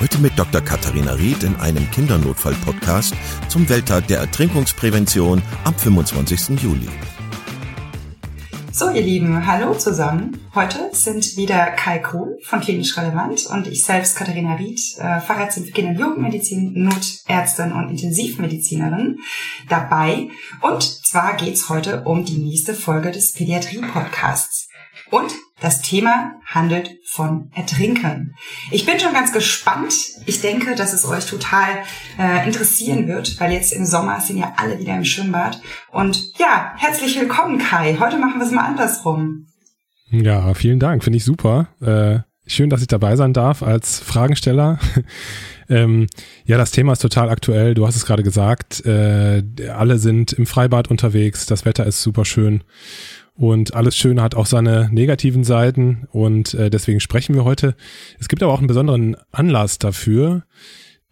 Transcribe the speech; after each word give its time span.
Heute 0.00 0.16
mit 0.16 0.38
Dr. 0.38 0.62
Katharina 0.62 1.12
Ried 1.12 1.42
in 1.42 1.54
einem 1.56 1.90
Kindernotfall-Podcast 1.90 3.14
zum 3.48 3.68
Welttag 3.68 4.06
der 4.06 4.20
Ertrinkungsprävention 4.20 5.42
am 5.64 5.74
25. 5.74 6.58
Juli. 6.58 6.88
So, 8.72 8.88
ihr 8.88 9.02
Lieben, 9.02 9.46
hallo 9.46 9.74
zusammen. 9.74 10.38
Heute 10.54 10.88
sind 10.92 11.36
wieder 11.36 11.66
Kai 11.72 11.98
Kuhn 11.98 12.38
von 12.44 12.60
Klinisch 12.60 12.96
Relevant 12.96 13.44
und 13.44 13.66
ich 13.66 13.84
selbst, 13.84 14.16
Katharina 14.16 14.54
Ried, 14.54 14.80
äh, 14.96 15.20
Fachärztin 15.20 15.66
für 15.66 15.72
Kinder- 15.72 15.90
und 15.90 15.98
Jugendmedizin, 15.98 16.72
Notärztin 16.82 17.72
und 17.72 17.90
Intensivmedizinerin 17.90 19.18
dabei. 19.68 20.30
Und 20.62 20.82
zwar 20.82 21.36
geht's 21.36 21.68
heute 21.68 22.04
um 22.04 22.24
die 22.24 22.38
nächste 22.38 22.72
Folge 22.72 23.10
des 23.10 23.34
Pädiatrie-Podcasts. 23.34 24.70
Und 25.10 25.34
das 25.60 25.82
Thema 25.82 26.32
handelt 26.46 26.98
von 27.04 27.50
Ertrinken. 27.54 28.34
Ich 28.70 28.86
bin 28.86 28.98
schon 28.98 29.12
ganz 29.12 29.32
gespannt. 29.32 29.94
Ich 30.26 30.40
denke, 30.40 30.74
dass 30.74 30.92
es 30.92 31.04
euch 31.04 31.26
total 31.26 31.68
äh, 32.18 32.46
interessieren 32.46 33.06
wird, 33.06 33.38
weil 33.40 33.52
jetzt 33.52 33.72
im 33.72 33.84
Sommer 33.84 34.20
sind 34.20 34.38
ja 34.38 34.54
alle 34.56 34.78
wieder 34.78 34.96
im 34.96 35.04
Schwimmbad. 35.04 35.60
Und 35.90 36.38
ja, 36.38 36.72
herzlich 36.76 37.18
willkommen, 37.20 37.58
Kai. 37.58 37.96
Heute 38.00 38.18
machen 38.18 38.40
wir 38.40 38.46
es 38.46 38.52
mal 38.52 38.64
andersrum. 38.64 39.46
Ja, 40.10 40.54
vielen 40.54 40.80
Dank. 40.80 41.04
Finde 41.04 41.18
ich 41.18 41.24
super. 41.24 41.68
Äh, 41.80 42.20
schön, 42.50 42.70
dass 42.70 42.80
ich 42.80 42.88
dabei 42.88 43.16
sein 43.16 43.32
darf 43.32 43.62
als 43.62 44.00
Fragensteller. 44.00 44.78
ähm, 45.68 46.06
ja, 46.46 46.56
das 46.56 46.72
Thema 46.72 46.94
ist 46.94 47.02
total 47.02 47.28
aktuell. 47.28 47.74
Du 47.74 47.86
hast 47.86 47.96
es 47.96 48.06
gerade 48.06 48.22
gesagt. 48.22 48.84
Äh, 48.86 49.42
alle 49.68 49.98
sind 49.98 50.32
im 50.32 50.46
Freibad 50.46 50.88
unterwegs. 50.88 51.46
Das 51.46 51.64
Wetter 51.64 51.86
ist 51.86 52.02
super 52.02 52.24
schön. 52.24 52.64
Und 53.40 53.72
alles 53.72 53.96
Schöne 53.96 54.20
hat 54.20 54.34
auch 54.34 54.44
seine 54.44 54.90
negativen 54.92 55.44
Seiten 55.44 56.06
und 56.12 56.52
äh, 56.52 56.68
deswegen 56.68 57.00
sprechen 57.00 57.34
wir 57.34 57.42
heute. 57.42 57.74
Es 58.18 58.28
gibt 58.28 58.42
aber 58.42 58.52
auch 58.52 58.58
einen 58.58 58.66
besonderen 58.66 59.16
Anlass 59.32 59.78
dafür, 59.78 60.42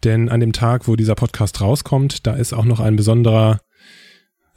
denn 0.03 0.29
an 0.29 0.39
dem 0.39 0.53
Tag, 0.53 0.87
wo 0.87 0.95
dieser 0.95 1.15
Podcast 1.15 1.59
rauskommt, 1.59 2.27
da 2.27 2.33
ist 2.35 2.53
auch 2.53 2.65
noch 2.65 2.81
ein 2.81 2.95
besonderer 2.95 3.61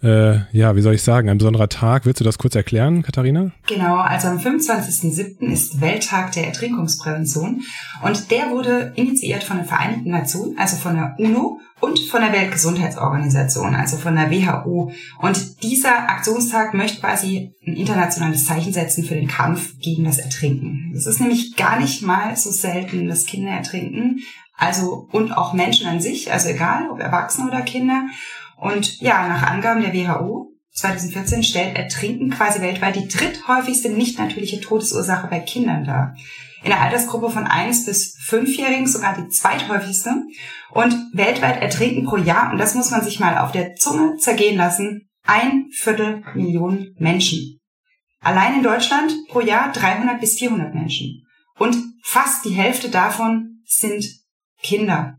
äh, 0.03 0.41
ja, 0.53 0.75
wie 0.75 0.83
soll 0.83 0.95
ich 0.95 1.03
sagen, 1.03 1.29
ein 1.29 1.39
besonderer 1.39 1.69
Tag. 1.69 2.07
Willst 2.07 2.21
du 2.21 2.25
das 2.25 2.39
kurz 2.39 2.55
erklären, 2.55 3.03
Katharina? 3.03 3.53
Genau, 3.67 3.97
also 3.97 4.29
am 4.29 4.39
25.07. 4.39 5.51
ist 5.53 5.81
Welttag 5.81 6.33
der 6.33 6.47
Ertrinkungsprävention 6.47 7.63
und 8.03 8.31
der 8.31 8.51
wurde 8.51 8.93
initiiert 8.97 9.45
von 9.45 9.59
den 9.59 9.67
Vereinten 9.67 10.11
Nationen, 10.11 10.59
also 10.59 10.77
von 10.77 10.95
der 10.95 11.15
UNO 11.19 11.61
und 11.81 11.99
von 11.99 12.21
der 12.21 12.33
Weltgesundheitsorganisation, 12.33 13.75
also 13.75 13.97
von 13.97 14.15
der 14.15 14.31
WHO. 14.31 14.93
Und 15.21 15.63
dieser 15.63 16.09
Aktionstag 16.09 16.75
möchte 16.75 17.01
quasi 17.01 17.55
ein 17.67 17.75
internationales 17.75 18.45
Zeichen 18.45 18.73
setzen 18.73 19.05
für 19.05 19.15
den 19.15 19.29
Kampf 19.29 19.79
gegen 19.81 20.05
das 20.05 20.19
Ertrinken. 20.19 20.93
Es 20.97 21.07
ist 21.07 21.21
nämlich 21.21 21.57
gar 21.57 21.81
nicht 21.81 22.03
mal 22.03 22.37
so 22.37 22.51
selten, 22.51 23.09
dass 23.09 23.27
Kinder 23.27 23.51
ertrinken, 23.51 24.21
also 24.57 25.09
und 25.11 25.33
auch 25.33 25.55
Menschen 25.55 25.89
an 25.89 26.01
sich, 26.01 26.33
also 26.33 26.49
egal 26.51 26.89
ob 26.91 27.01
Erwachsene 27.01 27.49
oder 27.49 27.63
Kinder. 27.63 28.07
Und 28.63 29.01
ja, 29.01 29.27
nach 29.27 29.43
Angaben 29.43 29.83
der 29.83 29.93
WHO 29.93 30.53
2014 30.75 31.43
stellt 31.43 31.77
Ertrinken 31.77 32.31
quasi 32.31 32.61
weltweit 32.61 32.95
die 32.95 33.09
dritthäufigste 33.09 33.91
nicht 33.91 34.21
natürliche 34.21 34.61
Todesursache 34.61 35.27
bei 35.27 35.41
Kindern 35.41 35.85
dar. 35.85 36.15
In 36.63 36.71
der 36.71 36.81
Altersgruppe 36.81 37.31
von 37.31 37.45
1 37.45 37.87
bis 37.87 38.17
5-Jährigen 38.25 38.87
sogar 38.87 39.17
die 39.17 39.27
zweithäufigste. 39.27 40.15
Und 40.71 40.95
weltweit 41.13 41.61
ertrinken 41.61 42.05
pro 42.05 42.17
Jahr, 42.17 42.53
und 42.53 42.59
das 42.59 42.77
muss 42.77 42.93
man 42.93 43.03
sich 43.03 43.19
mal 43.19 43.37
auf 43.39 43.51
der 43.51 43.75
Zunge 43.75 44.17
zergehen 44.19 44.57
lassen, 44.57 45.11
ein 45.25 45.67
Viertel 45.73 46.23
Millionen 46.37 46.95
Menschen. 47.01 47.59
Allein 48.21 48.55
in 48.55 48.63
Deutschland 48.63 49.13
pro 49.29 49.41
Jahr 49.41 49.73
300 49.73 50.21
bis 50.21 50.39
400 50.39 50.73
Menschen. 50.73 51.27
Und 51.59 51.77
fast 52.05 52.45
die 52.45 52.55
Hälfte 52.55 52.91
davon 52.91 53.65
sind 53.67 54.07
Kinder. 54.63 55.19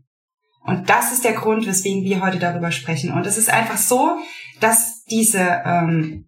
Und 0.64 0.88
das 0.88 1.12
ist 1.12 1.24
der 1.24 1.34
Grund, 1.34 1.66
weswegen 1.66 2.04
wir 2.04 2.22
heute 2.22 2.38
darüber 2.38 2.72
sprechen. 2.72 3.12
Und 3.12 3.26
es 3.26 3.36
ist 3.36 3.50
einfach 3.50 3.76
so, 3.76 4.18
dass 4.60 5.04
diese 5.04 5.62
ähm, 5.64 6.26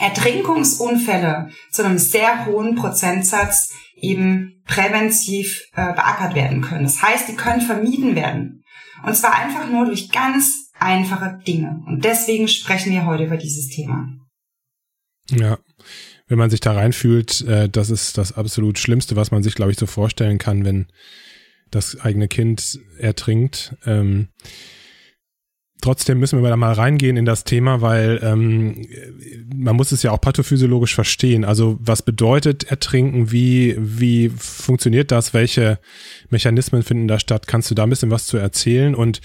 Ertrinkungsunfälle 0.00 1.50
zu 1.70 1.84
einem 1.84 1.98
sehr 1.98 2.46
hohen 2.46 2.74
Prozentsatz 2.74 3.72
eben 3.96 4.62
präventiv 4.66 5.64
äh, 5.74 5.92
beackert 5.94 6.34
werden 6.34 6.60
können. 6.60 6.84
Das 6.84 7.02
heißt, 7.02 7.28
die 7.28 7.36
können 7.36 7.60
vermieden 7.60 8.14
werden. 8.14 8.64
Und 9.04 9.16
zwar 9.16 9.34
einfach 9.36 9.68
nur 9.70 9.86
durch 9.86 10.10
ganz 10.10 10.70
einfache 10.78 11.38
Dinge. 11.46 11.80
Und 11.86 12.04
deswegen 12.04 12.48
sprechen 12.48 12.92
wir 12.92 13.06
heute 13.06 13.24
über 13.24 13.36
dieses 13.36 13.68
Thema. 13.68 14.08
Ja, 15.30 15.58
wenn 16.26 16.38
man 16.38 16.50
sich 16.50 16.60
da 16.60 16.72
reinfühlt, 16.72 17.42
äh, 17.42 17.68
das 17.68 17.90
ist 17.90 18.18
das 18.18 18.32
absolut 18.32 18.78
Schlimmste, 18.78 19.16
was 19.16 19.30
man 19.30 19.42
sich, 19.42 19.54
glaube 19.54 19.72
ich, 19.72 19.78
so 19.78 19.86
vorstellen 19.86 20.38
kann, 20.38 20.64
wenn 20.64 20.86
das 21.70 22.00
eigene 22.00 22.28
Kind 22.28 22.80
ertrinkt. 22.98 23.76
Ähm, 23.86 24.28
trotzdem 25.80 26.18
müssen 26.18 26.42
wir 26.42 26.48
da 26.48 26.56
mal 26.56 26.72
reingehen 26.72 27.16
in 27.16 27.24
das 27.24 27.44
Thema, 27.44 27.80
weil 27.80 28.20
ähm, 28.22 28.86
man 29.54 29.76
muss 29.76 29.92
es 29.92 30.02
ja 30.02 30.10
auch 30.10 30.20
pathophysiologisch 30.20 30.94
verstehen. 30.94 31.44
Also 31.44 31.78
was 31.80 32.02
bedeutet 32.02 32.64
Ertrinken? 32.64 33.30
Wie, 33.30 33.76
wie 33.78 34.28
funktioniert 34.30 35.10
das? 35.10 35.34
Welche 35.34 35.78
Mechanismen 36.30 36.82
finden 36.82 37.08
da 37.08 37.18
statt? 37.18 37.46
Kannst 37.46 37.70
du 37.70 37.74
da 37.74 37.84
ein 37.84 37.90
bisschen 37.90 38.10
was 38.10 38.26
zu 38.26 38.36
erzählen? 38.36 38.94
Und 38.94 39.20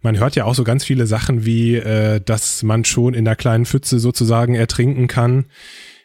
man 0.00 0.18
hört 0.18 0.34
ja 0.34 0.44
auch 0.44 0.54
so 0.54 0.64
ganz 0.64 0.84
viele 0.84 1.06
Sachen 1.06 1.44
wie, 1.44 1.76
äh, 1.76 2.20
dass 2.20 2.62
man 2.62 2.84
schon 2.84 3.14
in 3.14 3.24
der 3.24 3.36
kleinen 3.36 3.66
Pfütze 3.66 3.98
sozusagen 3.98 4.54
ertrinken 4.54 5.06
kann. 5.06 5.46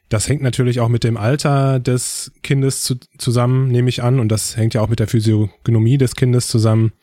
Das 0.10 0.30
hängt 0.30 0.42
natürlich 0.42 0.80
auch 0.80 0.88
mit 0.88 1.04
dem 1.04 1.18
Alter 1.18 1.80
des 1.80 2.32
Kindes 2.42 2.84
zu, 2.84 2.96
zusammen, 3.18 3.68
nehme 3.68 3.90
ich 3.90 4.04
an. 4.04 4.20
Und 4.20 4.30
das 4.30 4.56
hängt 4.56 4.74
ja 4.74 4.82
auch 4.82 4.90
mit 4.90 5.00
der 5.00 5.08
Physiognomie 5.08 5.98
des 5.98 6.16
Kindes 6.16 6.48
zusammen. 6.48 6.94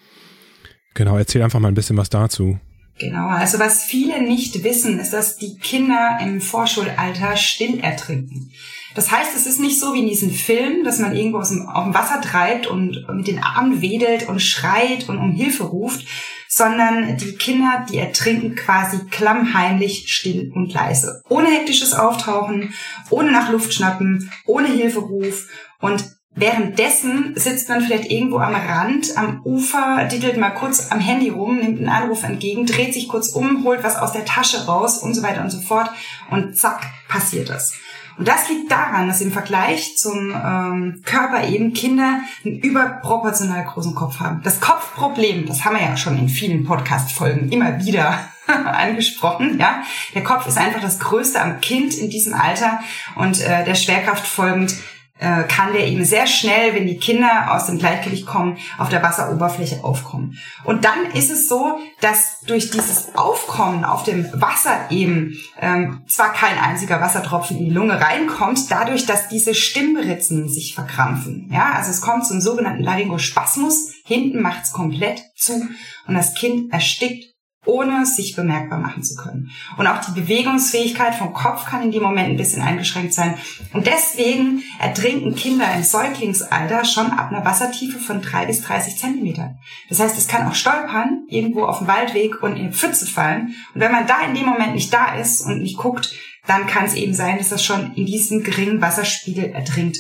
Genau, 0.95 1.19
erzähl 1.19 1.43
einfach 1.43 1.61
mal 1.61 1.69
ein 1.69 1.75
bisschen 1.75 1.97
was 1.97 2.09
dazu. 2.09 2.59
Genau, 2.99 3.27
also 3.27 3.59
was 3.59 3.83
viele 3.83 4.23
nicht 4.23 4.63
wissen, 4.63 5.01
ist, 5.01 5.13
dass 5.13 5.37
die 5.37 5.59
Kinder 5.59 6.19
im 6.23 6.41
Vorschulalter 6.41 7.37
still 7.37 7.81
ertrinken. 7.81 8.53
Das 8.95 9.11
heißt, 9.11 9.37
es 9.37 9.47
ist 9.47 9.61
nicht 9.61 9.81
so 9.81 9.93
wie 9.93 10.01
in 10.01 10.09
diesem 10.09 10.31
Film, 10.31 10.85
dass 10.85 11.01
man 11.01 11.17
irgendwo 11.17 11.39
auf 11.39 11.49
dem 11.49 11.95
Wasser 11.95 12.21
treibt 12.21 12.67
und 12.67 13.07
mit 13.13 13.27
den 13.27 13.43
Armen 13.43 13.83
wedelt 13.83 14.29
und 14.29 14.41
schreit 14.41 15.09
und 15.09 15.19
um 15.19 15.33
Hilfe 15.33 15.65
ruft, 15.65 16.07
sondern 16.49 17.17
die 17.17 17.35
Kinder, 17.35 17.85
die 17.91 17.99
ertrinken 17.99 18.55
quasi 18.55 19.01
klammheimlich 19.11 20.05
still 20.13 20.53
und 20.55 20.73
leise. 20.73 21.23
Ohne 21.29 21.49
hektisches 21.49 21.93
Auftauchen, 21.95 22.73
ohne 23.11 23.33
nach 23.33 23.51
Luft 23.51 23.75
schnappen, 23.75 24.31
ohne 24.47 24.69
Hilferuf 24.69 25.49
und 25.81 26.05
Währenddessen 26.37 27.35
sitzt 27.37 27.69
man 27.69 27.81
vielleicht 27.81 28.11
irgendwo 28.11 28.39
am 28.39 28.57
Rand, 28.57 29.17
am 29.17 29.43
Ufer, 29.45 30.09
dittelt 30.11 30.37
mal 30.37 30.51
kurz 30.51 30.91
am 30.91 30.99
Handy 30.99 31.29
rum, 31.29 31.59
nimmt 31.59 31.79
einen 31.79 31.89
Anruf 31.89 32.25
entgegen, 32.25 32.67
dreht 32.67 32.93
sich 32.93 33.07
kurz 33.07 33.29
um, 33.29 33.63
holt 33.63 33.85
was 33.85 33.95
aus 33.95 34.13
der 34.13 34.25
Tasche 34.25 34.67
raus 34.67 34.99
und 34.99 35.15
so 35.15 35.23
weiter 35.23 35.43
und 35.43 35.51
so 35.51 35.61
fort 35.61 35.91
und 36.33 36.57
zack, 36.57 36.91
passiert 37.09 37.51
das. 37.51 37.75
Und 38.17 38.29
das 38.29 38.49
liegt 38.49 38.71
daran, 38.71 39.09
dass 39.09 39.21
im 39.21 39.33
Vergleich 39.33 39.97
zum 39.97 40.31
ähm, 40.31 41.03
Körper 41.05 41.47
eben 41.49 41.73
Kinder 41.73 42.21
einen 42.45 42.59
überproportional 42.59 43.65
großen 43.65 43.95
Kopf 43.95 44.21
haben. 44.21 44.41
Das 44.45 44.61
Kopfproblem, 44.61 45.47
das 45.47 45.65
haben 45.65 45.77
wir 45.77 45.83
ja 45.83 45.97
schon 45.97 46.19
in 46.19 46.29
vielen 46.29 46.65
Podcast-Folgen 46.65 47.51
immer 47.51 47.85
wieder 47.85 48.19
angesprochen. 48.47 49.59
Ja, 49.59 49.83
der 50.15 50.23
Kopf 50.23 50.47
ist 50.47 50.59
einfach 50.59 50.81
das 50.81 51.01
Größte 51.01 51.41
am 51.41 51.61
Kind 51.61 51.95
in 51.95 52.11
diesem 52.11 52.35
Alter 52.35 52.81
und 53.17 53.41
äh, 53.41 53.65
der 53.65 53.75
Schwerkraft 53.75 54.27
folgend 54.27 54.75
äh, 55.19 55.45
kann 55.45 55.73
der 55.73 55.87
eben 55.87 56.05
sehr 56.05 56.27
schnell, 56.27 56.75
wenn 56.75 56.87
die 56.87 56.99
Kinder 56.99 57.55
aus 57.55 57.67
dem 57.67 57.79
Gleichgewicht 57.79 58.27
kommen, 58.27 58.59
auf 58.79 58.89
der 58.89 59.03
Wasseroberfläche 59.03 59.85
aufkommen. 59.85 60.39
Und 60.65 60.85
dann 60.85 61.07
ist 61.15 61.31
es 61.31 61.49
so, 61.49 61.79
dass 62.01 62.41
durch 62.47 62.71
dieses 62.71 63.15
Aufkommen 63.15 63.85
auf 63.85 64.03
dem 64.03 64.29
Wasser 64.33 64.91
eben 64.91 65.39
ähm, 65.61 66.03
zwar 66.09 66.33
kein 66.33 66.59
einziger 66.59 67.01
Wassertropfen 67.01 67.59
in 67.59 67.65
die 67.67 67.71
Lunge 67.71 68.01
reinkommt, 68.01 68.71
dadurch, 68.71 69.07
dass 69.07 69.29
diese 69.29 69.55
Stimmritzen 69.55 70.49
sich 70.49 70.75
verkrampfen. 70.75 71.49
Ja, 71.53 71.73
also 71.75 71.91
es 71.91 72.01
kommt 72.01 72.27
zum 72.27 72.41
sogenannten 72.41 72.83
Laryngospasmus. 72.83 73.93
Hinten 74.05 74.43
macht's 74.43 74.73
komplett 74.73 75.23
zu 75.37 75.69
und 76.07 76.15
das 76.15 76.35
Kind 76.35 76.73
erstickt 76.73 77.34
ohne 77.65 78.07
sich 78.07 78.37
bemerkbar 78.37 78.79
machen 78.79 79.03
zu 79.03 79.17
können. 79.17 79.51
Und 79.77 79.87
auch 79.87 80.01
die 80.01 80.21
Bewegungsfähigkeit 80.21 81.15
vom 81.15 81.33
Kopf 81.33 81.67
kann 81.67 81.83
in 81.83 81.93
dem 81.93 82.03
Moment 82.03 82.31
ein 82.31 82.37
bisschen 82.37 82.63
eingeschränkt 82.63 83.15
sein. 83.15 83.37
Und 83.73 83.87
deswegen 83.87 84.63
ertrinken 84.79 85.35
Kinder 85.35 85.67
im 85.75 85.83
Säuglingsalter 85.83 86.85
schon 86.85 87.11
ab 87.11 87.31
einer 87.31 87.45
Wassertiefe 87.45 87.99
von 87.99 88.21
drei 88.21 88.47
bis 88.47 88.63
30 88.63 88.99
Zentimetern. 88.99 89.59
Das 89.89 90.01
heißt, 90.01 90.19
es 90.19 90.29
kann 90.29 90.47
auch 90.49 90.55
stolpern, 90.55 91.25
irgendwo 91.29 91.65
auf 91.65 91.79
dem 91.79 91.89
Waldweg 91.89 92.43
und 92.43 92.57
in 92.57 92.67
eine 92.67 92.73
Pfütze 92.73 93.07
fallen. 93.07 93.55
Und 93.75 93.81
wenn 93.81 93.93
man 93.93 94.07
da 94.07 94.21
in 94.27 94.35
dem 94.35 94.47
Moment 94.47 94.75
nicht 94.75 94.93
da 94.93 95.15
ist 95.15 95.43
und 95.43 95.63
nicht 95.63 95.79
guckt, 95.79 96.13
dann 96.47 96.67
kann 96.67 96.85
es 96.85 96.95
eben 96.95 97.15
sein, 97.15 97.39
dass 97.39 97.49
das 97.49 97.65
schon 97.65 97.95
in 97.95 98.07
diesem 98.07 98.43
geringen 98.43 98.83
Wasserspiegel 98.83 99.53
ertrinkt. 99.53 99.97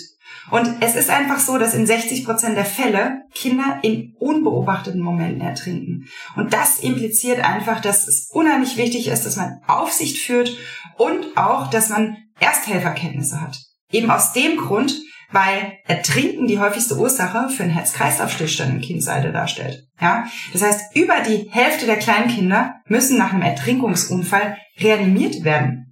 Und 0.51 0.77
es 0.81 0.95
ist 0.95 1.11
einfach 1.11 1.39
so, 1.39 1.59
dass 1.59 1.75
in 1.75 1.87
60 1.87 2.25
Prozent 2.25 2.57
der 2.57 2.65
Fälle 2.65 3.23
Kinder 3.35 3.79
in 3.83 4.15
unbeobachteten 4.19 5.01
Momenten 5.01 5.41
ertrinken. 5.41 6.07
Und 6.37 6.53
das 6.53 6.79
impliziert 6.81 7.41
einfach, 7.41 7.81
dass 7.81 8.07
es 8.07 8.29
unheimlich 8.33 8.77
wichtig 8.77 9.09
ist, 9.09 9.25
dass 9.25 9.37
man 9.37 9.61
Aufsicht 9.67 10.19
führt 10.19 10.57
und 10.97 11.37
auch, 11.37 11.71
dass 11.71 11.89
man 11.89 12.17
Ersthelferkenntnisse 12.41 13.41
hat. 13.41 13.59
Eben 13.91 14.11
aus 14.11 14.33
dem 14.33 14.57
Grund, 14.57 15.01
weil 15.31 15.79
Ertrinken 15.85 16.47
die 16.47 16.59
häufigste 16.59 16.97
Ursache 16.97 17.49
für 17.49 17.65
einen 17.65 17.73
Herz-Kreislauf-Stillstand 17.73 18.75
im 18.75 18.81
Kindesalter 18.81 19.33
darstellt. 19.33 19.85
Ja, 20.01 20.27
das 20.53 20.63
heißt, 20.63 20.97
über 20.97 21.21
die 21.21 21.49
Hälfte 21.51 21.87
der 21.87 21.97
Kleinkinder 21.97 22.77
müssen 22.87 23.19
nach 23.19 23.33
einem 23.33 23.43
Ertrinkungsunfall 23.43 24.57
reanimiert 24.79 25.45
werden. 25.45 25.84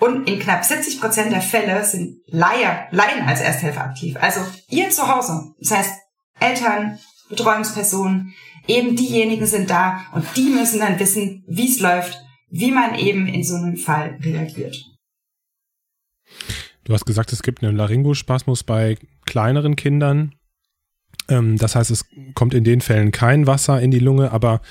Und 0.00 0.26
in 0.26 0.38
knapp 0.38 0.64
70 0.64 1.00
Prozent 1.00 1.30
der 1.30 1.42
Fälle 1.42 1.84
sind 1.84 2.20
Laie, 2.26 2.86
Laien 2.90 3.26
als 3.26 3.40
Ersthelfer 3.40 3.84
aktiv. 3.84 4.16
Also 4.18 4.40
ihr 4.68 4.88
zu 4.90 5.06
Hause. 5.06 5.52
Das 5.60 5.70
heißt, 5.70 5.92
Eltern, 6.40 6.98
Betreuungspersonen, 7.28 8.34
eben 8.66 8.96
diejenigen 8.96 9.46
sind 9.46 9.68
da 9.68 10.00
und 10.12 10.24
die 10.36 10.48
müssen 10.48 10.80
dann 10.80 10.98
wissen, 10.98 11.44
wie 11.46 11.68
es 11.68 11.80
läuft, 11.80 12.18
wie 12.48 12.70
man 12.70 12.94
eben 12.94 13.26
in 13.26 13.44
so 13.44 13.56
einem 13.56 13.76
Fall 13.76 14.18
reagiert. 14.22 14.76
Du 16.84 16.94
hast 16.94 17.04
gesagt, 17.04 17.32
es 17.32 17.42
gibt 17.42 17.62
einen 17.62 17.76
Laryngospasmus 17.76 18.64
bei 18.64 18.96
kleineren 19.26 19.76
Kindern. 19.76 20.34
Ähm, 21.28 21.58
das 21.58 21.76
heißt, 21.76 21.90
es 21.90 22.06
kommt 22.34 22.54
in 22.54 22.64
den 22.64 22.80
Fällen 22.80 23.12
kein 23.12 23.46
Wasser 23.46 23.80
in 23.80 23.90
die 23.90 23.98
Lunge, 23.98 24.32
aber 24.32 24.62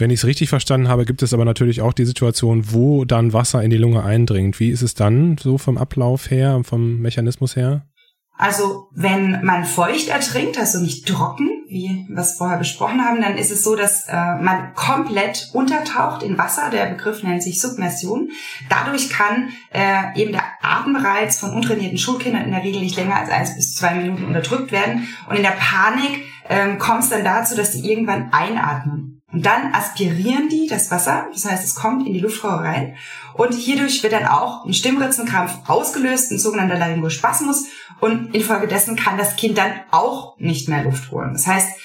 wenn 0.00 0.10
ich 0.10 0.20
es 0.20 0.26
richtig 0.26 0.48
verstanden 0.48 0.88
habe, 0.88 1.04
gibt 1.04 1.22
es 1.22 1.34
aber 1.34 1.44
natürlich 1.44 1.80
auch 1.80 1.92
die 1.92 2.04
Situation, 2.04 2.72
wo 2.72 3.04
dann 3.04 3.32
Wasser 3.32 3.62
in 3.62 3.70
die 3.70 3.76
Lunge 3.76 4.04
eindringt. 4.04 4.60
Wie 4.60 4.70
ist 4.70 4.82
es 4.82 4.94
dann 4.94 5.36
so 5.38 5.58
vom 5.58 5.78
Ablauf 5.78 6.30
her, 6.30 6.60
vom 6.64 6.98
Mechanismus 7.00 7.56
her? 7.56 7.86
Also 8.40 8.88
wenn 8.92 9.44
man 9.44 9.64
feucht 9.64 10.08
ertrinkt, 10.08 10.58
also 10.58 10.80
nicht 10.80 11.08
trocken, 11.08 11.50
wie 11.66 12.06
wir 12.08 12.22
es 12.22 12.34
vorher 12.34 12.56
besprochen 12.56 13.04
haben, 13.04 13.20
dann 13.20 13.36
ist 13.36 13.50
es 13.50 13.64
so, 13.64 13.74
dass 13.74 14.06
äh, 14.06 14.12
man 14.12 14.74
komplett 14.74 15.50
untertaucht 15.52 16.22
in 16.22 16.38
Wasser. 16.38 16.70
Der 16.70 16.86
Begriff 16.86 17.24
nennt 17.24 17.42
sich 17.42 17.60
Submersion. 17.60 18.30
Dadurch 18.70 19.10
kann 19.10 19.48
äh, 19.74 20.20
eben 20.20 20.30
der 20.30 20.44
Atemreiz 20.62 21.40
von 21.40 21.50
untrainierten 21.50 21.98
Schulkindern 21.98 22.44
in 22.44 22.52
der 22.52 22.62
Regel 22.62 22.80
nicht 22.80 22.96
länger 22.96 23.16
als 23.16 23.30
eins 23.30 23.56
bis 23.56 23.74
zwei 23.74 23.94
Minuten 23.94 24.24
unterdrückt 24.24 24.70
werden. 24.70 25.08
Und 25.28 25.34
in 25.34 25.42
der 25.42 25.56
Panik 25.58 26.24
ähm, 26.48 26.78
kommt 26.78 27.02
es 27.02 27.10
dann 27.10 27.24
dazu, 27.24 27.56
dass 27.56 27.72
die 27.72 27.90
irgendwann 27.90 28.32
einatmen. 28.32 29.17
Und 29.30 29.44
dann 29.44 29.74
aspirieren 29.74 30.48
die 30.48 30.66
das 30.66 30.90
Wasser, 30.90 31.26
das 31.32 31.44
heißt, 31.44 31.62
es 31.62 31.74
kommt 31.74 32.06
in 32.06 32.14
die 32.14 32.20
Luftröhre 32.20 32.64
rein 32.64 32.96
und 33.34 33.52
hierdurch 33.52 34.02
wird 34.02 34.14
dann 34.14 34.26
auch 34.26 34.64
ein 34.64 34.72
Stimmritzenkrampf 34.72 35.68
ausgelöst, 35.68 36.32
ein 36.32 36.38
sogenannter 36.38 36.78
Laryngospasmus 36.78 37.66
und 38.00 38.34
infolgedessen 38.34 38.96
kann 38.96 39.18
das 39.18 39.36
Kind 39.36 39.58
dann 39.58 39.72
auch 39.90 40.38
nicht 40.38 40.70
mehr 40.70 40.82
Luft 40.82 41.10
holen. 41.10 41.34
Das 41.34 41.46
heißt, 41.46 41.78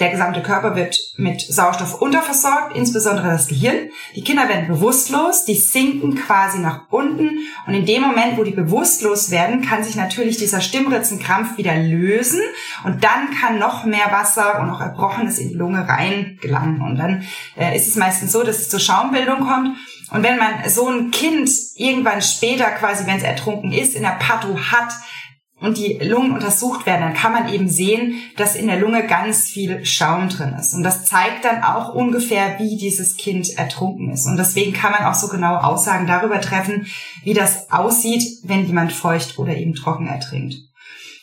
der 0.00 0.10
gesamte 0.10 0.42
Körper 0.42 0.76
wird 0.76 0.98
mit 1.16 1.40
Sauerstoff 1.40 2.00
unterversorgt, 2.00 2.76
insbesondere 2.76 3.28
das 3.28 3.48
Gehirn. 3.48 3.90
Die 4.14 4.24
Kinder 4.24 4.48
werden 4.48 4.68
bewusstlos, 4.68 5.44
die 5.44 5.54
sinken 5.54 6.14
quasi 6.14 6.58
nach 6.58 6.90
unten. 6.90 7.38
Und 7.66 7.74
in 7.74 7.86
dem 7.86 8.02
Moment, 8.02 8.36
wo 8.36 8.44
die 8.44 8.50
bewusstlos 8.50 9.30
werden, 9.30 9.62
kann 9.62 9.84
sich 9.84 9.96
natürlich 9.96 10.36
dieser 10.36 10.60
Stimmritzenkrampf 10.60 11.58
wieder 11.58 11.76
lösen. 11.76 12.40
Und 12.84 13.04
dann 13.04 13.30
kann 13.30 13.58
noch 13.58 13.84
mehr 13.84 14.10
Wasser 14.10 14.60
und 14.60 14.70
auch 14.70 14.80
Erbrochenes 14.80 15.38
in 15.38 15.50
die 15.50 15.54
Lunge 15.54 15.86
rein 15.88 16.38
gelangen 16.40 16.80
und 16.82 16.96
dann 16.96 17.24
äh, 17.56 17.76
ist 17.76 17.88
es 17.88 17.96
meistens 17.96 18.32
so, 18.32 18.42
dass 18.42 18.58
es 18.58 18.68
zur 18.68 18.80
Schaumbildung 18.80 19.40
kommt. 19.40 19.76
Und 20.10 20.22
wenn 20.22 20.38
man 20.38 20.68
so 20.68 20.88
ein 20.88 21.10
Kind 21.10 21.48
irgendwann 21.76 22.20
später 22.22 22.64
quasi, 22.72 23.06
wenn 23.06 23.16
es 23.16 23.22
ertrunken 23.22 23.72
ist, 23.72 23.94
in 23.94 24.02
der 24.02 24.18
Patho 24.18 24.58
hat, 24.58 24.92
und 25.60 25.76
die 25.76 25.98
Lungen 26.02 26.32
untersucht 26.32 26.86
werden, 26.86 27.02
dann 27.02 27.14
kann 27.14 27.32
man 27.32 27.52
eben 27.52 27.68
sehen, 27.68 28.14
dass 28.36 28.56
in 28.56 28.66
der 28.66 28.80
Lunge 28.80 29.06
ganz 29.06 29.44
viel 29.44 29.84
Schaum 29.84 30.28
drin 30.28 30.54
ist. 30.58 30.74
Und 30.74 30.82
das 30.82 31.04
zeigt 31.04 31.44
dann 31.44 31.62
auch 31.62 31.94
ungefähr, 31.94 32.58
wie 32.58 32.76
dieses 32.76 33.16
Kind 33.16 33.58
ertrunken 33.58 34.10
ist. 34.10 34.26
Und 34.26 34.36
deswegen 34.36 34.72
kann 34.72 34.92
man 34.92 35.04
auch 35.04 35.14
so 35.14 35.28
genaue 35.28 35.62
Aussagen 35.62 36.06
darüber 36.06 36.40
treffen, 36.40 36.86
wie 37.24 37.34
das 37.34 37.70
aussieht, 37.70 38.40
wenn 38.42 38.66
jemand 38.66 38.92
feucht 38.92 39.38
oder 39.38 39.56
eben 39.56 39.74
trocken 39.74 40.06
ertrinkt. 40.06 40.56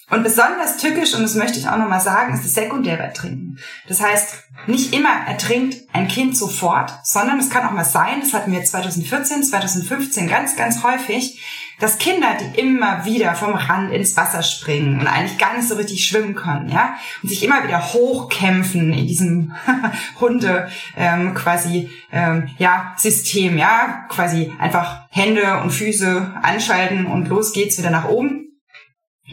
Und 0.09 0.23
besonders 0.23 0.77
tückisch, 0.77 1.13
und 1.15 1.23
das 1.23 1.35
möchte 1.35 1.59
ich 1.59 1.67
auch 1.67 1.77
nochmal 1.77 1.99
sagen, 1.99 2.33
ist 2.33 2.45
das 2.45 2.53
sekundäre 2.53 3.03
Ertrinken. 3.03 3.59
Das 3.89 3.99
heißt, 3.99 4.35
nicht 4.65 4.93
immer 4.93 5.27
ertrinkt 5.27 5.83
ein 5.91 6.07
Kind 6.07 6.37
sofort, 6.37 6.93
sondern 7.03 7.39
es 7.39 7.49
kann 7.49 7.67
auch 7.67 7.73
mal 7.73 7.83
sein, 7.83 8.21
das 8.21 8.33
hatten 8.33 8.53
wir 8.53 8.63
2014, 8.63 9.43
2015 9.43 10.29
ganz, 10.29 10.55
ganz 10.55 10.81
häufig, 10.81 11.41
dass 11.79 11.99
Kinder, 11.99 12.35
die 12.39 12.59
immer 12.59 13.05
wieder 13.05 13.35
vom 13.35 13.53
Rand 13.53 13.91
ins 13.91 14.17
Wasser 14.17 14.41
springen 14.41 14.99
und 14.99 15.07
eigentlich 15.07 15.37
gar 15.37 15.55
nicht 15.55 15.67
so 15.67 15.75
richtig 15.75 16.05
schwimmen 16.05 16.33
können, 16.33 16.69
ja, 16.69 16.95
und 17.21 17.29
sich 17.29 17.43
immer 17.43 17.63
wieder 17.63 17.93
hochkämpfen 17.93 18.93
in 18.93 19.07
diesem 19.07 19.53
Hunde 20.19 20.69
ähm, 20.95 21.33
quasi 21.35 21.89
ähm, 22.11 22.49
ja 22.57 22.93
System, 22.97 23.57
ja, 23.57 24.05
quasi 24.09 24.51
einfach 24.59 25.07
Hände 25.09 25.59
und 25.61 25.71
Füße 25.71 26.33
anschalten 26.41 27.05
und 27.05 27.27
los 27.27 27.53
geht's 27.53 27.77
wieder 27.77 27.91
nach 27.91 28.09
oben, 28.09 28.59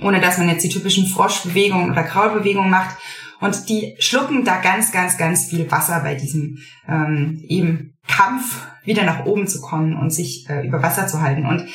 ohne 0.02 0.20
dass 0.20 0.38
man 0.38 0.48
jetzt 0.48 0.64
die 0.64 0.68
typischen 0.68 1.06
Froschbewegungen 1.06 1.90
oder 1.90 2.02
Kraulbewegungen 2.02 2.70
macht. 2.70 2.96
Und 3.40 3.68
die 3.68 3.94
schlucken 3.98 4.44
da 4.44 4.60
ganz, 4.60 4.90
ganz, 4.90 5.18
ganz 5.18 5.46
viel 5.46 5.70
Wasser 5.70 6.00
bei 6.00 6.14
diesem 6.14 6.58
ähm, 6.88 7.42
eben 7.46 7.94
Kampf, 8.06 8.66
wieder 8.84 9.04
nach 9.04 9.26
oben 9.26 9.46
zu 9.46 9.60
kommen 9.60 9.96
und 9.96 10.10
sich 10.10 10.48
äh, 10.48 10.66
über 10.66 10.82
Wasser 10.82 11.06
zu 11.06 11.20
halten. 11.20 11.46
Und 11.46 11.68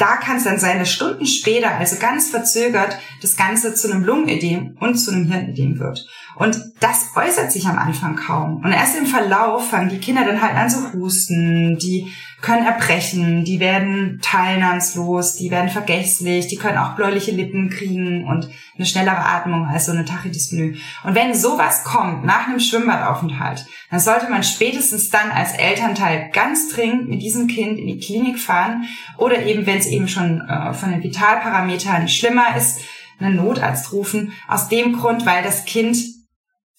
da 0.00 0.16
kann 0.16 0.38
es 0.38 0.44
dann 0.44 0.58
sein, 0.58 0.78
dass 0.78 0.90
Stunden 0.90 1.26
später, 1.26 1.76
also 1.76 1.96
ganz 2.00 2.30
verzögert, 2.30 2.98
das 3.20 3.36
Ganze 3.36 3.74
zu 3.74 3.90
einem 3.90 4.02
Lungenödem 4.02 4.76
und 4.80 4.96
zu 4.96 5.12
einem 5.12 5.30
Hirnödem 5.30 5.78
wird. 5.78 6.06
Und 6.36 6.58
das 6.80 7.10
äußert 7.14 7.52
sich 7.52 7.66
am 7.66 7.78
Anfang 7.78 8.16
kaum. 8.16 8.64
Und 8.64 8.72
erst 8.72 8.96
im 8.96 9.04
Verlauf 9.04 9.68
fangen 9.68 9.90
die 9.90 9.98
Kinder 9.98 10.24
dann 10.24 10.40
halt 10.40 10.56
an 10.56 10.70
zu 10.70 10.92
husten, 10.94 11.76
die 11.78 12.10
können 12.40 12.66
erbrechen, 12.66 13.44
die 13.44 13.60
werden 13.60 14.18
teilnahmslos, 14.22 15.36
die 15.36 15.50
werden 15.50 15.68
vergesslich, 15.68 16.46
die 16.46 16.56
können 16.56 16.78
auch 16.78 16.96
bläuliche 16.96 17.32
Lippen 17.32 17.70
kriegen 17.70 18.24
und 18.24 18.48
eine 18.76 18.86
schnellere 18.86 19.24
Atmung 19.24 19.66
als 19.66 19.86
so 19.86 19.92
eine 19.92 20.04
Tachydyspnoe. 20.04 20.74
Und 21.04 21.14
wenn 21.14 21.34
sowas 21.34 21.84
kommt 21.84 22.24
nach 22.24 22.48
einem 22.48 22.60
Schwimmbadaufenthalt, 22.60 23.66
dann 23.90 24.00
sollte 24.00 24.30
man 24.30 24.42
spätestens 24.42 25.10
dann 25.10 25.30
als 25.30 25.52
Elternteil 25.52 26.30
ganz 26.32 26.70
dringend 26.70 27.08
mit 27.08 27.22
diesem 27.22 27.46
Kind 27.46 27.78
in 27.78 27.86
die 27.86 27.98
Klinik 27.98 28.38
fahren 28.38 28.84
oder 29.18 29.44
eben, 29.44 29.66
wenn 29.66 29.78
es 29.78 29.86
eben 29.86 30.08
schon 30.08 30.40
äh, 30.40 30.72
von 30.72 30.90
den 30.90 31.02
Vitalparametern 31.02 32.08
schlimmer 32.08 32.56
ist, 32.56 32.80
einen 33.18 33.36
Notarzt 33.36 33.92
rufen. 33.92 34.32
Aus 34.48 34.68
dem 34.68 34.94
Grund, 34.94 35.26
weil 35.26 35.42
das 35.42 35.64
Kind 35.64 35.98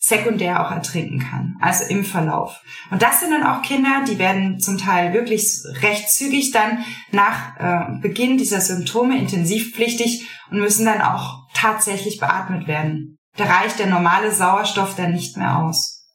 sekundär 0.03 0.65
auch 0.65 0.71
ertrinken 0.71 1.19
kann, 1.19 1.57
also 1.61 1.85
im 1.85 2.03
Verlauf. 2.03 2.59
Und 2.89 3.03
das 3.03 3.19
sind 3.19 3.29
dann 3.29 3.43
auch 3.43 3.61
Kinder, 3.61 4.03
die 4.07 4.17
werden 4.17 4.59
zum 4.59 4.79
Teil 4.79 5.13
wirklich 5.13 5.45
recht 5.81 6.09
zügig 6.09 6.51
dann 6.51 6.83
nach 7.11 7.55
äh, 7.59 7.99
Beginn 8.01 8.39
dieser 8.39 8.61
Symptome 8.61 9.19
intensivpflichtig 9.19 10.27
und 10.49 10.57
müssen 10.57 10.85
dann 10.85 11.01
auch 11.01 11.43
tatsächlich 11.53 12.19
beatmet 12.19 12.67
werden. 12.67 13.17
Da 13.37 13.45
reicht 13.45 13.77
der 13.77 13.87
normale 13.87 14.31
Sauerstoff 14.31 14.95
dann 14.95 15.13
nicht 15.13 15.37
mehr 15.37 15.59
aus. 15.59 16.07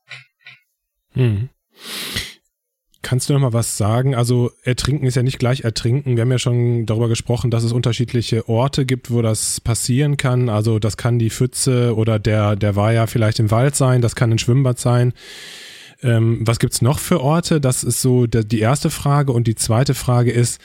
Hm. 1.13 1.49
Kannst 3.07 3.29
du 3.29 3.35
noch 3.35 3.41
mal 3.41 3.53
was 3.53 3.77
sagen? 3.77 4.17
Also 4.17 4.51
Ertrinken 4.65 5.07
ist 5.07 5.15
ja 5.15 5.23
nicht 5.23 5.39
gleich 5.39 5.61
Ertrinken. 5.61 6.17
Wir 6.17 6.23
haben 6.23 6.33
ja 6.33 6.41
schon 6.41 6.87
darüber 6.87 7.09
gesprochen, 7.09 7.53
dass 7.53 7.63
es 7.63 7.71
unterschiedliche 7.71 8.49
Orte 8.49 8.85
gibt, 8.85 9.13
wo 9.13 9.23
das 9.23 9.61
passieren 9.61 10.17
kann. 10.17 10.49
Also 10.49 10.81
das 10.81 10.97
kann 10.97 11.21
die 11.21 11.31
Pfütze 11.31 11.95
oder 11.95 12.19
der, 12.19 12.57
der 12.57 12.75
war 12.75 12.93
ja 12.93 13.07
vielleicht 13.07 13.39
im 13.39 13.53
Wald 13.53 13.77
sein, 13.77 14.03
das 14.03 14.17
kann 14.17 14.33
ein 14.33 14.41
Schwimmbad 14.41 14.81
sein. 14.81 15.13
Ähm, 16.03 16.41
was 16.41 16.59
gibt's 16.59 16.83
noch 16.83 16.99
für 16.99 17.21
Orte? 17.21 17.61
Das 17.61 17.85
ist 17.85 18.03
so 18.03 18.27
die 18.27 18.59
erste 18.59 18.91
Frage. 18.91 19.31
Und 19.31 19.47
die 19.47 19.55
zweite 19.55 19.95
Frage 19.95 20.33
ist, 20.33 20.61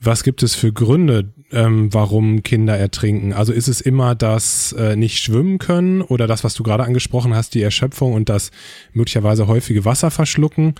was 0.00 0.24
gibt 0.24 0.42
es 0.42 0.56
für 0.56 0.72
Gründe, 0.72 1.32
ähm, 1.52 1.94
warum 1.94 2.42
Kinder 2.42 2.76
ertrinken? 2.76 3.32
Also 3.32 3.52
ist 3.52 3.68
es 3.68 3.80
immer 3.80 4.16
das 4.16 4.72
äh, 4.72 4.96
nicht 4.96 5.20
schwimmen 5.20 5.58
können 5.58 6.02
oder 6.02 6.26
das, 6.26 6.42
was 6.42 6.54
du 6.54 6.64
gerade 6.64 6.82
angesprochen 6.82 7.36
hast, 7.36 7.54
die 7.54 7.62
Erschöpfung 7.62 8.14
und 8.14 8.28
das 8.28 8.50
möglicherweise 8.92 9.46
häufige 9.46 9.84
Wasser 9.84 10.10
verschlucken? 10.10 10.74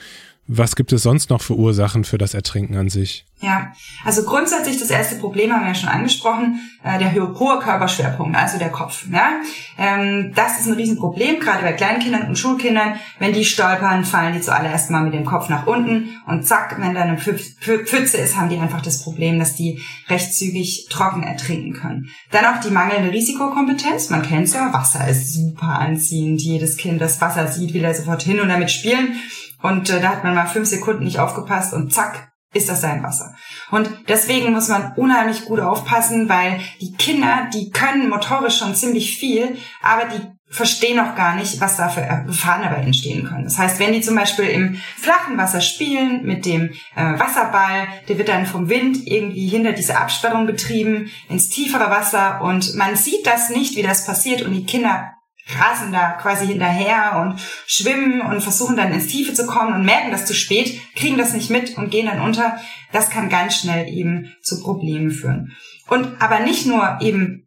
Was 0.46 0.76
gibt 0.76 0.92
es 0.92 1.02
sonst 1.02 1.30
noch 1.30 1.40
für 1.40 1.56
Ursachen 1.56 2.04
für 2.04 2.18
das 2.18 2.34
Ertrinken 2.34 2.76
an 2.76 2.90
sich? 2.90 3.24
Ja, 3.40 3.72
also 4.04 4.24
grundsätzlich 4.24 4.78
das 4.78 4.90
erste 4.90 5.16
Problem 5.16 5.52
haben 5.52 5.62
wir 5.62 5.68
ja 5.68 5.74
schon 5.74 5.88
angesprochen, 5.88 6.60
äh, 6.82 6.98
der 6.98 7.14
hohe 7.14 7.58
Körperschwerpunkt, 7.58 8.36
also 8.36 8.58
der 8.58 8.70
Kopf. 8.70 9.06
Ja? 9.10 9.40
Ähm, 9.78 10.32
das 10.34 10.60
ist 10.60 10.66
ein 10.66 10.74
Riesenproblem, 10.74 11.40
gerade 11.40 11.62
bei 11.62 11.72
Kleinkindern 11.72 12.28
und 12.28 12.38
Schulkindern. 12.38 12.94
Wenn 13.18 13.32
die 13.32 13.44
stolpern, 13.44 14.04
fallen 14.04 14.34
die 14.34 14.40
zuallererst 14.40 14.90
mal 14.90 15.02
mit 15.02 15.14
dem 15.14 15.24
Kopf 15.24 15.48
nach 15.48 15.66
unten 15.66 16.20
und 16.26 16.46
zack, 16.46 16.76
wenn 16.78 16.94
da 16.94 17.02
eine 17.02 17.18
Pfütze 17.18 18.16
ist, 18.16 18.36
haben 18.36 18.48
die 18.48 18.58
einfach 18.58 18.82
das 18.82 19.02
Problem, 19.02 19.38
dass 19.38 19.56
die 19.56 19.82
recht 20.08 20.34
zügig 20.34 20.88
trocken 20.90 21.22
ertrinken 21.22 21.72
können. 21.74 22.08
Dann 22.30 22.46
auch 22.46 22.60
die 22.60 22.70
mangelnde 22.70 23.12
Risikokompetenz. 23.12 24.10
Man 24.10 24.22
kennt 24.22 24.52
ja, 24.52 24.72
Wasser 24.72 25.06
ist 25.08 25.34
super 25.34 25.78
anziehend. 25.80 26.40
Jedes 26.40 26.76
Kind, 26.76 27.00
das 27.00 27.20
Wasser 27.20 27.48
sieht, 27.48 27.74
will 27.74 27.84
er 27.84 27.94
sofort 27.94 28.22
hin 28.22 28.40
und 28.40 28.48
damit 28.48 28.70
spielen. 28.70 29.16
Und 29.64 29.88
äh, 29.88 29.98
da 29.98 30.10
hat 30.10 30.24
man 30.24 30.34
mal 30.34 30.44
fünf 30.44 30.68
Sekunden 30.68 31.04
nicht 31.04 31.18
aufgepasst 31.18 31.72
und 31.72 31.90
zack, 31.90 32.30
ist 32.52 32.68
das 32.68 32.82
sein 32.82 33.02
Wasser. 33.02 33.34
Und 33.70 33.88
deswegen 34.08 34.52
muss 34.52 34.68
man 34.68 34.92
unheimlich 34.96 35.46
gut 35.46 35.58
aufpassen, 35.58 36.28
weil 36.28 36.60
die 36.82 36.92
Kinder, 36.92 37.48
die 37.52 37.70
können 37.70 38.10
motorisch 38.10 38.58
schon 38.58 38.74
ziemlich 38.74 39.16
viel, 39.16 39.56
aber 39.82 40.04
die 40.04 40.20
verstehen 40.50 41.00
auch 41.00 41.14
gar 41.14 41.34
nicht, 41.34 41.62
was 41.62 41.78
da 41.78 41.88
für 41.88 42.02
Gefahren 42.26 42.60
dabei 42.60 42.82
entstehen 42.82 43.26
können. 43.26 43.44
Das 43.44 43.56
heißt, 43.56 43.78
wenn 43.78 43.94
die 43.94 44.02
zum 44.02 44.16
Beispiel 44.16 44.44
im 44.44 44.74
flachen 44.98 45.38
Wasser 45.38 45.62
spielen 45.62 46.26
mit 46.26 46.44
dem 46.44 46.70
äh, 46.94 47.18
Wasserball, 47.18 47.88
der 48.06 48.18
wird 48.18 48.28
dann 48.28 48.44
vom 48.44 48.68
Wind 48.68 49.06
irgendwie 49.06 49.48
hinter 49.48 49.72
diese 49.72 49.96
Absperrung 49.96 50.46
getrieben 50.46 51.10
ins 51.30 51.48
tiefere 51.48 51.90
Wasser 51.90 52.42
und 52.42 52.74
man 52.74 52.96
sieht 52.96 53.26
das 53.26 53.48
nicht, 53.48 53.76
wie 53.76 53.82
das 53.82 54.04
passiert 54.04 54.42
und 54.42 54.52
die 54.52 54.66
Kinder 54.66 55.14
rasen 55.58 55.92
da 55.92 56.12
quasi 56.12 56.46
hinterher 56.46 57.20
und 57.20 57.40
schwimmen 57.66 58.20
und 58.22 58.42
versuchen 58.42 58.76
dann 58.76 58.92
ins 58.92 59.08
Tiefe 59.08 59.34
zu 59.34 59.46
kommen 59.46 59.74
und 59.74 59.84
merken 59.84 60.10
das 60.10 60.26
zu 60.26 60.34
spät, 60.34 60.80
kriegen 60.96 61.18
das 61.18 61.34
nicht 61.34 61.50
mit 61.50 61.76
und 61.76 61.90
gehen 61.90 62.06
dann 62.06 62.20
unter. 62.20 62.58
Das 62.92 63.10
kann 63.10 63.28
ganz 63.28 63.56
schnell 63.56 63.88
eben 63.88 64.34
zu 64.42 64.62
Problemen 64.62 65.10
führen. 65.10 65.52
Und 65.88 66.20
aber 66.20 66.40
nicht 66.40 66.66
nur 66.66 66.98
eben 67.00 67.46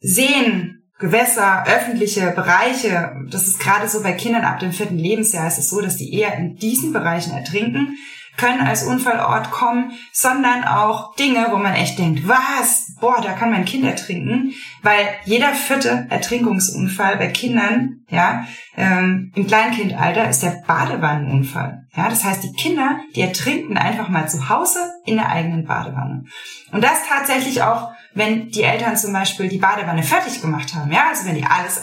sehen, 0.00 0.72
Gewässer, 0.98 1.64
öffentliche 1.66 2.30
Bereiche, 2.30 3.12
das 3.30 3.46
ist 3.46 3.60
gerade 3.60 3.86
so 3.86 4.02
bei 4.02 4.12
Kindern 4.12 4.44
ab 4.46 4.60
dem 4.60 4.72
vierten 4.72 4.96
Lebensjahr, 4.96 5.46
ist 5.46 5.58
es 5.58 5.68
so, 5.68 5.82
dass 5.82 5.98
die 5.98 6.14
eher 6.14 6.34
in 6.38 6.56
diesen 6.56 6.94
Bereichen 6.94 7.32
ertrinken, 7.32 7.98
können 8.38 8.60
als 8.60 8.82
Unfallort 8.84 9.50
kommen, 9.50 9.92
sondern 10.12 10.64
auch 10.64 11.14
Dinge, 11.16 11.48
wo 11.50 11.56
man 11.56 11.74
echt 11.74 11.98
denkt, 11.98 12.26
was? 12.26 12.85
Boah, 12.98 13.20
da 13.22 13.32
kann 13.32 13.50
mein 13.50 13.66
Kind 13.66 13.84
ertrinken, 13.84 14.52
weil 14.82 15.06
jeder 15.24 15.52
vierte 15.52 16.06
Ertrinkungsunfall 16.08 17.18
bei 17.18 17.28
Kindern, 17.28 18.00
ja, 18.08 18.46
ähm, 18.76 19.32
im 19.34 19.46
Kleinkindalter 19.46 20.28
ist 20.30 20.42
der 20.42 20.62
Badewannenunfall. 20.66 21.86
Ja, 21.94 22.08
das 22.08 22.24
heißt, 22.24 22.42
die 22.42 22.52
Kinder, 22.52 23.00
die 23.14 23.20
ertrinken 23.20 23.76
einfach 23.76 24.08
mal 24.08 24.28
zu 24.28 24.48
Hause 24.48 24.78
in 25.04 25.16
der 25.16 25.28
eigenen 25.28 25.66
Badewanne. 25.66 26.24
Und 26.72 26.82
das 26.82 27.06
tatsächlich 27.08 27.62
auch, 27.62 27.90
wenn 28.14 28.48
die 28.48 28.62
Eltern 28.62 28.96
zum 28.96 29.12
Beispiel 29.12 29.48
die 29.48 29.58
Badewanne 29.58 30.02
fertig 30.02 30.40
gemacht 30.40 30.74
haben, 30.74 30.90
ja, 30.90 31.08
also 31.10 31.26
wenn 31.26 31.34
die 31.34 31.44
alles 31.44 31.82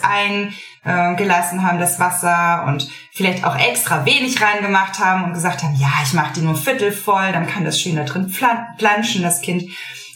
eingelassen 0.83 1.61
haben, 1.61 1.79
das 1.79 1.99
Wasser 1.99 2.65
und 2.67 2.89
vielleicht 3.11 3.45
auch 3.45 3.55
extra 3.55 4.03
wenig 4.05 4.41
reingemacht 4.41 4.97
haben 4.97 5.25
und 5.25 5.33
gesagt 5.33 5.61
haben, 5.61 5.75
ja, 5.75 5.91
ich 6.03 6.13
mache 6.13 6.33
die 6.33 6.41
nur 6.41 6.55
viertel 6.55 6.91
voll, 6.91 7.31
dann 7.31 7.45
kann 7.45 7.65
das 7.65 7.79
schön 7.79 7.97
da 7.97 8.03
drin 8.03 8.33
planschen, 8.77 9.21
das 9.21 9.41
Kind. 9.41 9.69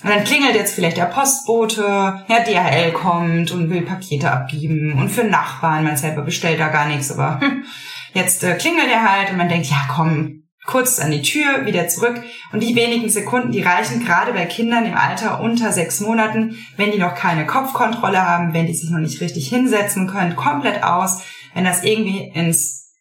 Und 0.04 0.10
dann 0.12 0.24
klingelt 0.24 0.56
jetzt 0.56 0.76
vielleicht 0.76 0.98
der 0.98 1.06
Postbote, 1.06 1.82
ja, 2.28 2.40
DHL 2.44 2.92
kommt 2.92 3.52
und 3.52 3.70
will 3.70 3.82
Pakete 3.82 4.32
abgeben 4.32 4.94
und 4.94 5.10
für 5.10 5.24
Nachbarn, 5.24 5.84
man 5.84 5.98
selber 5.98 6.22
bestellt 6.22 6.60
da 6.60 6.68
gar 6.68 6.88
nichts, 6.88 7.12
aber 7.12 7.40
jetzt 8.14 8.44
äh, 8.44 8.54
klingelt 8.56 8.90
er 8.92 9.12
halt 9.12 9.32
und 9.32 9.38
man 9.38 9.50
denkt, 9.50 9.68
ja, 9.68 9.88
komm, 9.90 10.44
kurz 10.68 11.00
an 11.00 11.10
die 11.10 11.24
Tür, 11.24 11.66
wieder 11.66 11.88
zurück. 11.88 12.22
Und 12.52 12.62
die 12.62 12.76
wenigen 12.76 13.10
Sekunden, 13.10 13.52
die 13.52 13.64
reichen 13.64 14.06
gerade 14.06 14.34
bei 14.34 14.46
Kindern 14.46 14.86
im 14.86 14.96
Alter 14.96 15.40
unter 15.40 15.72
sechs 15.72 16.00
Monaten, 16.02 16.58
wenn 16.76 16.92
die 16.92 17.00
noch 17.00 17.16
keine 17.16 17.48
Kopfkontrolle 17.48 18.22
haben, 18.22 18.54
wenn 18.54 18.68
die 18.68 18.76
sich 18.76 18.92
noch 18.92 19.00
nicht 19.00 19.20
richtig 19.22 19.48
hinsetzen 19.48 20.08
können, 20.08 20.36
komplett 20.36 20.84
aus. 20.84 21.24
Wenn 21.56 21.64
das 21.64 21.84
irgendwie 21.84 22.20
ins 22.36 22.94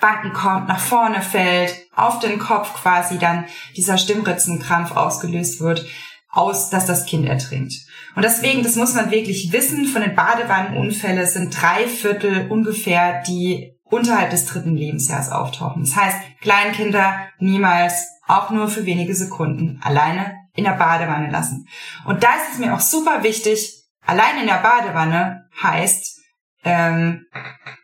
Banken 0.00 0.32
kommt, 0.32 0.68
nach 0.68 0.78
vorne 0.78 1.22
fällt, 1.22 1.74
auf 1.94 2.20
den 2.20 2.38
Kopf 2.38 2.74
quasi 2.74 3.18
dann 3.18 3.46
dieser 3.76 3.98
Stimmritzenkrampf 3.98 4.92
ausgelöst 4.92 5.60
wird, 5.60 5.86
aus, 6.32 6.70
dass 6.70 6.86
das 6.86 7.06
Kind 7.06 7.26
ertrinkt. 7.26 7.74
Und 8.14 8.24
deswegen, 8.24 8.62
das 8.62 8.76
muss 8.76 8.94
man 8.94 9.10
wirklich 9.10 9.52
wissen, 9.52 9.86
von 9.86 10.02
den 10.02 10.14
Badewannenunfällen 10.14 11.26
sind 11.26 11.60
drei 11.60 11.86
Viertel 11.86 12.48
ungefähr, 12.50 13.22
die 13.22 13.72
unterhalb 13.84 14.30
des 14.30 14.46
dritten 14.46 14.76
Lebensjahres 14.76 15.30
auftauchen. 15.30 15.84
Das 15.84 15.96
heißt, 15.96 16.16
Kleinkinder 16.40 17.28
niemals, 17.38 18.06
auch 18.26 18.50
nur 18.50 18.68
für 18.68 18.86
wenige 18.86 19.14
Sekunden, 19.14 19.80
alleine 19.82 20.36
in 20.54 20.64
der 20.64 20.72
Badewanne 20.72 21.30
lassen. 21.30 21.66
Und 22.04 22.22
da 22.22 22.34
ist 22.34 22.52
es 22.52 22.58
mir 22.58 22.74
auch 22.74 22.80
super 22.80 23.22
wichtig, 23.22 23.84
allein 24.06 24.38
in 24.40 24.46
der 24.46 24.62
Badewanne 24.62 25.48
heißt, 25.62 26.20
ähm, 26.64 27.26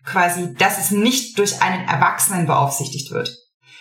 quasi, 0.04 0.54
dass 0.54 0.78
es 0.78 0.90
nicht 0.90 1.38
durch 1.38 1.62
einen 1.62 1.88
Erwachsenen 1.88 2.46
beaufsichtigt 2.46 3.10
wird. 3.10 3.34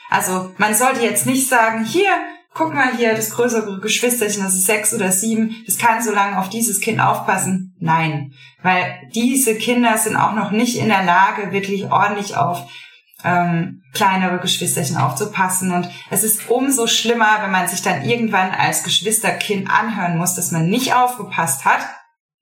Also 0.10 0.54
man 0.58 0.74
sollte 0.74 1.02
jetzt 1.02 1.26
nicht 1.26 1.48
sagen, 1.50 1.84
hier, 1.84 2.12
guck 2.56 2.74
mal 2.74 2.96
hier, 2.96 3.14
das 3.14 3.32
größere 3.32 3.80
Geschwisterchen, 3.80 4.44
das 4.44 4.56
ist 4.56 4.66
sechs 4.66 4.94
oder 4.94 5.12
sieben, 5.12 5.64
das 5.68 5.78
kann 5.78 6.02
so 6.02 6.12
lange 6.12 6.40
auf 6.40 6.50
dieses 6.50 6.80
Kind 6.80 7.00
aufpassen. 7.00 7.76
Nein, 7.80 8.32
weil 8.64 8.98
diese 9.14 9.56
Kinder 9.56 9.98
sind 9.98 10.16
auch 10.16 10.34
noch 10.34 10.52
nicht 10.52 10.78
in 10.78 10.88
der 10.88 11.04
Lage, 11.04 11.52
wirklich 11.52 11.92
ordentlich 11.92 12.38
auf 12.38 12.66
ähm, 13.24 13.84
kleinere 13.94 14.40
Geschwisterchen 14.40 14.98
aufzupassen. 14.98 15.72
Und 15.72 15.90
es 16.10 16.24
ist 16.24 16.50
umso 16.50 16.88
schlimmer, 16.88 17.42
wenn 17.42 17.52
man 17.52 17.68
sich 17.68 17.82
dann 17.82 18.04
irgendwann 18.04 18.52
als 18.52 18.84
Geschwisterkind 18.84 19.70
anhören 19.70 20.18
muss, 20.18 20.36
dass 20.36 20.52
man 20.52 20.68
nicht 20.70 20.94
aufgepasst 20.94 21.66
hat. 21.66 21.82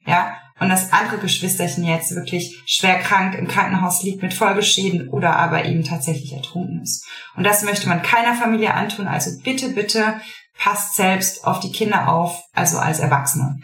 Ja, 0.05 0.37
und 0.63 0.69
das 0.69 0.93
andere 0.93 1.17
Geschwisterchen 1.17 1.83
jetzt 1.83 2.15
wirklich 2.15 2.61
schwer 2.65 2.97
krank 2.99 3.35
im 3.35 3.49
Krankenhaus 3.49 4.01
liegt 4.01 4.23
mit 4.23 4.33
Folgeschäden 4.33 5.09
oder 5.09 5.35
aber 5.35 5.65
eben 5.65 5.83
tatsächlich 5.83 6.31
ertrunken 6.31 6.81
ist. 6.81 7.05
Und 7.35 7.43
das 7.43 7.63
möchte 7.63 7.89
man 7.89 8.01
keiner 8.01 8.33
Familie 8.33 8.73
antun. 8.73 9.07
Also 9.07 9.31
bitte, 9.43 9.69
bitte 9.69 10.21
passt 10.57 10.95
selbst 10.95 11.45
auf 11.45 11.59
die 11.59 11.71
Kinder 11.71 12.07
auf, 12.07 12.41
also 12.53 12.77
als 12.77 12.99
Erwachsene. 12.99 13.59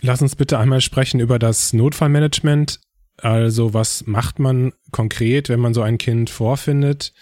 Lass 0.00 0.20
uns 0.20 0.36
bitte 0.36 0.58
einmal 0.58 0.82
sprechen 0.82 1.18
über 1.18 1.38
das 1.38 1.72
Notfallmanagement. 1.72 2.80
Also 3.16 3.72
was 3.72 4.06
macht 4.06 4.38
man 4.38 4.72
konkret, 4.90 5.48
wenn 5.48 5.60
man 5.60 5.72
so 5.72 5.80
ein 5.80 5.96
Kind 5.96 6.28
vorfindet? 6.28 7.14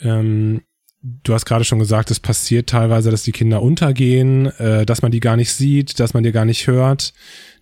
Ähm, 0.00 0.62
du 1.02 1.34
hast 1.34 1.44
gerade 1.46 1.64
schon 1.64 1.80
gesagt, 1.80 2.10
es 2.10 2.20
passiert 2.20 2.68
teilweise, 2.68 3.10
dass 3.10 3.24
die 3.24 3.32
Kinder 3.32 3.62
untergehen, 3.62 4.46
äh, 4.58 4.86
dass 4.86 5.02
man 5.02 5.10
die 5.10 5.20
gar 5.20 5.36
nicht 5.36 5.52
sieht, 5.52 5.98
dass 5.98 6.14
man 6.14 6.22
die 6.22 6.32
gar 6.32 6.44
nicht 6.44 6.66
hört. 6.66 7.12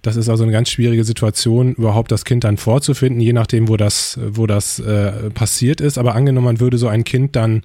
Das 0.03 0.17
ist 0.17 0.29
also 0.29 0.43
eine 0.43 0.53
ganz 0.53 0.71
schwierige 0.71 1.05
Situation, 1.05 1.75
überhaupt 1.75 2.11
das 2.13 2.25
Kind 2.25 2.45
dann 2.45 2.57
vorzufinden, 2.57 3.21
je 3.21 3.33
nachdem, 3.33 3.69
wo 3.69 3.77
das, 3.77 4.19
wo 4.23 4.47
das 4.47 4.79
äh, 4.79 5.31
passiert 5.31 5.81
ist. 5.81 5.99
Aber 5.99 6.15
angenommen, 6.15 6.47
man 6.47 6.61
würde 6.61 6.79
so 6.79 6.89
ein 6.89 7.05
Kind 7.05 7.37
dann 7.37 7.63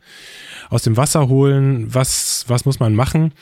aus 0.70 0.84
dem 0.84 0.98
Wasser 0.98 1.27
holen, 1.27 1.94
was, 1.94 2.46
was 2.48 2.65
muss 2.65 2.79
man 2.79 2.96
machen? 2.96 3.34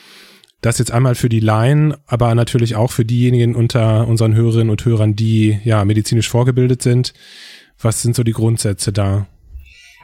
Das 0.60 0.78
jetzt 0.78 0.92
einmal 0.92 1.14
für 1.14 1.28
die 1.28 1.40
Laien, 1.40 1.94
aber 2.06 2.34
natürlich 2.34 2.74
auch 2.74 2.90
für 2.90 3.04
diejenigen 3.04 3.54
unter 3.54 4.08
unseren 4.08 4.34
Hörerinnen 4.34 4.70
und 4.70 4.84
Hörern, 4.84 5.14
die 5.14 5.60
ja 5.64 5.84
medizinisch 5.84 6.28
vorgebildet 6.28 6.82
sind. 6.82 7.12
Was 7.80 8.02
sind 8.02 8.16
so 8.16 8.22
die 8.22 8.32
Grundsätze 8.32 8.92
da? 8.92 9.26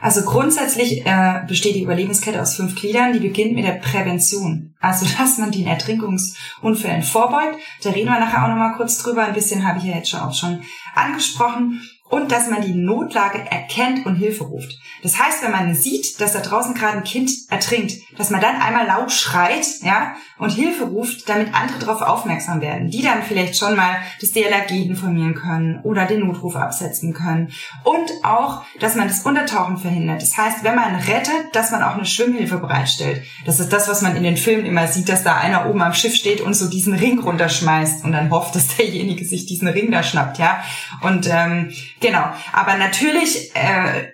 Also 0.01 0.23
grundsätzlich 0.23 1.05
äh, 1.05 1.41
besteht 1.47 1.75
die 1.75 1.83
Überlebenskette 1.83 2.41
aus 2.41 2.55
fünf 2.55 2.75
Gliedern. 2.75 3.13
Die 3.13 3.19
beginnt 3.19 3.53
mit 3.53 3.65
der 3.65 3.73
Prävention. 3.73 4.75
Also, 4.79 5.05
dass 5.17 5.37
man 5.37 5.51
den 5.51 5.67
Ertrinkungsunfällen 5.67 7.03
vorbeugt. 7.03 7.57
Da 7.83 7.91
reden 7.91 8.09
wir 8.09 8.19
nachher 8.19 8.43
auch 8.43 8.49
nochmal 8.49 8.73
kurz 8.75 8.97
drüber. 8.97 9.23
Ein 9.23 9.33
bisschen 9.33 9.65
habe 9.65 9.79
ich 9.79 9.85
ja 9.85 9.95
jetzt 9.95 10.09
schon 10.09 10.21
auch 10.21 10.33
schon 10.33 10.61
angesprochen 10.95 11.81
und 12.11 12.31
dass 12.31 12.49
man 12.49 12.61
die 12.61 12.73
Notlage 12.73 13.39
erkennt 13.39 14.05
und 14.05 14.15
Hilfe 14.15 14.43
ruft. 14.43 14.77
Das 15.01 15.17
heißt, 15.17 15.43
wenn 15.43 15.51
man 15.51 15.73
sieht, 15.73 16.19
dass 16.19 16.33
da 16.33 16.41
draußen 16.41 16.73
gerade 16.75 16.97
ein 16.97 17.03
Kind 17.03 17.31
ertrinkt, 17.49 17.93
dass 18.17 18.29
man 18.29 18.41
dann 18.41 18.61
einmal 18.61 18.85
laut 18.85 19.11
schreit, 19.11 19.65
ja, 19.81 20.15
und 20.41 20.49
Hilfe 20.49 20.85
ruft, 20.85 21.29
damit 21.29 21.53
andere 21.53 21.79
darauf 21.79 22.01
aufmerksam 22.01 22.61
werden, 22.61 22.89
die 22.89 23.01
dann 23.01 23.23
vielleicht 23.23 23.57
schon 23.57 23.75
mal 23.75 23.97
das 24.19 24.31
DLRG 24.31 24.71
informieren 24.71 25.35
können 25.35 25.79
oder 25.83 26.05
den 26.05 26.25
Notruf 26.25 26.55
absetzen 26.55 27.13
können. 27.13 27.51
Und 27.83 28.11
auch, 28.23 28.63
dass 28.79 28.95
man 28.95 29.07
das 29.07 29.21
Untertauchen 29.21 29.77
verhindert. 29.77 30.21
Das 30.21 30.37
heißt, 30.37 30.63
wenn 30.63 30.75
man 30.75 30.95
rettet, 30.95 31.53
dass 31.53 31.71
man 31.71 31.83
auch 31.83 31.95
eine 31.95 32.05
Schwimmhilfe 32.05 32.57
bereitstellt. 32.57 33.21
Das 33.45 33.59
ist 33.59 33.71
das, 33.71 33.87
was 33.87 34.01
man 34.01 34.15
in 34.15 34.23
den 34.23 34.37
Filmen 34.37 34.65
immer 34.65 34.87
sieht, 34.87 35.09
dass 35.09 35.23
da 35.23 35.37
einer 35.37 35.69
oben 35.69 35.81
am 35.81 35.93
Schiff 35.93 36.15
steht 36.15 36.41
und 36.41 36.55
so 36.55 36.69
diesen 36.69 36.93
Ring 36.93 37.19
runterschmeißt 37.19 38.03
und 38.03 38.11
dann 38.11 38.31
hofft, 38.31 38.55
dass 38.55 38.75
derjenige 38.77 39.23
sich 39.23 39.45
diesen 39.45 39.67
Ring 39.67 39.91
da 39.91 40.03
schnappt, 40.03 40.39
ja. 40.39 40.63
Und 41.01 41.29
ähm, 41.31 41.71
Genau. 42.01 42.23
Aber 42.51 42.77
natürlich, 42.77 43.55
äh, 43.55 44.10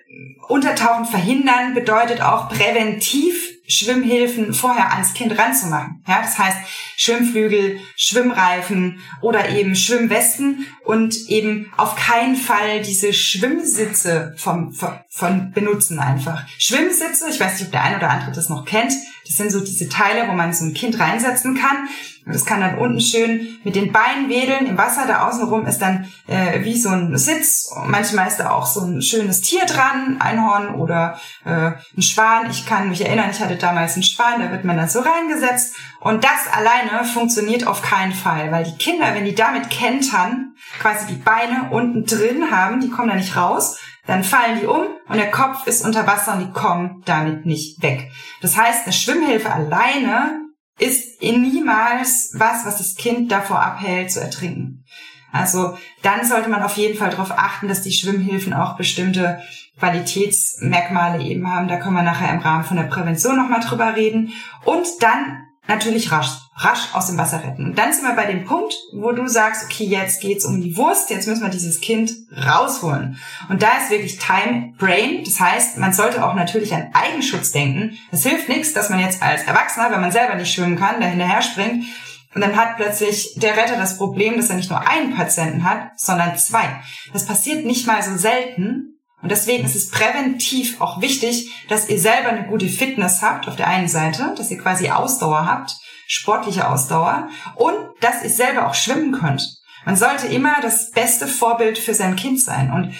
Untertauchen 0.48 1.04
verhindern 1.04 1.74
bedeutet 1.74 2.22
auch 2.22 2.48
präventiv 2.48 3.58
Schwimmhilfen 3.66 4.54
vorher 4.54 4.92
ans 4.92 5.12
Kind 5.12 5.38
ranzumachen. 5.38 6.02
Ja, 6.08 6.22
das 6.22 6.38
heißt 6.38 6.56
Schwimmflügel, 7.00 7.78
Schwimmreifen 7.94 9.00
oder 9.20 9.50
eben 9.50 9.76
Schwimmwesten 9.76 10.66
und 10.84 11.28
eben 11.28 11.72
auf 11.76 11.94
keinen 11.94 12.34
Fall 12.34 12.82
diese 12.82 13.12
Schwimmsitze 13.12 14.34
vom, 14.36 14.72
von, 14.72 14.98
von 15.08 15.52
benutzen 15.52 16.00
einfach. 16.00 16.42
Schwimmsitze, 16.58 17.28
ich 17.30 17.38
weiß 17.38 17.52
nicht, 17.52 17.66
ob 17.66 17.72
der 17.72 17.84
eine 17.84 17.98
oder 17.98 18.10
andere 18.10 18.32
das 18.32 18.48
noch 18.48 18.64
kennt, 18.64 18.92
das 19.28 19.36
sind 19.36 19.52
so 19.52 19.60
diese 19.60 19.88
Teile, 19.88 20.26
wo 20.26 20.32
man 20.32 20.52
so 20.52 20.64
ein 20.64 20.74
Kind 20.74 20.98
reinsetzen 20.98 21.54
kann. 21.54 21.88
Und 22.24 22.34
das 22.34 22.46
kann 22.46 22.60
dann 22.60 22.78
unten 22.78 23.00
schön 23.00 23.58
mit 23.62 23.76
den 23.76 23.92
Beinen 23.92 24.28
wedeln 24.28 24.66
im 24.66 24.78
Wasser. 24.78 25.06
Da 25.06 25.28
außenrum 25.28 25.66
ist 25.66 25.80
dann 25.80 26.08
äh, 26.26 26.62
wie 26.64 26.78
so 26.78 26.88
ein 26.88 27.16
Sitz. 27.16 27.70
Manchmal 27.86 28.28
ist 28.28 28.38
da 28.38 28.50
auch 28.50 28.66
so 28.66 28.80
ein 28.80 29.02
schönes 29.02 29.42
Tier 29.42 29.64
dran, 29.66 30.16
Einhorn 30.20 30.74
oder 30.74 31.18
äh, 31.44 31.72
ein 31.96 32.02
Schwan. 32.02 32.50
Ich 32.50 32.66
kann 32.66 32.88
mich 32.88 33.04
erinnern, 33.04 33.30
ich 33.30 33.40
hatte 33.40 33.56
damals 33.56 33.94
einen 33.94 34.02
Schwan, 34.02 34.40
da 34.40 34.50
wird 34.50 34.64
man 34.64 34.76
dann 34.76 34.88
so 34.88 35.00
reingesetzt. 35.00 35.74
Und 36.00 36.22
das 36.22 36.46
alleine 36.52 37.04
funktioniert 37.04 37.66
auf 37.66 37.82
keinen 37.82 38.12
Fall, 38.12 38.52
weil 38.52 38.64
die 38.64 38.76
Kinder, 38.76 39.14
wenn 39.14 39.24
die 39.24 39.34
damit 39.34 39.68
kentern, 39.68 40.54
quasi 40.78 41.06
die 41.06 41.20
Beine 41.20 41.70
unten 41.70 42.04
drin 42.04 42.50
haben, 42.50 42.80
die 42.80 42.90
kommen 42.90 43.08
da 43.08 43.14
nicht 43.16 43.36
raus, 43.36 43.78
dann 44.06 44.24
fallen 44.24 44.60
die 44.60 44.66
um 44.66 44.86
und 45.08 45.16
der 45.16 45.30
Kopf 45.30 45.66
ist 45.66 45.84
unter 45.84 46.06
Wasser 46.06 46.34
und 46.34 46.40
die 46.40 46.52
kommen 46.52 47.02
damit 47.04 47.46
nicht 47.46 47.82
weg. 47.82 48.10
Das 48.40 48.56
heißt, 48.56 48.84
eine 48.84 48.92
Schwimmhilfe 48.92 49.52
alleine 49.52 50.40
ist 50.78 51.20
niemals 51.20 52.32
was, 52.34 52.64
was 52.64 52.78
das 52.78 52.94
Kind 52.94 53.32
davor 53.32 53.60
abhält 53.60 54.10
zu 54.10 54.20
ertrinken. 54.20 54.84
Also 55.32 55.76
dann 56.02 56.24
sollte 56.24 56.48
man 56.48 56.62
auf 56.62 56.76
jeden 56.76 56.96
Fall 56.96 57.10
darauf 57.10 57.32
achten, 57.32 57.68
dass 57.68 57.82
die 57.82 57.92
Schwimmhilfen 57.92 58.54
auch 58.54 58.76
bestimmte 58.76 59.42
Qualitätsmerkmale 59.78 61.22
eben 61.22 61.50
haben. 61.50 61.68
Da 61.68 61.76
können 61.76 61.96
wir 61.96 62.02
nachher 62.02 62.32
im 62.32 62.40
Rahmen 62.40 62.64
von 62.64 62.76
der 62.76 62.84
Prävention 62.84 63.36
nochmal 63.36 63.60
drüber 63.60 63.94
reden. 63.94 64.32
Und 64.64 64.86
dann 65.00 65.47
natürlich 65.68 66.10
rasch, 66.10 66.30
rasch 66.56 66.94
aus 66.94 67.06
dem 67.06 67.18
Wasser 67.18 67.44
retten. 67.44 67.66
Und 67.66 67.78
dann 67.78 67.92
sind 67.92 68.04
wir 68.04 68.14
bei 68.14 68.26
dem 68.26 68.44
Punkt, 68.44 68.74
wo 68.92 69.12
du 69.12 69.28
sagst, 69.28 69.64
okay, 69.64 69.84
jetzt 69.84 70.20
geht's 70.20 70.44
um 70.44 70.60
die 70.60 70.76
Wurst, 70.76 71.10
jetzt 71.10 71.28
müssen 71.28 71.42
wir 71.42 71.50
dieses 71.50 71.80
Kind 71.80 72.10
rausholen. 72.34 73.18
Und 73.48 73.62
da 73.62 73.76
ist 73.76 73.90
wirklich 73.90 74.18
Time 74.18 74.72
Brain. 74.78 75.22
Das 75.24 75.38
heißt, 75.38 75.76
man 75.76 75.92
sollte 75.92 76.26
auch 76.26 76.34
natürlich 76.34 76.74
an 76.74 76.90
Eigenschutz 76.94 77.52
denken. 77.52 77.96
Es 78.10 78.24
hilft 78.24 78.48
nichts, 78.48 78.72
dass 78.72 78.90
man 78.90 78.98
jetzt 78.98 79.22
als 79.22 79.42
Erwachsener, 79.42 79.90
wenn 79.90 80.00
man 80.00 80.10
selber 80.10 80.34
nicht 80.34 80.52
schwimmen 80.52 80.78
kann, 80.78 81.00
da 81.00 81.06
hinterher 81.06 81.42
springt. 81.42 81.84
Und 82.34 82.40
dann 82.40 82.56
hat 82.56 82.76
plötzlich 82.76 83.34
der 83.36 83.56
Retter 83.56 83.76
das 83.76 83.96
Problem, 83.98 84.36
dass 84.36 84.50
er 84.50 84.56
nicht 84.56 84.70
nur 84.70 84.86
einen 84.86 85.14
Patienten 85.14 85.64
hat, 85.64 85.90
sondern 85.96 86.36
zwei. 86.36 86.80
Das 87.12 87.26
passiert 87.26 87.64
nicht 87.64 87.86
mal 87.86 88.02
so 88.02 88.16
selten. 88.16 88.97
Und 89.20 89.30
deswegen 89.30 89.64
ist 89.64 89.74
es 89.74 89.90
präventiv 89.90 90.80
auch 90.80 91.00
wichtig, 91.00 91.50
dass 91.68 91.88
ihr 91.88 91.98
selber 91.98 92.28
eine 92.28 92.46
gute 92.46 92.68
Fitness 92.68 93.20
habt 93.20 93.48
auf 93.48 93.56
der 93.56 93.66
einen 93.66 93.88
Seite, 93.88 94.34
dass 94.36 94.50
ihr 94.50 94.58
quasi 94.58 94.90
Ausdauer 94.90 95.46
habt, 95.46 95.76
sportliche 96.06 96.68
Ausdauer 96.68 97.28
und 97.56 97.74
dass 98.00 98.22
ihr 98.22 98.30
selber 98.30 98.68
auch 98.68 98.74
schwimmen 98.74 99.12
könnt. 99.12 99.42
Man 99.84 99.96
sollte 99.96 100.26
immer 100.26 100.60
das 100.62 100.90
beste 100.90 101.26
Vorbild 101.26 101.78
für 101.78 101.94
sein 101.94 102.16
Kind 102.16 102.40
sein. 102.40 102.72
Und 102.72 102.94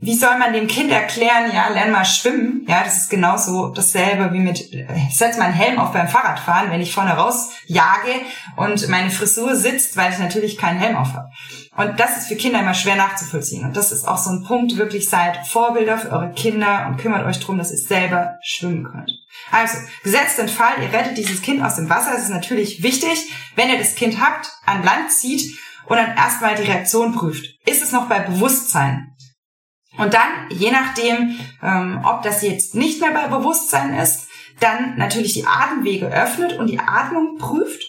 wie 0.00 0.14
soll 0.14 0.38
man 0.38 0.52
dem 0.52 0.68
Kind 0.68 0.92
erklären, 0.92 1.50
ja, 1.52 1.68
lern 1.68 1.90
mal 1.90 2.04
schwimmen? 2.04 2.64
Ja, 2.68 2.84
das 2.84 2.98
ist 2.98 3.10
genauso 3.10 3.68
dasselbe 3.70 4.32
wie 4.32 4.38
mit, 4.38 4.72
ich 4.72 5.16
setze 5.16 5.40
meinen 5.40 5.54
Helm 5.54 5.78
auf 5.78 5.92
beim 5.92 6.08
Fahrradfahren, 6.08 6.70
wenn 6.70 6.80
ich 6.80 6.94
vorne 6.94 7.12
raus 7.12 7.50
jage 7.66 8.12
und 8.56 8.88
meine 8.88 9.10
Frisur 9.10 9.56
sitzt, 9.56 9.96
weil 9.96 10.12
ich 10.12 10.18
natürlich 10.18 10.56
keinen 10.56 10.78
Helm 10.78 10.96
auf 10.96 11.14
habe. 11.14 11.28
Und 11.78 12.00
das 12.00 12.18
ist 12.18 12.26
für 12.26 12.34
Kinder 12.34 12.58
immer 12.58 12.74
schwer 12.74 12.96
nachzuvollziehen. 12.96 13.64
Und 13.64 13.76
das 13.76 13.92
ist 13.92 14.08
auch 14.08 14.18
so 14.18 14.30
ein 14.30 14.42
Punkt, 14.42 14.76
wirklich 14.76 15.08
seid 15.08 15.46
Vorbilder 15.46 15.96
für 15.96 16.10
eure 16.10 16.32
Kinder 16.32 16.88
und 16.88 16.96
kümmert 16.96 17.24
euch 17.24 17.38
darum, 17.38 17.56
dass 17.56 17.70
ihr 17.70 17.78
selber 17.78 18.36
schwimmen 18.42 18.82
könnt. 18.82 19.12
Also, 19.52 19.78
gesetzt 20.02 20.38
den 20.38 20.48
Fall, 20.48 20.82
ihr 20.82 20.92
rettet 20.92 21.16
dieses 21.16 21.40
Kind 21.40 21.62
aus 21.62 21.76
dem 21.76 21.88
Wasser. 21.88 22.14
Es 22.16 22.24
ist 22.24 22.30
natürlich 22.30 22.82
wichtig, 22.82 23.32
wenn 23.54 23.70
ihr 23.70 23.78
das 23.78 23.94
Kind 23.94 24.20
habt, 24.20 24.50
an 24.66 24.82
Land 24.82 25.12
zieht 25.12 25.56
und 25.86 25.96
dann 25.96 26.16
erstmal 26.16 26.56
die 26.56 26.64
Reaktion 26.68 27.14
prüft. 27.14 27.46
Ist 27.64 27.80
es 27.80 27.92
noch 27.92 28.08
bei 28.08 28.18
Bewusstsein? 28.18 29.14
Und 29.98 30.14
dann, 30.14 30.50
je 30.50 30.72
nachdem, 30.72 31.38
ähm, 31.62 32.00
ob 32.04 32.22
das 32.22 32.42
jetzt 32.42 32.74
nicht 32.74 33.00
mehr 33.00 33.12
bei 33.12 33.28
Bewusstsein 33.28 33.94
ist, 33.94 34.26
dann 34.58 34.96
natürlich 34.96 35.34
die 35.34 35.46
Atemwege 35.46 36.06
öffnet 36.06 36.54
und 36.54 36.66
die 36.66 36.80
Atmung 36.80 37.38
prüft. 37.38 37.87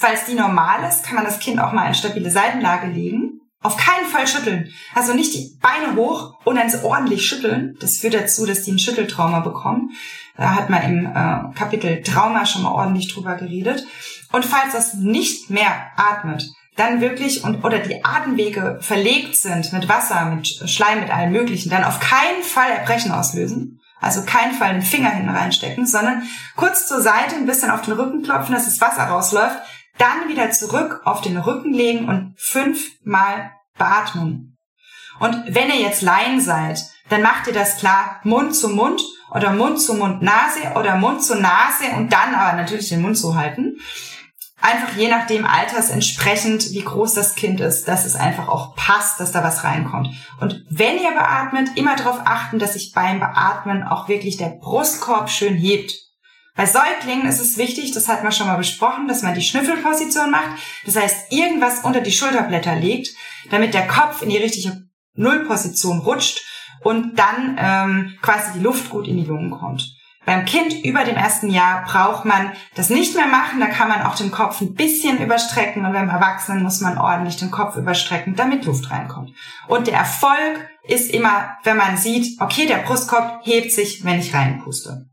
Falls 0.00 0.24
die 0.24 0.32
normal 0.32 0.88
ist, 0.88 1.04
kann 1.04 1.16
man 1.16 1.26
das 1.26 1.40
Kind 1.40 1.60
auch 1.60 1.72
mal 1.72 1.86
in 1.86 1.92
stabile 1.92 2.30
Seitenlage 2.30 2.86
legen. 2.86 3.42
Auf 3.62 3.76
keinen 3.76 4.06
Fall 4.06 4.26
schütteln. 4.26 4.70
Also 4.94 5.12
nicht 5.12 5.34
die 5.34 5.58
Beine 5.60 5.94
hoch 5.94 6.38
und 6.46 6.56
dann 6.56 6.72
ordentlich 6.82 7.26
schütteln. 7.26 7.76
Das 7.82 7.98
führt 7.98 8.14
dazu, 8.14 8.46
dass 8.46 8.62
die 8.62 8.72
ein 8.72 8.78
Schütteltrauma 8.78 9.40
bekommen. 9.40 9.90
Da 10.38 10.54
hat 10.54 10.70
man 10.70 10.82
im 10.84 11.04
äh, 11.04 11.54
Kapitel 11.54 12.02
Trauma 12.02 12.46
schon 12.46 12.62
mal 12.62 12.72
ordentlich 12.72 13.12
drüber 13.12 13.34
geredet. 13.34 13.86
Und 14.32 14.46
falls 14.46 14.72
das 14.72 14.94
nicht 14.94 15.50
mehr 15.50 15.70
atmet, 15.98 16.48
dann 16.76 17.02
wirklich 17.02 17.44
und 17.44 17.62
oder 17.62 17.80
die 17.80 18.02
Atemwege 18.02 18.78
verlegt 18.80 19.36
sind 19.36 19.70
mit 19.74 19.86
Wasser, 19.86 20.24
mit 20.34 20.46
Schleim, 20.48 21.00
mit 21.00 21.10
allem 21.10 21.32
Möglichen, 21.32 21.68
dann 21.68 21.84
auf 21.84 22.00
keinen 22.00 22.42
Fall 22.42 22.70
Erbrechen 22.70 23.12
auslösen. 23.12 23.80
Also 24.00 24.22
keinen 24.22 24.54
Fall 24.54 24.72
den 24.72 24.80
Finger 24.80 25.10
hinten 25.10 25.28
reinstecken, 25.28 25.86
sondern 25.86 26.22
kurz 26.56 26.86
zur 26.86 27.02
Seite, 27.02 27.36
ein 27.36 27.44
bisschen 27.44 27.70
auf 27.70 27.82
den 27.82 27.92
Rücken 27.92 28.22
klopfen, 28.22 28.54
dass 28.54 28.64
das 28.64 28.80
Wasser 28.80 29.02
rausläuft, 29.02 29.58
dann 29.98 30.28
wieder 30.28 30.50
zurück 30.50 31.02
auf 31.04 31.20
den 31.20 31.36
Rücken 31.36 31.72
legen 31.72 32.08
und 32.08 32.34
fünfmal 32.36 33.52
beatmen. 33.76 34.58
Und 35.18 35.36
wenn 35.48 35.68
ihr 35.68 35.80
jetzt 35.80 36.02
Laien 36.02 36.40
seid, 36.40 36.80
dann 37.10 37.22
macht 37.22 37.46
ihr 37.46 37.52
das 37.52 37.78
klar 37.78 38.20
Mund 38.24 38.54
zu 38.54 38.68
Mund 38.68 39.02
oder 39.30 39.52
Mund 39.52 39.80
zu 39.80 39.94
Mund 39.94 40.22
Nase 40.22 40.72
oder 40.76 40.96
Mund 40.96 41.22
zu 41.22 41.34
Nase 41.34 41.94
und 41.96 42.12
dann 42.12 42.34
aber 42.34 42.56
natürlich 42.56 42.88
den 42.88 43.02
Mund 43.02 43.18
zu 43.18 43.36
halten. 43.36 43.76
Einfach 44.62 44.94
je 44.96 45.08
nachdem 45.08 45.46
Alters 45.46 45.88
entsprechend, 45.88 46.72
wie 46.72 46.84
groß 46.84 47.14
das 47.14 47.34
Kind 47.34 47.60
ist, 47.60 47.88
dass 47.88 48.04
es 48.04 48.14
einfach 48.14 48.48
auch 48.48 48.76
passt, 48.76 49.18
dass 49.18 49.32
da 49.32 49.42
was 49.42 49.64
reinkommt. 49.64 50.10
Und 50.40 50.64
wenn 50.68 50.98
ihr 50.98 51.12
beatmet, 51.12 51.70
immer 51.76 51.96
darauf 51.96 52.20
achten, 52.26 52.58
dass 52.58 52.74
sich 52.74 52.92
beim 52.92 53.20
Beatmen 53.20 53.82
auch 53.82 54.08
wirklich 54.08 54.36
der 54.36 54.50
Brustkorb 54.50 55.30
schön 55.30 55.54
hebt. 55.54 55.92
Bei 56.56 56.66
Säuglingen 56.66 57.26
ist 57.26 57.40
es 57.40 57.58
wichtig, 57.58 57.92
das 57.92 58.08
hatten 58.08 58.24
wir 58.24 58.32
schon 58.32 58.46
mal 58.46 58.56
besprochen, 58.56 59.08
dass 59.08 59.22
man 59.22 59.34
die 59.34 59.42
Schnüffelposition 59.42 60.30
macht. 60.30 60.50
Das 60.84 60.96
heißt, 60.96 61.32
irgendwas 61.32 61.84
unter 61.84 62.00
die 62.00 62.12
Schulterblätter 62.12 62.76
legt, 62.76 63.08
damit 63.50 63.74
der 63.74 63.86
Kopf 63.86 64.22
in 64.22 64.30
die 64.30 64.36
richtige 64.36 64.82
Nullposition 65.14 66.00
rutscht 66.00 66.40
und 66.82 67.18
dann 67.18 67.56
ähm, 67.58 68.18
quasi 68.22 68.58
die 68.58 68.64
Luft 68.64 68.90
gut 68.90 69.06
in 69.06 69.16
die 69.16 69.24
Lungen 69.24 69.50
kommt. 69.50 69.94
Beim 70.26 70.44
Kind 70.44 70.84
über 70.84 71.04
dem 71.04 71.16
ersten 71.16 71.50
Jahr 71.50 71.84
braucht 71.84 72.24
man 72.24 72.52
das 72.74 72.90
nicht 72.90 73.16
mehr 73.16 73.26
machen. 73.26 73.58
Da 73.58 73.66
kann 73.66 73.88
man 73.88 74.02
auch 74.02 74.14
den 74.14 74.30
Kopf 74.30 74.60
ein 74.60 74.74
bisschen 74.74 75.18
überstrecken 75.18 75.84
und 75.84 75.92
beim 75.92 76.10
Erwachsenen 76.10 76.62
muss 76.62 76.80
man 76.80 76.98
ordentlich 76.98 77.36
den 77.36 77.50
Kopf 77.50 77.76
überstrecken, 77.76 78.36
damit 78.36 78.64
Luft 78.64 78.90
reinkommt. 78.90 79.30
Und 79.66 79.86
der 79.86 79.94
Erfolg 79.94 80.68
ist 80.84 81.10
immer, 81.10 81.56
wenn 81.64 81.78
man 81.78 81.96
sieht, 81.96 82.40
okay, 82.40 82.66
der 82.66 82.78
Brustkorb 82.78 83.40
hebt 83.44 83.72
sich, 83.72 84.04
wenn 84.04 84.20
ich 84.20 84.34
reinpuste. 84.34 85.09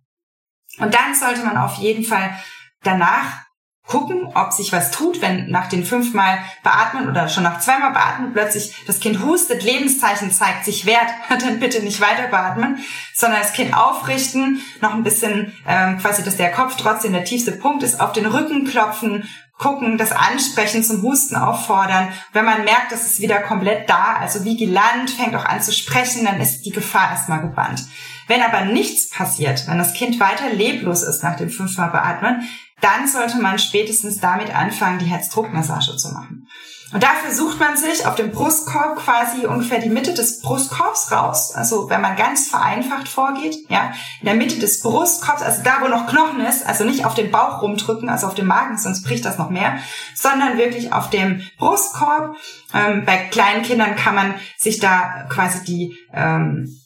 Und 0.79 0.93
dann 0.93 1.15
sollte 1.15 1.43
man 1.43 1.57
auf 1.57 1.75
jeden 1.75 2.03
Fall 2.03 2.35
danach 2.83 3.47
gucken, 3.87 4.29
ob 4.35 4.51
sich 4.51 4.73
was 4.73 4.91
tut, 4.91 5.21
wenn 5.21 5.49
nach 5.49 5.69
den 5.69 5.85
fünfmal 5.85 6.39
beatmen 6.61 7.09
oder 7.09 7.29
schon 7.29 7.43
nach 7.43 7.59
zweimal 7.59 7.91
beatmen 7.91 8.33
plötzlich 8.33 8.75
das 8.85 8.99
Kind 8.99 9.23
hustet, 9.23 9.63
Lebenszeichen 9.63 10.31
zeigt, 10.31 10.65
sich 10.65 10.85
wehrt, 10.85 11.07
dann 11.29 11.59
bitte 11.59 11.81
nicht 11.81 12.01
weiter 12.01 12.27
beatmen, 12.27 12.83
sondern 13.15 13.41
das 13.41 13.53
Kind 13.53 13.75
aufrichten, 13.75 14.61
noch 14.81 14.93
ein 14.93 15.03
bisschen 15.03 15.53
ähm, 15.65 15.97
quasi, 15.99 16.23
dass 16.23 16.37
der 16.37 16.51
Kopf 16.51 16.75
trotzdem 16.75 17.13
der 17.13 17.23
tiefste 17.23 17.53
Punkt 17.53 17.81
ist, 17.81 18.01
auf 18.01 18.11
den 18.11 18.25
Rücken 18.25 18.65
klopfen, 18.65 19.27
gucken, 19.57 19.97
das 19.97 20.11
Ansprechen 20.11 20.83
zum 20.83 21.01
Husten 21.01 21.35
auffordern. 21.35 22.09
Wenn 22.31 22.45
man 22.45 22.63
merkt, 22.63 22.91
dass 22.91 23.05
es 23.05 23.19
wieder 23.21 23.39
komplett 23.39 23.89
da, 23.89 24.17
also 24.19 24.43
wie 24.43 24.57
gelandet, 24.57 25.09
fängt 25.09 25.35
auch 25.35 25.45
an 25.45 25.61
zu 25.61 25.73
sprechen, 25.73 26.25
dann 26.25 26.39
ist 26.39 26.61
die 26.61 26.71
Gefahr 26.71 27.11
erstmal 27.11 27.41
gebannt. 27.41 27.83
Wenn 28.27 28.41
aber 28.41 28.65
nichts 28.65 29.09
passiert, 29.09 29.67
wenn 29.67 29.77
das 29.77 29.93
Kind 29.93 30.19
weiter 30.19 30.49
leblos 30.51 31.03
ist 31.03 31.23
nach 31.23 31.37
dem 31.37 31.49
fünfmal 31.49 31.89
Beatmen, 31.89 32.47
dann 32.81 33.07
sollte 33.07 33.37
man 33.39 33.57
spätestens 33.57 34.19
damit 34.19 34.55
anfangen, 34.55 34.99
die 34.99 35.05
Herzdruckmassage 35.05 35.95
zu 35.97 36.09
machen. 36.09 36.47
Und 36.93 37.03
dafür 37.03 37.33
sucht 37.33 37.59
man 37.59 37.75
sich 37.75 38.05
auf 38.05 38.15
dem 38.15 38.31
Brustkorb 38.31 38.97
quasi 38.97 39.45
ungefähr 39.45 39.79
die 39.79 39.89
Mitte 39.89 40.13
des 40.13 40.39
Brustkorbs 40.39 41.11
raus. 41.11 41.51
Also 41.53 41.89
wenn 41.89 41.99
man 41.99 42.15
ganz 42.15 42.47
vereinfacht 42.47 43.09
vorgeht, 43.09 43.57
ja, 43.67 43.91
in 44.21 44.25
der 44.25 44.35
Mitte 44.35 44.57
des 44.57 44.79
Brustkorbs, 44.79 45.41
also 45.41 45.63
da, 45.63 45.81
wo 45.81 45.89
noch 45.89 46.07
Knochen 46.07 46.39
ist, 46.39 46.65
also 46.65 46.85
nicht 46.85 47.03
auf 47.03 47.13
den 47.13 47.29
Bauch 47.29 47.61
rumdrücken, 47.61 48.07
also 48.07 48.27
auf 48.27 48.35
dem 48.35 48.47
Magen, 48.47 48.77
sonst 48.77 49.03
bricht 49.03 49.25
das 49.25 49.37
noch 49.37 49.49
mehr, 49.49 49.79
sondern 50.15 50.57
wirklich 50.57 50.93
auf 50.93 51.09
dem 51.09 51.41
Brustkorb. 51.57 52.37
Ähm, 52.73 53.03
bei 53.05 53.17
kleinen 53.17 53.63
Kindern 53.63 53.97
kann 53.97 54.15
man 54.15 54.35
sich 54.57 54.79
da 54.79 55.25
quasi 55.29 55.65
die 55.65 55.97
ähm, 56.13 56.79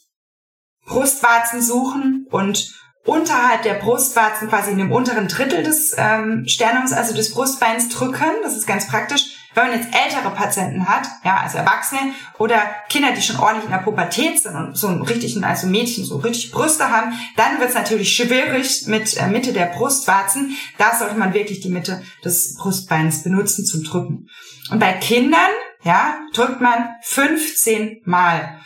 Brustwarzen 0.86 1.62
suchen 1.62 2.26
und 2.30 2.74
unterhalb 3.04 3.62
der 3.62 3.74
Brustwarzen 3.74 4.48
quasi 4.48 4.72
in 4.72 4.78
dem 4.78 4.92
unteren 4.92 5.28
Drittel 5.28 5.62
des 5.62 5.94
ähm, 5.96 6.44
Sternums, 6.46 6.92
also 6.92 7.14
des 7.14 7.32
Brustbeins 7.32 7.88
drücken. 7.88 8.24
Das 8.42 8.56
ist 8.56 8.66
ganz 8.66 8.88
praktisch. 8.88 9.38
Wenn 9.54 9.68
man 9.68 9.78
jetzt 9.78 9.94
ältere 9.94 10.30
Patienten 10.34 10.88
hat, 10.88 11.06
ja, 11.24 11.40
also 11.42 11.58
Erwachsene 11.58 12.00
oder 12.38 12.58
Kinder, 12.88 13.12
die 13.12 13.20
schon 13.20 13.38
ordentlich 13.38 13.66
in 13.66 13.70
der 13.70 13.78
Pubertät 13.78 14.40
sind 14.40 14.56
und 14.56 14.78
so 14.78 14.86
einen 14.86 15.02
richtigen, 15.02 15.44
also 15.44 15.66
Mädchen 15.66 16.06
so 16.06 16.16
richtig 16.16 16.52
Brüste 16.52 16.90
haben, 16.90 17.12
dann 17.36 17.58
wird 17.60 17.68
es 17.68 17.74
natürlich 17.74 18.16
schwierig 18.16 18.86
mit 18.86 19.14
äh, 19.18 19.26
Mitte 19.26 19.52
der 19.52 19.66
Brustwarzen. 19.66 20.56
Da 20.78 20.96
sollte 20.96 21.16
man 21.16 21.34
wirklich 21.34 21.60
die 21.60 21.68
Mitte 21.68 22.02
des 22.24 22.54
Brustbeins 22.54 23.22
benutzen 23.22 23.66
zum 23.66 23.84
Drücken. 23.84 24.28
Und 24.70 24.78
bei 24.78 24.92
Kindern, 24.92 25.50
ja, 25.82 26.18
drückt 26.32 26.62
man 26.62 26.88
15 27.02 28.00
Mal. 28.04 28.58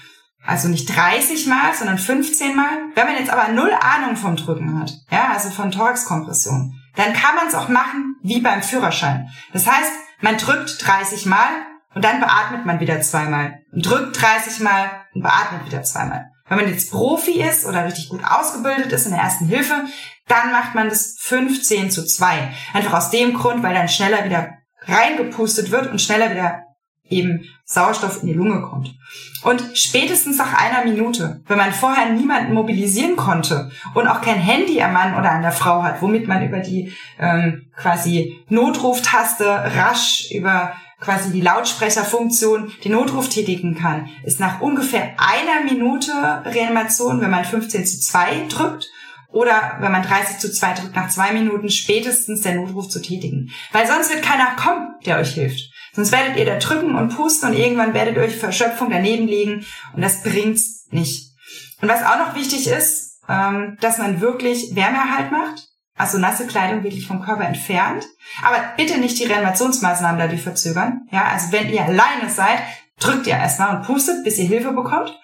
Also 0.47 0.69
nicht 0.69 0.95
30 0.95 1.47
Mal, 1.47 1.75
sondern 1.75 1.99
15 1.99 2.55
Mal. 2.55 2.79
Wenn 2.95 3.07
man 3.07 3.17
jetzt 3.17 3.31
aber 3.31 3.53
null 3.53 3.73
Ahnung 3.81 4.17
vom 4.17 4.37
Drücken 4.37 4.81
hat, 4.81 4.93
ja, 5.11 5.31
also 5.33 5.51
von 5.51 5.71
Thoraxkompression, 5.71 6.75
dann 6.95 7.13
kann 7.13 7.35
man 7.35 7.49
es 7.49 7.55
auch 7.55 7.69
machen 7.69 8.17
wie 8.23 8.41
beim 8.41 8.63
Führerschein. 8.63 9.29
Das 9.53 9.67
heißt, 9.67 9.93
man 10.21 10.39
drückt 10.39 10.87
30 10.87 11.27
Mal 11.27 11.49
und 11.95 12.05
dann 12.05 12.21
beatmet 12.21 12.65
man 12.65 12.81
wieder 12.81 13.01
zweimal. 13.01 13.61
Und 13.73 13.85
drückt 13.85 14.21
30 14.21 14.61
Mal 14.61 14.91
und 15.15 15.23
beatmet 15.23 15.67
wieder 15.67 15.83
zweimal. 15.83 16.31
Wenn 16.49 16.59
man 16.59 16.69
jetzt 16.69 16.93
Profi 16.93 17.43
ist 17.43 17.67
oder 17.67 17.85
richtig 17.85 18.09
gut 18.09 18.23
ausgebildet 18.25 18.93
ist 18.93 19.07
in 19.07 19.13
der 19.13 19.21
ersten 19.21 19.47
Hilfe, 19.47 19.85
dann 20.29 20.53
macht 20.53 20.75
man 20.75 20.89
das 20.89 21.17
15 21.19 21.91
zu 21.91 22.07
2. 22.07 22.53
Einfach 22.73 22.95
aus 22.95 23.11
dem 23.11 23.35
Grund, 23.35 23.63
weil 23.63 23.75
dann 23.75 23.89
schneller 23.89 24.25
wieder 24.25 24.51
reingepustet 24.83 25.71
wird 25.71 25.91
und 25.91 26.01
schneller 26.01 26.31
wieder 26.31 26.66
eben 27.09 27.45
Sauerstoff 27.65 28.23
in 28.23 28.29
die 28.29 28.35
Lunge 28.35 28.63
kommt. 28.63 28.95
Und 29.43 29.63
spätestens 29.75 30.39
nach 30.39 30.55
einer 30.55 30.85
Minute, 30.85 31.41
wenn 31.47 31.59
man 31.59 31.73
vorher 31.73 32.11
niemanden 32.11 32.55
mobilisieren 32.55 33.17
konnte 33.17 33.71
und 33.95 34.07
auch 34.07 34.21
kein 34.21 34.39
Handy 34.39 34.81
am 34.83 34.93
Mann 34.93 35.15
oder 35.15 35.33
an 35.33 35.43
der 35.43 35.53
Frau 35.53 35.83
hat, 35.83 36.03
womit 36.03 36.27
man 36.29 36.47
über 36.47 36.61
die 36.61 36.93
ähm, 37.19 37.67
quasi 37.77 38.45
Notruftaste 38.49 39.47
rasch 39.47 40.31
über 40.31 40.73
quasi 41.01 41.31
die 41.31 41.43
Lautsprecherfunktion 41.43 42.73
den 42.85 42.93
Notruf 42.93 43.29
tätigen 43.29 43.77
kann, 43.77 44.09
ist 44.25 44.41
nach 44.41 44.61
ungefähr 44.61 45.15
einer 45.19 45.65
Minute 45.65 46.11
Reanimation, 46.47 47.21
wenn 47.21 47.31
man 47.31 47.45
15 47.45 47.85
zu 47.85 48.01
2 48.01 48.47
drückt, 48.49 48.91
oder 49.37 49.77
wenn 49.81 49.93
man 49.93 50.03
30 50.03 50.39
zu 50.39 50.51
2 50.51 50.73
drückt, 50.73 50.97
nach 50.97 51.11
zwei 51.11 51.33
Minuten 51.33 51.69
spätestens 51.69 52.41
der 52.41 52.55
Notruf 52.55 52.89
zu 52.89 53.03
tätigen. 53.03 53.51
Weil 53.71 53.87
sonst 53.87 54.11
wird 54.11 54.23
keiner 54.23 54.57
kommen, 54.57 54.95
der 55.05 55.19
euch 55.19 55.35
hilft. 55.35 55.71
Sonst 55.97 56.13
werdet 56.13 56.37
ihr 56.37 56.45
da 56.45 56.59
drücken 56.59 56.95
und 56.95 57.17
pusten 57.17 57.49
und 57.49 57.57
irgendwann 57.57 57.95
werdet 57.95 58.17
ihr 58.17 58.23
euch 58.23 58.37
Verschöpfung 58.37 58.91
daneben 58.91 59.27
liegen 59.27 59.65
und 59.95 60.03
das 60.03 60.23
bringt's 60.23 60.87
nicht. 60.91 61.33
Und 61.81 61.89
was 61.89 62.05
auch 62.05 62.19
noch 62.19 62.35
wichtig 62.35 62.67
ist, 62.67 63.23
ähm, 63.31 63.79
dass 63.81 63.97
man 63.97 64.21
wirklich 64.21 64.77
Wärmeerhalt 64.77 65.33
macht, 65.33 65.69
also 65.97 66.19
nasse 66.19 66.47
Kleidung 66.47 66.85
wirklich 66.85 67.07
vom 67.07 67.23
Körper 67.23 67.47
entfernt. 67.47 68.05
Aber 68.45 68.63
bitte 68.77 68.99
nicht 68.99 69.19
die 69.19 69.25
Reanimationsmaßnahmen 69.25 70.21
dadurch 70.21 70.43
verzögern. 70.43 71.09
Ja, 71.11 71.25
also 71.33 71.51
wenn 71.53 71.71
ihr 71.71 71.83
alleine 71.83 72.29
seid, 72.29 72.59
drückt 73.01 73.27
ihr 73.27 73.33
erstmal 73.33 73.77
und 73.77 73.87
pustet, 73.87 74.23
bis 74.23 74.39
ihr 74.39 74.47
Hilfe 74.47 74.73
bekommt. 74.73 75.19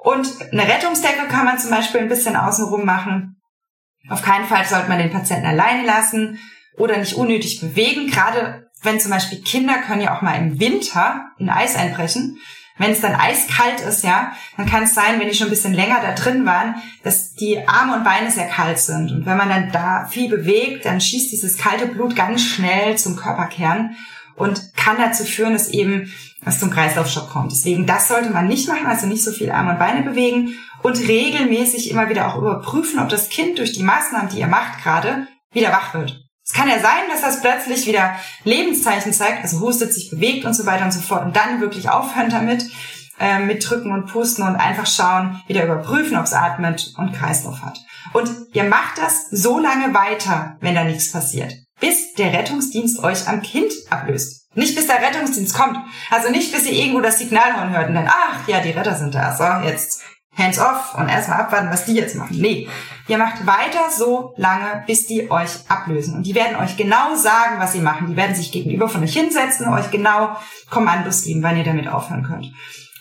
Und 0.00 0.28
eine 0.52 0.68
Rettungsdecke 0.68 1.26
kann 1.28 1.46
man 1.46 1.58
zum 1.58 1.70
Beispiel 1.70 2.02
ein 2.02 2.08
bisschen 2.10 2.36
außenrum 2.36 2.84
machen. 2.84 3.40
Auf 4.10 4.20
keinen 4.20 4.44
Fall 4.44 4.66
sollte 4.66 4.90
man 4.90 4.98
den 4.98 5.10
Patienten 5.10 5.46
alleine 5.46 5.86
lassen 5.86 6.38
oder 6.76 6.98
nicht 6.98 7.14
unnötig 7.14 7.62
bewegen. 7.62 8.10
Gerade 8.10 8.67
wenn 8.82 9.00
zum 9.00 9.10
Beispiel 9.10 9.40
Kinder 9.40 9.78
können 9.78 10.02
ja 10.02 10.16
auch 10.16 10.22
mal 10.22 10.34
im 10.34 10.60
Winter 10.60 11.30
in 11.38 11.50
Eis 11.50 11.76
einbrechen. 11.76 12.38
Wenn 12.80 12.92
es 12.92 13.00
dann 13.00 13.16
eiskalt 13.16 13.80
ist, 13.80 14.04
ja, 14.04 14.32
dann 14.56 14.66
kann 14.66 14.84
es 14.84 14.94
sein, 14.94 15.18
wenn 15.18 15.28
die 15.28 15.34
schon 15.34 15.48
ein 15.48 15.50
bisschen 15.50 15.74
länger 15.74 16.00
da 16.00 16.12
drin 16.12 16.46
waren, 16.46 16.76
dass 17.02 17.34
die 17.34 17.66
Arme 17.66 17.96
und 17.96 18.04
Beine 18.04 18.30
sehr 18.30 18.46
kalt 18.46 18.78
sind. 18.78 19.10
Und 19.10 19.26
wenn 19.26 19.36
man 19.36 19.48
dann 19.48 19.72
da 19.72 20.06
viel 20.06 20.30
bewegt, 20.30 20.84
dann 20.84 21.00
schießt 21.00 21.32
dieses 21.32 21.58
kalte 21.58 21.86
Blut 21.86 22.14
ganz 22.14 22.42
schnell 22.42 22.96
zum 22.96 23.16
Körperkern 23.16 23.96
und 24.36 24.76
kann 24.76 24.96
dazu 24.96 25.24
führen, 25.24 25.54
dass 25.54 25.68
eben 25.68 26.12
es 26.44 26.60
zum 26.60 26.70
Kreislaufschock 26.70 27.30
kommt. 27.30 27.50
Deswegen, 27.50 27.84
das 27.84 28.06
sollte 28.06 28.30
man 28.30 28.46
nicht 28.46 28.68
machen, 28.68 28.86
also 28.86 29.08
nicht 29.08 29.24
so 29.24 29.32
viel 29.32 29.50
Arme 29.50 29.72
und 29.72 29.80
Beine 29.80 30.02
bewegen 30.02 30.54
und 30.82 30.96
regelmäßig 30.98 31.90
immer 31.90 32.08
wieder 32.08 32.28
auch 32.28 32.38
überprüfen, 32.38 33.00
ob 33.00 33.08
das 33.08 33.28
Kind 33.28 33.58
durch 33.58 33.72
die 33.72 33.82
Maßnahmen, 33.82 34.28
die 34.30 34.38
ihr 34.38 34.46
macht 34.46 34.82
gerade, 34.82 35.26
wieder 35.52 35.72
wach 35.72 35.94
wird. 35.94 36.27
Es 36.48 36.54
kann 36.54 36.68
ja 36.68 36.80
sein, 36.80 37.02
dass 37.10 37.20
das 37.20 37.42
plötzlich 37.42 37.86
wieder 37.86 38.16
Lebenszeichen 38.44 39.12
zeigt, 39.12 39.42
also 39.42 39.60
hustet, 39.60 39.92
sich 39.92 40.10
bewegt 40.10 40.46
und 40.46 40.54
so 40.54 40.64
weiter 40.64 40.84
und 40.84 40.92
so 40.92 41.00
fort 41.00 41.26
und 41.26 41.36
dann 41.36 41.60
wirklich 41.60 41.90
aufhören 41.90 42.30
damit, 42.30 42.64
äh, 43.20 43.38
mit 43.40 43.68
drücken 43.68 43.92
und 43.92 44.06
pusten 44.06 44.42
und 44.44 44.56
einfach 44.56 44.86
schauen, 44.86 45.42
wieder 45.46 45.64
überprüfen, 45.64 46.16
ob 46.16 46.24
es 46.24 46.32
atmet 46.32 46.94
und 46.96 47.12
Kreislauf 47.12 47.60
hat. 47.60 47.78
Und 48.14 48.30
ihr 48.54 48.64
macht 48.64 48.96
das 48.96 49.28
so 49.30 49.58
lange 49.58 49.92
weiter, 49.92 50.56
wenn 50.60 50.74
da 50.74 50.84
nichts 50.84 51.12
passiert, 51.12 51.52
bis 51.80 52.14
der 52.14 52.32
Rettungsdienst 52.32 53.04
euch 53.04 53.28
am 53.28 53.42
Kind 53.42 53.70
ablöst. 53.90 54.46
Nicht 54.54 54.74
bis 54.74 54.86
der 54.86 55.02
Rettungsdienst 55.02 55.54
kommt. 55.54 55.76
Also 56.10 56.30
nicht 56.30 56.52
bis 56.52 56.64
ihr 56.64 56.72
irgendwo 56.72 57.00
das 57.00 57.18
Signalhorn 57.18 57.76
hört 57.76 57.90
und 57.90 57.94
dann, 57.94 58.08
ach 58.08 58.48
ja, 58.48 58.60
die 58.60 58.70
Retter 58.70 58.94
sind 58.94 59.14
da. 59.14 59.36
So, 59.36 59.68
jetzt 59.68 60.00
hands 60.38 60.58
off 60.58 60.94
und 60.94 61.08
erstmal 61.08 61.40
abwarten, 61.40 61.70
was 61.70 61.84
die 61.84 61.94
jetzt 61.94 62.14
machen. 62.14 62.36
Nee, 62.38 62.68
ihr 63.08 63.18
macht 63.18 63.44
weiter 63.46 63.90
so 63.90 64.32
lange, 64.36 64.84
bis 64.86 65.06
die 65.06 65.30
euch 65.30 65.50
ablösen. 65.68 66.14
Und 66.14 66.22
die 66.22 66.34
werden 66.34 66.56
euch 66.56 66.76
genau 66.76 67.16
sagen, 67.16 67.56
was 67.58 67.72
sie 67.72 67.80
machen. 67.80 68.06
Die 68.06 68.16
werden 68.16 68.36
sich 68.36 68.52
gegenüber 68.52 68.88
von 68.88 69.02
euch 69.02 69.12
hinsetzen, 69.12 69.68
euch 69.68 69.90
genau 69.90 70.36
Kommandos 70.70 71.24
geben, 71.24 71.42
wann 71.42 71.56
ihr 71.56 71.64
damit 71.64 71.88
aufhören 71.88 72.22
könnt. 72.22 72.52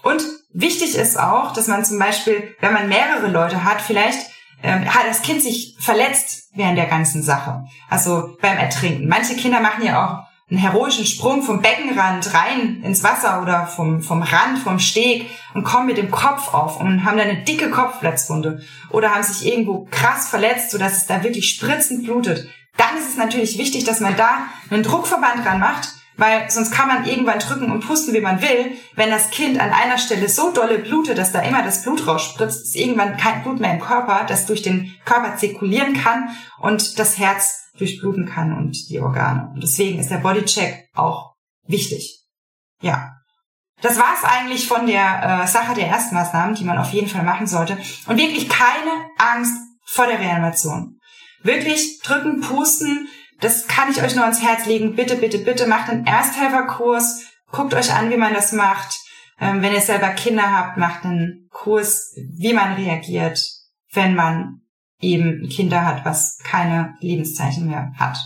Und 0.02 0.24
wichtig 0.52 0.96
ist 0.96 1.20
auch, 1.20 1.54
dass 1.54 1.68
man 1.68 1.86
zum 1.86 2.00
Beispiel, 2.00 2.56
wenn 2.60 2.74
man 2.74 2.90
mehrere 2.90 3.28
Leute 3.28 3.64
hat, 3.64 3.82
vielleicht 3.82 4.20
ähm, 4.64 4.86
hat 4.86 5.08
das 5.08 5.22
Kind 5.22 5.44
sich 5.44 5.78
verletzt 5.80 6.50
während 6.56 6.78
der 6.78 6.88
ganzen 6.88 7.22
Sache. 7.22 7.66
Also 7.90 8.36
beim 8.42 8.58
Ertrinken. 8.58 9.08
Manche 9.08 9.36
Kinder 9.36 9.60
machen 9.60 9.86
ja 9.86 10.04
auch 10.04 10.27
einen 10.50 10.60
heroischen 10.60 11.06
Sprung 11.06 11.44
vom 11.44 11.62
Beckenrand 11.62 12.34
rein 12.34 12.82
ins 12.82 13.04
Wasser 13.04 13.42
oder 13.42 13.68
vom, 13.68 14.02
vom 14.02 14.22
Rand, 14.22 14.60
vom 14.60 14.80
Steg 14.80 15.30
und 15.54 15.64
kommen 15.64 15.88
mit 15.88 15.98
dem 15.98 16.10
Kopf 16.10 16.54
auf 16.54 16.80
und 16.80 17.04
haben 17.04 17.18
dann 17.18 17.28
eine 17.28 17.44
dicke 17.44 17.70
Kopfplatzwunde 17.70 18.62
oder 18.90 19.14
haben 19.14 19.24
sich 19.24 19.46
irgendwo 19.46 19.88
krass 19.92 20.30
verletzt, 20.30 20.72
sodass 20.72 20.98
es 20.98 21.06
da 21.06 21.24
wirklich 21.24 21.50
spritzend 21.50 22.06
blutet. 22.06 22.48
Dann 22.78 22.96
ist 22.98 23.10
es 23.10 23.18
natürlich 23.18 23.58
wichtig, 23.58 23.84
dass 23.84 24.00
man 24.00 24.16
da 24.16 24.44
einen 24.70 24.84
Druckverband 24.84 25.44
dran 25.44 25.60
macht, 25.60 25.90
weil 26.16 26.50
sonst 26.50 26.72
kann 26.72 26.88
man 26.88 27.06
irgendwann 27.06 27.40
drücken 27.40 27.72
und 27.72 27.86
pusten, 27.86 28.14
wie 28.14 28.22
man 28.22 28.42
will. 28.42 28.72
Wenn 28.96 29.10
das 29.10 29.30
Kind 29.30 29.60
an 29.60 29.72
einer 29.72 29.98
Stelle 29.98 30.30
so 30.30 30.52
dolle 30.52 30.80
blutet, 30.80 31.18
dass 31.18 31.34
da 31.34 31.42
immer 31.42 31.62
das 31.62 31.84
Blut 31.84 32.08
rausspritzt, 32.08 32.68
ist 32.68 32.76
irgendwann 32.76 33.18
kein 33.18 33.44
Blut 33.44 33.60
mehr 33.60 33.74
im 33.74 33.82
Körper, 33.82 34.26
das 34.28 34.46
durch 34.46 34.62
den 34.62 34.96
Körper 35.04 35.36
zirkulieren 35.36 35.94
kann 35.94 36.30
und 36.60 36.98
das 36.98 37.18
Herz 37.18 37.67
durchbluten 37.78 38.26
kann 38.26 38.56
und 38.56 38.90
die 38.90 39.00
Organe. 39.00 39.52
Und 39.54 39.62
deswegen 39.62 40.00
ist 40.00 40.10
der 40.10 40.18
Bodycheck 40.18 40.90
auch 40.94 41.34
wichtig. 41.68 42.26
Ja. 42.82 43.14
Das 43.82 43.98
war's 43.98 44.24
eigentlich 44.24 44.68
von 44.68 44.88
der 44.88 45.44
äh, 45.44 45.48
Sache 45.48 45.76
der 45.76 45.88
Erstmaßnahmen, 45.88 46.56
die 46.56 46.64
man 46.64 46.80
auf 46.80 46.92
jeden 46.92 47.08
Fall 47.08 47.24
machen 47.24 47.46
sollte. 47.46 47.78
Und 48.08 48.18
wirklich 48.18 48.50
keine 48.50 48.92
Angst 49.18 49.54
vor 49.86 50.08
der 50.08 50.20
Reanimation. 50.20 51.00
Wirklich 51.44 52.00
drücken, 52.02 52.42
pusten, 52.42 53.08
das 53.40 53.68
kann 53.68 53.92
ich 53.92 54.02
euch 54.02 54.16
nur 54.16 54.24
ans 54.24 54.42
Herz 54.42 54.66
legen. 54.66 54.96
Bitte, 54.96 55.16
bitte, 55.16 55.40
bitte 55.40 55.68
macht 55.68 55.90
einen 55.90 56.06
Ersthelferkurs. 56.06 57.26
Guckt 57.52 57.74
euch 57.74 57.94
an, 57.94 58.10
wie 58.10 58.18
man 58.18 58.34
das 58.34 58.52
macht. 58.52 58.98
Ähm, 59.40 59.62
wenn 59.62 59.74
ihr 59.74 59.82
selber 59.82 60.10
Kinder 60.10 60.52
habt, 60.52 60.78
macht 60.78 61.06
einen 61.06 61.48
Kurs, 61.52 62.14
wie 62.16 62.54
man 62.54 62.74
reagiert, 62.74 63.40
wenn 63.94 64.16
man 64.16 64.62
eben 65.00 65.48
Kinder 65.50 65.86
hat, 65.86 66.06
was 66.06 66.40
keine 66.44 66.96
Lebenszeichen 67.00 67.68
mehr 67.68 67.92
hat. 67.96 68.18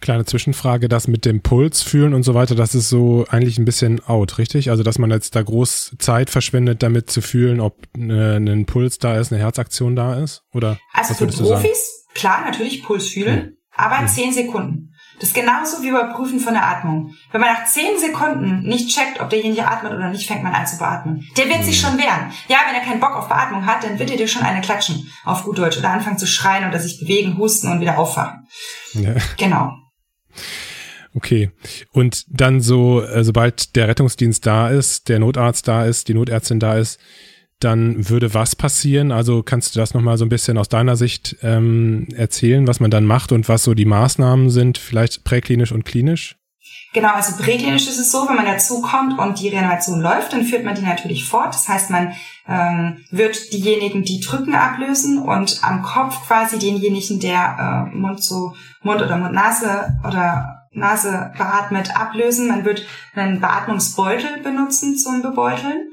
Kleine 0.00 0.24
Zwischenfrage, 0.24 0.88
das 0.88 1.08
mit 1.08 1.26
dem 1.26 1.42
Puls 1.42 1.82
fühlen 1.82 2.14
und 2.14 2.22
so 2.22 2.32
weiter, 2.32 2.54
das 2.54 2.74
ist 2.74 2.88
so 2.88 3.26
eigentlich 3.28 3.58
ein 3.58 3.66
bisschen 3.66 4.02
out, 4.06 4.38
richtig? 4.38 4.70
Also, 4.70 4.82
dass 4.82 4.98
man 4.98 5.10
jetzt 5.10 5.36
da 5.36 5.42
groß 5.42 5.96
Zeit 5.98 6.30
verschwendet, 6.30 6.82
damit 6.82 7.10
zu 7.10 7.20
fühlen, 7.20 7.60
ob 7.60 7.76
eine, 7.94 8.36
ein 8.36 8.64
Puls 8.64 8.98
da 8.98 9.18
ist, 9.18 9.30
eine 9.30 9.42
Herzaktion 9.42 9.94
da 9.94 10.18
ist? 10.22 10.42
Oder 10.54 10.78
also 10.94 11.12
für 11.14 11.26
Profis, 11.26 12.06
klar, 12.14 12.46
natürlich 12.46 12.82
Puls 12.82 13.08
fühlen, 13.08 13.42
hm. 13.42 13.56
aber 13.76 13.98
hm. 13.98 14.08
zehn 14.08 14.32
Sekunden. 14.32 14.94
Das 15.20 15.28
ist 15.28 15.34
genauso 15.34 15.82
wie 15.82 15.88
überprüfen 15.88 16.40
von 16.40 16.54
der 16.54 16.66
Atmung. 16.66 17.14
Wenn 17.30 17.42
man 17.42 17.52
nach 17.52 17.66
zehn 17.66 17.98
Sekunden 17.98 18.62
nicht 18.62 18.88
checkt, 18.88 19.20
ob 19.20 19.28
derjenige 19.28 19.66
atmet 19.66 19.92
oder 19.92 20.08
nicht, 20.08 20.26
fängt 20.26 20.42
man 20.42 20.54
an 20.54 20.66
zu 20.66 20.78
beatmen. 20.78 21.28
Der 21.36 21.48
wird 21.48 21.62
sich 21.62 21.78
schon 21.78 21.98
wehren. 21.98 22.32
Ja, 22.48 22.58
wenn 22.66 22.74
er 22.74 22.86
keinen 22.86 23.00
Bock 23.00 23.14
auf 23.14 23.28
Beatmung 23.28 23.66
hat, 23.66 23.84
dann 23.84 23.98
wird 23.98 24.10
er 24.10 24.16
dir 24.16 24.28
schon 24.28 24.42
eine 24.42 24.62
klatschen, 24.62 25.10
auf 25.24 25.44
gut 25.44 25.58
Deutsch, 25.58 25.78
oder 25.78 25.90
anfangen 25.90 26.16
zu 26.16 26.26
schreien 26.26 26.66
oder 26.66 26.78
sich 26.78 26.98
bewegen, 27.00 27.36
husten 27.36 27.70
und 27.70 27.80
wieder 27.80 27.98
aufwachen. 27.98 28.46
Ja. 28.94 29.14
Genau. 29.36 29.72
Okay. 31.14 31.50
Und 31.92 32.24
dann 32.28 32.60
so, 32.60 33.02
äh, 33.02 33.22
sobald 33.22 33.76
der 33.76 33.88
Rettungsdienst 33.88 34.46
da 34.46 34.68
ist, 34.68 35.08
der 35.08 35.18
Notarzt 35.18 35.68
da 35.68 35.84
ist, 35.84 36.08
die 36.08 36.14
Notärztin 36.14 36.60
da 36.60 36.78
ist, 36.78 36.98
dann 37.60 38.08
würde 38.08 38.34
was 38.34 38.56
passieren? 38.56 39.12
Also 39.12 39.42
kannst 39.42 39.74
du 39.74 39.80
das 39.80 39.94
nochmal 39.94 40.18
so 40.18 40.24
ein 40.24 40.30
bisschen 40.30 40.58
aus 40.58 40.68
deiner 40.68 40.96
Sicht 40.96 41.36
ähm, 41.42 42.08
erzählen, 42.14 42.66
was 42.66 42.80
man 42.80 42.90
dann 42.90 43.04
macht 43.04 43.32
und 43.32 43.48
was 43.48 43.62
so 43.62 43.74
die 43.74 43.84
Maßnahmen 43.84 44.50
sind, 44.50 44.78
vielleicht 44.78 45.24
präklinisch 45.24 45.72
und 45.72 45.84
klinisch? 45.84 46.36
Genau, 46.92 47.10
also 47.14 47.36
präklinisch 47.36 47.86
ist 47.86 48.00
es 48.00 48.10
so, 48.10 48.28
wenn 48.28 48.34
man 48.34 48.46
dazukommt 48.46 49.16
und 49.18 49.40
die 49.40 49.48
Reanimation 49.48 50.00
läuft, 50.00 50.32
dann 50.32 50.44
führt 50.44 50.64
man 50.64 50.74
die 50.74 50.82
natürlich 50.82 51.24
fort. 51.24 51.54
Das 51.54 51.68
heißt, 51.68 51.90
man 51.90 52.14
ähm, 52.48 53.04
wird 53.12 53.52
diejenigen, 53.52 54.02
die 54.02 54.20
drücken, 54.20 54.54
ablösen 54.54 55.18
und 55.22 55.60
am 55.62 55.82
Kopf 55.82 56.26
quasi 56.26 56.58
denjenigen, 56.58 57.20
der 57.20 57.90
äh, 57.92 57.96
Mund 57.96 58.22
zu 58.22 58.54
Mund 58.82 59.00
oder 59.02 59.18
Mund-Nase 59.18 59.98
oder 60.06 60.66
Nase 60.72 61.32
beatmet 61.36 61.96
ablösen. 61.96 62.48
Man 62.48 62.64
wird 62.64 62.84
einen 63.14 63.40
Beatmungsbeutel 63.40 64.40
benutzen 64.42 64.96
zum 64.96 65.22
Bebeuteln. 65.22 65.92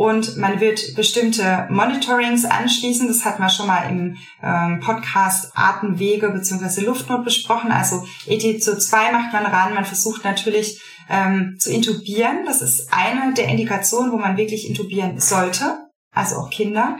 Und 0.00 0.38
man 0.38 0.60
wird 0.60 0.94
bestimmte 0.96 1.66
Monitorings 1.68 2.46
anschließen. 2.46 3.06
Das 3.06 3.26
hat 3.26 3.38
man 3.38 3.50
schon 3.50 3.66
mal 3.66 3.82
im 3.90 4.16
ähm, 4.42 4.80
Podcast 4.80 5.52
Atemwege 5.54 6.30
bzw. 6.30 6.86
Luftnot 6.86 7.22
besprochen. 7.22 7.70
Also 7.70 8.06
ETZO2 8.26 9.12
macht 9.12 9.34
man 9.34 9.44
ran. 9.44 9.74
Man 9.74 9.84
versucht 9.84 10.24
natürlich 10.24 10.80
ähm, 11.10 11.56
zu 11.58 11.70
intubieren. 11.70 12.46
Das 12.46 12.62
ist 12.62 12.90
eine 12.90 13.34
der 13.34 13.48
Indikationen, 13.48 14.10
wo 14.10 14.16
man 14.16 14.38
wirklich 14.38 14.66
intubieren 14.66 15.20
sollte. 15.20 15.90
Also 16.12 16.36
auch 16.36 16.48
Kinder. 16.48 16.96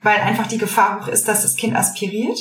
Weil 0.00 0.20
einfach 0.20 0.46
die 0.46 0.56
Gefahr 0.56 1.02
hoch 1.02 1.08
ist, 1.08 1.28
dass 1.28 1.42
das 1.42 1.56
Kind 1.56 1.76
aspiriert 1.76 2.38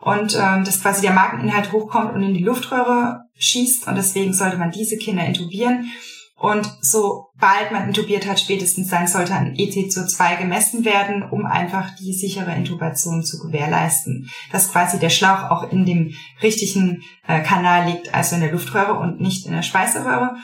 und 0.00 0.38
ähm, 0.40 0.64
dass 0.64 0.80
quasi 0.80 1.02
der 1.02 1.12
Mageninhalt 1.12 1.72
hochkommt 1.72 2.14
und 2.14 2.22
in 2.22 2.32
die 2.32 2.44
Luftröhre 2.44 3.24
schießt. 3.36 3.88
Und 3.88 3.96
deswegen 3.96 4.32
sollte 4.32 4.56
man 4.56 4.70
diese 4.70 4.96
Kinder 4.96 5.26
intubieren. 5.26 5.92
Und 6.38 6.72
sobald 6.82 7.72
man 7.72 7.88
intubiert 7.88 8.28
hat, 8.28 8.38
spätestens 8.38 8.88
dann 8.88 9.08
sollte 9.08 9.34
ein 9.34 9.56
ETZO2 9.56 10.38
gemessen 10.38 10.84
werden, 10.84 11.24
um 11.24 11.44
einfach 11.44 11.96
die 11.96 12.12
sichere 12.12 12.54
Intubation 12.54 13.24
zu 13.24 13.40
gewährleisten. 13.40 14.30
Dass 14.52 14.70
quasi 14.70 15.00
der 15.00 15.10
Schlauch 15.10 15.50
auch 15.50 15.72
in 15.72 15.84
dem 15.84 16.14
richtigen 16.40 17.02
äh, 17.26 17.42
Kanal 17.42 17.90
liegt, 17.90 18.14
also 18.14 18.36
in 18.36 18.42
der 18.42 18.52
Luftröhre 18.52 18.94
und 18.94 19.20
nicht 19.20 19.46
in 19.46 19.52
der 19.52 19.62
Speiseröhre. 19.62 20.36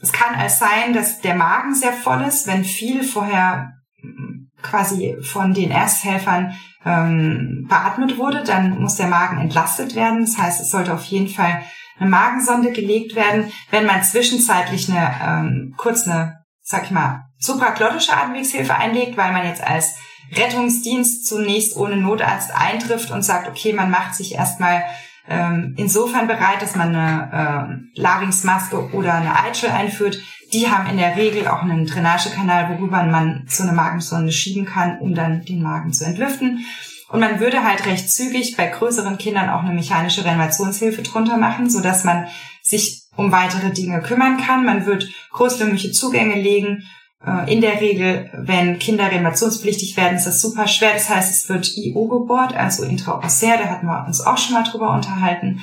Es 0.00 0.12
kann 0.12 0.36
als 0.36 0.60
sein, 0.60 0.92
dass 0.94 1.20
der 1.20 1.34
Magen 1.34 1.74
sehr 1.74 1.92
voll 1.92 2.22
ist, 2.22 2.46
wenn 2.46 2.64
viel 2.64 3.02
vorher 3.02 3.72
mm, 4.02 4.50
quasi 4.62 5.16
von 5.20 5.52
den 5.52 5.72
Ersthelfern 5.72 6.54
ähm, 6.84 7.66
beatmet 7.68 8.18
wurde, 8.18 8.44
dann 8.44 8.80
muss 8.80 8.94
der 8.94 9.08
Magen 9.08 9.38
entlastet 9.38 9.96
werden. 9.96 10.20
Das 10.20 10.38
heißt, 10.38 10.60
es 10.60 10.70
sollte 10.70 10.94
auf 10.94 11.04
jeden 11.04 11.28
Fall 11.28 11.62
eine 12.00 12.10
Magensonde 12.10 12.72
gelegt 12.72 13.14
werden. 13.14 13.52
Wenn 13.70 13.86
man 13.86 14.02
zwischenzeitlich 14.02 14.90
eine 14.90 15.14
ähm, 15.22 15.74
kurz 15.76 16.08
eine, 16.08 16.40
sag 16.62 16.84
ich 16.84 16.90
mal, 16.90 17.26
supraglottische 17.38 18.16
Atemwegshilfe 18.16 18.74
einlegt, 18.74 19.16
weil 19.16 19.32
man 19.32 19.46
jetzt 19.46 19.62
als 19.62 19.96
Rettungsdienst 20.32 21.26
zunächst 21.26 21.76
ohne 21.76 21.96
Notarzt 21.96 22.52
eintrifft 22.54 23.10
und 23.10 23.22
sagt, 23.22 23.48
okay, 23.48 23.72
man 23.72 23.90
macht 23.90 24.14
sich 24.14 24.34
erstmal 24.34 24.84
ähm, 25.28 25.74
insofern 25.76 26.26
bereit, 26.26 26.62
dass 26.62 26.76
man 26.76 26.94
eine 26.94 27.82
äh, 27.94 28.00
Larynxmaske 28.00 28.92
oder 28.92 29.14
eine 29.14 29.38
Eitschel 29.44 29.70
einführt. 29.70 30.20
Die 30.52 30.68
haben 30.70 30.88
in 30.88 30.96
der 30.96 31.16
Regel 31.16 31.46
auch 31.46 31.62
einen 31.62 31.86
Drainagekanal, 31.86 32.70
worüber 32.70 33.02
man 33.04 33.44
so 33.46 33.62
eine 33.62 33.72
Magensonde 33.72 34.32
schieben 34.32 34.66
kann, 34.66 34.98
um 34.98 35.14
dann 35.14 35.44
den 35.44 35.62
Magen 35.62 35.92
zu 35.92 36.04
entlüften. 36.04 36.64
Und 37.10 37.20
man 37.20 37.40
würde 37.40 37.64
halt 37.64 37.86
recht 37.86 38.10
zügig 38.10 38.56
bei 38.56 38.66
größeren 38.66 39.18
Kindern 39.18 39.50
auch 39.50 39.62
eine 39.62 39.74
mechanische 39.74 40.24
Reanimationshilfe 40.24 41.02
drunter 41.02 41.36
machen, 41.38 41.68
so 41.68 41.80
dass 41.80 42.04
man 42.04 42.26
sich 42.62 43.02
um 43.16 43.32
weitere 43.32 43.70
Dinge 43.70 44.00
kümmern 44.00 44.38
kann. 44.38 44.64
Man 44.64 44.86
wird 44.86 45.08
großlüngliche 45.32 45.90
Zugänge 45.90 46.40
legen. 46.40 46.84
Äh, 47.26 47.52
in 47.52 47.60
der 47.60 47.80
Regel, 47.80 48.30
wenn 48.32 48.78
Kinder 48.78 49.10
reanimationspflichtig 49.10 49.96
werden, 49.96 50.16
ist 50.16 50.26
das 50.26 50.40
super 50.40 50.68
schwer. 50.68 50.92
Das 50.94 51.08
heißt, 51.08 51.30
es 51.30 51.48
wird 51.48 51.76
IO 51.76 52.06
gebohrt, 52.06 52.54
also 52.54 52.84
intraossär. 52.84 53.58
Da 53.58 53.64
hatten 53.64 53.86
wir 53.86 54.04
uns 54.06 54.20
auch 54.20 54.38
schon 54.38 54.54
mal 54.54 54.64
drüber 54.64 54.92
unterhalten 54.94 55.60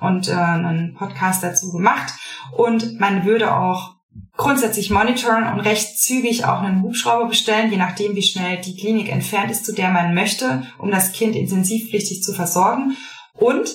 und 0.00 0.28
äh, 0.28 0.32
einen 0.32 0.94
Podcast 0.94 1.42
dazu 1.44 1.70
gemacht. 1.70 2.12
Und 2.56 2.98
man 2.98 3.24
würde 3.24 3.54
auch 3.54 3.99
grundsätzlich 4.40 4.90
monitoren 4.90 5.52
und 5.52 5.60
recht 5.60 5.98
zügig 5.98 6.46
auch 6.46 6.62
einen 6.62 6.82
Hubschrauber 6.82 7.28
bestellen, 7.28 7.70
je 7.70 7.76
nachdem, 7.76 8.16
wie 8.16 8.22
schnell 8.22 8.58
die 8.58 8.74
Klinik 8.74 9.12
entfernt 9.12 9.50
ist, 9.50 9.66
zu 9.66 9.72
der 9.72 9.90
man 9.90 10.14
möchte, 10.14 10.66
um 10.78 10.90
das 10.90 11.12
Kind 11.12 11.36
intensivpflichtig 11.36 12.22
zu 12.22 12.32
versorgen. 12.32 12.96
Und 13.34 13.70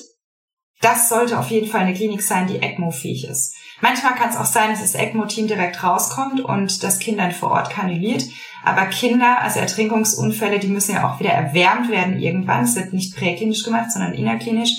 das 0.82 1.08
sollte 1.08 1.38
auf 1.38 1.51
jeden 1.51 1.67
Fall 1.67 1.82
eine 1.82 1.93
Klinik 1.93 2.23
sein, 2.23 2.47
die 2.47 2.62
ECMO-fähig 2.62 3.28
ist. 3.28 3.56
Manchmal 3.80 4.15
kann 4.15 4.30
es 4.30 4.38
auch 4.38 4.45
sein, 4.45 4.71
dass 4.71 4.82
das 4.82 4.95
ECMO-Team 4.95 5.47
direkt 5.47 5.84
rauskommt 5.84 6.41
und 6.41 6.84
das 6.84 6.97
Kind 6.97 7.19
dann 7.19 7.32
vor 7.32 7.51
Ort 7.51 7.69
kanuliert. 7.69 8.23
Aber 8.63 8.88
Kinder, 8.88 9.41
also 9.41 9.60
Ertrinkungsunfälle, 9.60 10.58
die 10.58 10.67
müssen 10.67 10.95
ja 10.95 11.08
auch 11.08 11.19
wieder 11.19 11.32
erwärmt 11.32 11.91
werden 11.91 12.19
irgendwann. 12.19 12.63
Es 12.63 12.75
wird 12.75 12.91
nicht 12.91 13.15
präklinisch 13.15 13.63
gemacht, 13.63 13.91
sondern 13.91 14.15
innerklinisch. 14.15 14.71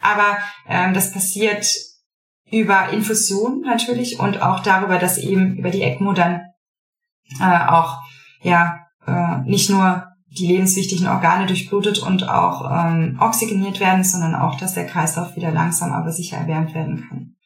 Aber 0.00 0.38
ähm, 0.66 0.94
das 0.94 1.12
passiert 1.12 1.66
über 2.50 2.90
Infusion 2.90 3.62
natürlich 3.62 4.20
und 4.20 4.42
auch 4.42 4.60
darüber, 4.60 4.98
dass 4.98 5.18
eben 5.18 5.56
über 5.56 5.70
die 5.70 5.82
ECMO 5.82 6.12
dann 6.12 6.42
äh, 7.40 7.66
auch 7.68 7.98
ja 8.42 8.86
äh, 9.06 9.38
nicht 9.44 9.70
nur 9.70 10.06
die 10.28 10.46
lebenswichtigen 10.46 11.08
Organe 11.08 11.46
durchblutet 11.46 11.98
und 11.98 12.28
auch 12.28 12.70
ähm, 12.70 13.18
oxygeniert 13.20 13.80
werden, 13.80 14.04
sondern 14.04 14.34
auch, 14.34 14.56
dass 14.58 14.74
der 14.74 14.86
Kreislauf 14.86 15.36
wieder 15.36 15.50
langsam 15.50 15.92
aber 15.92 16.12
sicher 16.12 16.36
erwärmt 16.36 16.74
werden 16.74 17.06
kann. 17.08 17.36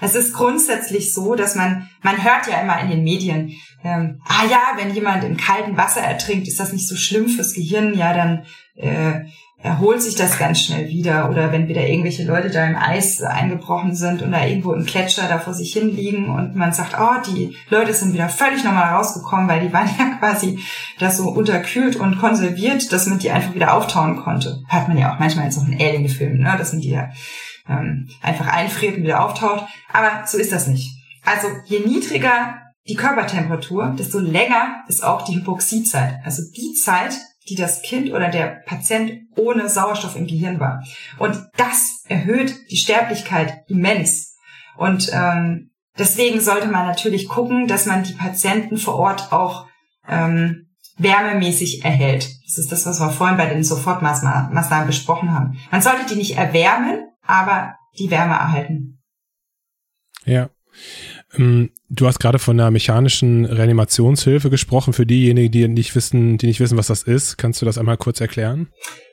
Es 0.00 0.14
ist 0.14 0.32
grundsätzlich 0.32 1.12
so, 1.12 1.34
dass 1.34 1.54
man, 1.54 1.88
man 2.02 2.24
hört 2.24 2.46
ja 2.48 2.60
immer 2.60 2.80
in 2.80 2.88
den 2.88 3.04
Medien, 3.04 3.52
ähm, 3.84 4.20
ah 4.24 4.44
ja, 4.50 4.60
wenn 4.76 4.94
jemand 4.94 5.22
im 5.24 5.36
kalten 5.36 5.76
Wasser 5.76 6.00
ertrinkt, 6.00 6.48
ist 6.48 6.58
das 6.58 6.72
nicht 6.72 6.88
so 6.88 6.96
schlimm 6.96 7.28
fürs 7.28 7.52
Gehirn, 7.52 7.94
ja, 7.94 8.14
dann 8.14 8.44
äh, 8.76 9.26
erholt 9.62 10.02
sich 10.02 10.14
das 10.14 10.38
ganz 10.38 10.60
schnell 10.60 10.88
wieder. 10.88 11.28
Oder 11.30 11.52
wenn 11.52 11.68
wieder 11.68 11.86
irgendwelche 11.86 12.24
Leute 12.24 12.50
da 12.50 12.66
im 12.66 12.76
Eis 12.76 13.22
eingebrochen 13.22 13.94
sind 13.94 14.22
und 14.22 14.32
da 14.32 14.44
irgendwo 14.44 14.72
im 14.72 14.86
Gletscher 14.86 15.28
da 15.28 15.38
vor 15.38 15.52
sich 15.52 15.72
hin 15.72 15.94
liegen 15.94 16.30
und 16.30 16.56
man 16.56 16.72
sagt, 16.72 16.96
oh, 16.98 17.20
die 17.30 17.54
Leute 17.68 17.92
sind 17.92 18.14
wieder 18.14 18.28
völlig 18.28 18.64
normal 18.64 18.94
rausgekommen, 18.94 19.48
weil 19.48 19.60
die 19.60 19.72
waren 19.72 19.90
ja 19.98 20.16
quasi 20.18 20.58
da 20.98 21.10
so 21.10 21.28
unterkühlt 21.28 21.96
und 21.96 22.18
konserviert, 22.18 22.92
dass 22.92 23.06
man 23.06 23.18
die 23.18 23.30
einfach 23.30 23.54
wieder 23.54 23.74
auftauen 23.74 24.16
konnte. 24.16 24.62
Hört 24.68 24.88
man 24.88 24.98
ja 24.98 25.14
auch 25.14 25.18
manchmal 25.18 25.46
jetzt 25.46 25.58
noch 25.58 25.68
in 25.68 25.80
Alien-Filmen, 25.80 26.40
ne? 26.40 26.54
dass 26.56 26.72
man 26.72 26.80
die 26.80 26.90
ja 26.90 27.10
ähm, 27.68 28.08
einfach 28.22 28.48
einfriert 28.48 28.96
und 28.96 29.02
wieder 29.02 29.24
auftaucht. 29.24 29.66
Aber 29.92 30.26
so 30.26 30.38
ist 30.38 30.52
das 30.52 30.66
nicht. 30.66 30.90
Also 31.24 31.48
je 31.66 31.80
niedriger 31.80 32.54
die 32.88 32.94
Körpertemperatur, 32.94 33.94
desto 33.98 34.18
länger 34.18 34.82
ist 34.88 35.04
auch 35.04 35.22
die 35.22 35.36
Hypoxiezeit. 35.36 36.18
Also 36.24 36.42
die 36.56 36.72
Zeit, 36.74 37.14
die 37.50 37.56
das 37.56 37.82
Kind 37.82 38.12
oder 38.12 38.28
der 38.28 38.62
Patient 38.64 39.24
ohne 39.36 39.68
Sauerstoff 39.68 40.16
im 40.16 40.26
Gehirn 40.26 40.60
war. 40.60 40.82
Und 41.18 41.36
das 41.56 42.04
erhöht 42.08 42.54
die 42.70 42.76
Sterblichkeit 42.76 43.64
immens. 43.68 44.36
Und 44.76 45.10
ähm, 45.12 45.72
deswegen 45.98 46.40
sollte 46.40 46.68
man 46.68 46.86
natürlich 46.86 47.28
gucken, 47.28 47.66
dass 47.66 47.86
man 47.86 48.04
die 48.04 48.14
Patienten 48.14 48.78
vor 48.78 48.94
Ort 48.94 49.32
auch 49.32 49.66
ähm, 50.08 50.70
wärmemäßig 50.96 51.84
erhält. 51.84 52.30
Das 52.46 52.58
ist 52.58 52.70
das, 52.72 52.86
was 52.86 53.00
wir 53.00 53.10
vorhin 53.10 53.36
bei 53.36 53.46
den 53.46 53.64
Sofortmaßnahmen 53.64 54.86
besprochen 54.86 55.34
haben. 55.34 55.58
Man 55.70 55.82
sollte 55.82 56.06
die 56.08 56.16
nicht 56.16 56.36
erwärmen, 56.36 57.08
aber 57.26 57.74
die 57.98 58.10
Wärme 58.10 58.34
erhalten. 58.34 59.02
Ja. 60.24 60.50
Ähm, 61.36 61.70
du 61.88 62.06
hast 62.06 62.18
gerade 62.18 62.38
von 62.38 62.56
der 62.56 62.70
mechanischen 62.70 63.44
Reanimationshilfe 63.44 64.50
gesprochen. 64.50 64.92
Für 64.92 65.06
diejenigen, 65.06 65.52
die 65.52 65.68
nicht 65.68 65.94
wissen, 65.94 66.38
die 66.38 66.46
nicht 66.46 66.60
wissen, 66.60 66.78
was 66.78 66.88
das 66.88 67.02
ist, 67.02 67.38
kannst 67.38 67.60
du 67.60 67.66
das 67.66 67.78
einmal 67.78 67.96
kurz 67.96 68.20
erklären? 68.20 68.68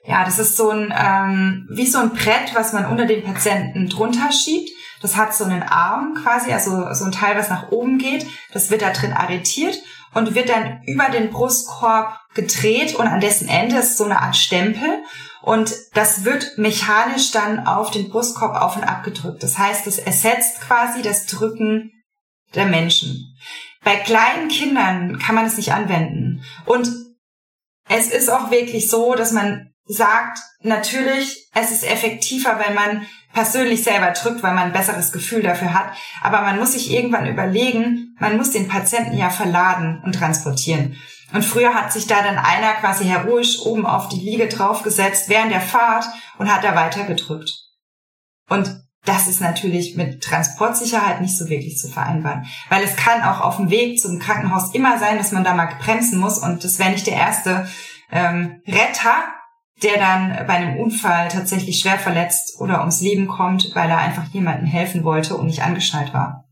Ja, 0.05 0.23
das 0.25 0.39
ist 0.39 0.57
so 0.57 0.69
ein 0.69 0.93
ähm, 0.97 1.67
wie 1.69 1.85
so 1.85 1.99
ein 1.99 2.11
Brett, 2.11 2.53
was 2.53 2.73
man 2.73 2.85
unter 2.85 3.05
den 3.05 3.23
Patienten 3.23 3.89
drunter 3.89 4.31
schiebt. 4.31 4.69
Das 5.01 5.15
hat 5.15 5.35
so 5.35 5.43
einen 5.43 5.63
Arm 5.63 6.15
quasi, 6.23 6.51
also 6.51 6.71
so 6.93 7.05
ein 7.05 7.11
Teil, 7.11 7.37
was 7.37 7.49
nach 7.49 7.71
oben 7.71 7.99
geht. 7.99 8.25
Das 8.51 8.71
wird 8.71 8.81
da 8.81 8.91
drin 8.91 9.13
arretiert 9.13 9.77
und 10.13 10.33
wird 10.33 10.49
dann 10.49 10.81
über 10.85 11.09
den 11.09 11.29
Brustkorb 11.29 12.19
gedreht 12.33 12.95
und 12.95 13.07
an 13.07 13.19
dessen 13.19 13.47
Ende 13.47 13.77
ist 13.77 13.97
so 13.97 14.05
eine 14.05 14.21
Art 14.21 14.35
Stempel 14.35 15.03
und 15.41 15.73
das 15.93 16.25
wird 16.25 16.57
mechanisch 16.57 17.31
dann 17.31 17.67
auf 17.67 17.91
den 17.91 18.09
Brustkorb 18.09 18.55
auf 18.55 18.75
und 18.75 18.83
ab 18.83 19.03
gedrückt. 19.03 19.43
Das 19.43 19.57
heißt, 19.57 19.87
es 19.87 19.99
ersetzt 19.99 20.61
quasi 20.61 21.01
das 21.01 21.25
Drücken 21.25 21.91
der 22.55 22.65
Menschen. 22.65 23.37
Bei 23.83 23.95
kleinen 23.95 24.49
Kindern 24.49 25.19
kann 25.19 25.35
man 25.35 25.45
es 25.45 25.57
nicht 25.57 25.73
anwenden. 25.73 26.43
Und 26.65 26.89
es 27.89 28.09
ist 28.11 28.29
auch 28.29 28.51
wirklich 28.51 28.89
so, 28.89 29.15
dass 29.15 29.31
man 29.31 29.71
sagt, 29.85 30.39
natürlich, 30.61 31.49
es 31.53 31.71
ist 31.71 31.89
effektiver, 31.89 32.59
wenn 32.59 32.75
man 32.75 33.07
persönlich 33.33 33.83
selber 33.83 34.11
drückt, 34.11 34.43
weil 34.43 34.53
man 34.53 34.65
ein 34.65 34.73
besseres 34.73 35.11
Gefühl 35.11 35.41
dafür 35.41 35.73
hat. 35.73 35.91
Aber 36.21 36.41
man 36.41 36.59
muss 36.59 36.73
sich 36.73 36.91
irgendwann 36.91 37.27
überlegen, 37.27 38.15
man 38.19 38.35
muss 38.35 38.51
den 38.51 38.67
Patienten 38.67 39.17
ja 39.17 39.29
verladen 39.29 40.01
und 40.03 40.15
transportieren. 40.15 40.97
Und 41.33 41.43
früher 41.43 41.73
hat 41.73 41.91
sich 41.91 42.07
da 42.07 42.21
dann 42.21 42.37
einer 42.37 42.73
quasi 42.73 43.05
heroisch 43.05 43.59
oben 43.59 43.85
auf 43.85 44.07
die 44.07 44.19
Liege 44.19 44.47
draufgesetzt 44.47 45.29
während 45.29 45.51
der 45.51 45.61
Fahrt 45.61 46.05
und 46.37 46.51
hat 46.51 46.63
da 46.63 46.75
weiter 46.75 47.03
gedrückt. 47.03 47.51
Und 48.49 48.86
das 49.07 49.27
ist 49.27 49.39
natürlich 49.39 49.95
mit 49.95 50.21
Transportsicherheit 50.21 51.21
nicht 51.21 51.37
so 51.37 51.49
wirklich 51.49 51.77
zu 51.77 51.87
vereinbaren. 51.87 52.45
Weil 52.69 52.83
es 52.83 52.95
kann 52.95 53.21
auch 53.21 53.41
auf 53.41 53.57
dem 53.57 53.69
Weg 53.69 53.99
zum 53.99 54.19
Krankenhaus 54.19 54.73
immer 54.73 54.99
sein, 54.99 55.17
dass 55.17 55.31
man 55.31 55.43
da 55.43 55.53
mal 55.53 55.69
bremsen 55.79 56.19
muss 56.19 56.39
und 56.39 56.63
das 56.63 56.77
wäre 56.77 56.91
nicht 56.91 57.07
der 57.07 57.15
erste 57.15 57.67
ähm, 58.11 58.61
Retter, 58.67 59.23
der 59.83 59.97
dann 59.97 60.47
bei 60.47 60.53
einem 60.53 60.77
Unfall 60.77 61.29
tatsächlich 61.29 61.79
schwer 61.79 61.99
verletzt 61.99 62.59
oder 62.59 62.79
ums 62.79 63.01
Leben 63.01 63.27
kommt, 63.27 63.71
weil 63.75 63.89
er 63.89 63.99
einfach 63.99 64.25
jemandem 64.33 64.65
helfen 64.65 65.03
wollte 65.03 65.35
und 65.35 65.47
nicht 65.47 65.61
angeschnallt 65.61 66.13
war. 66.13 66.45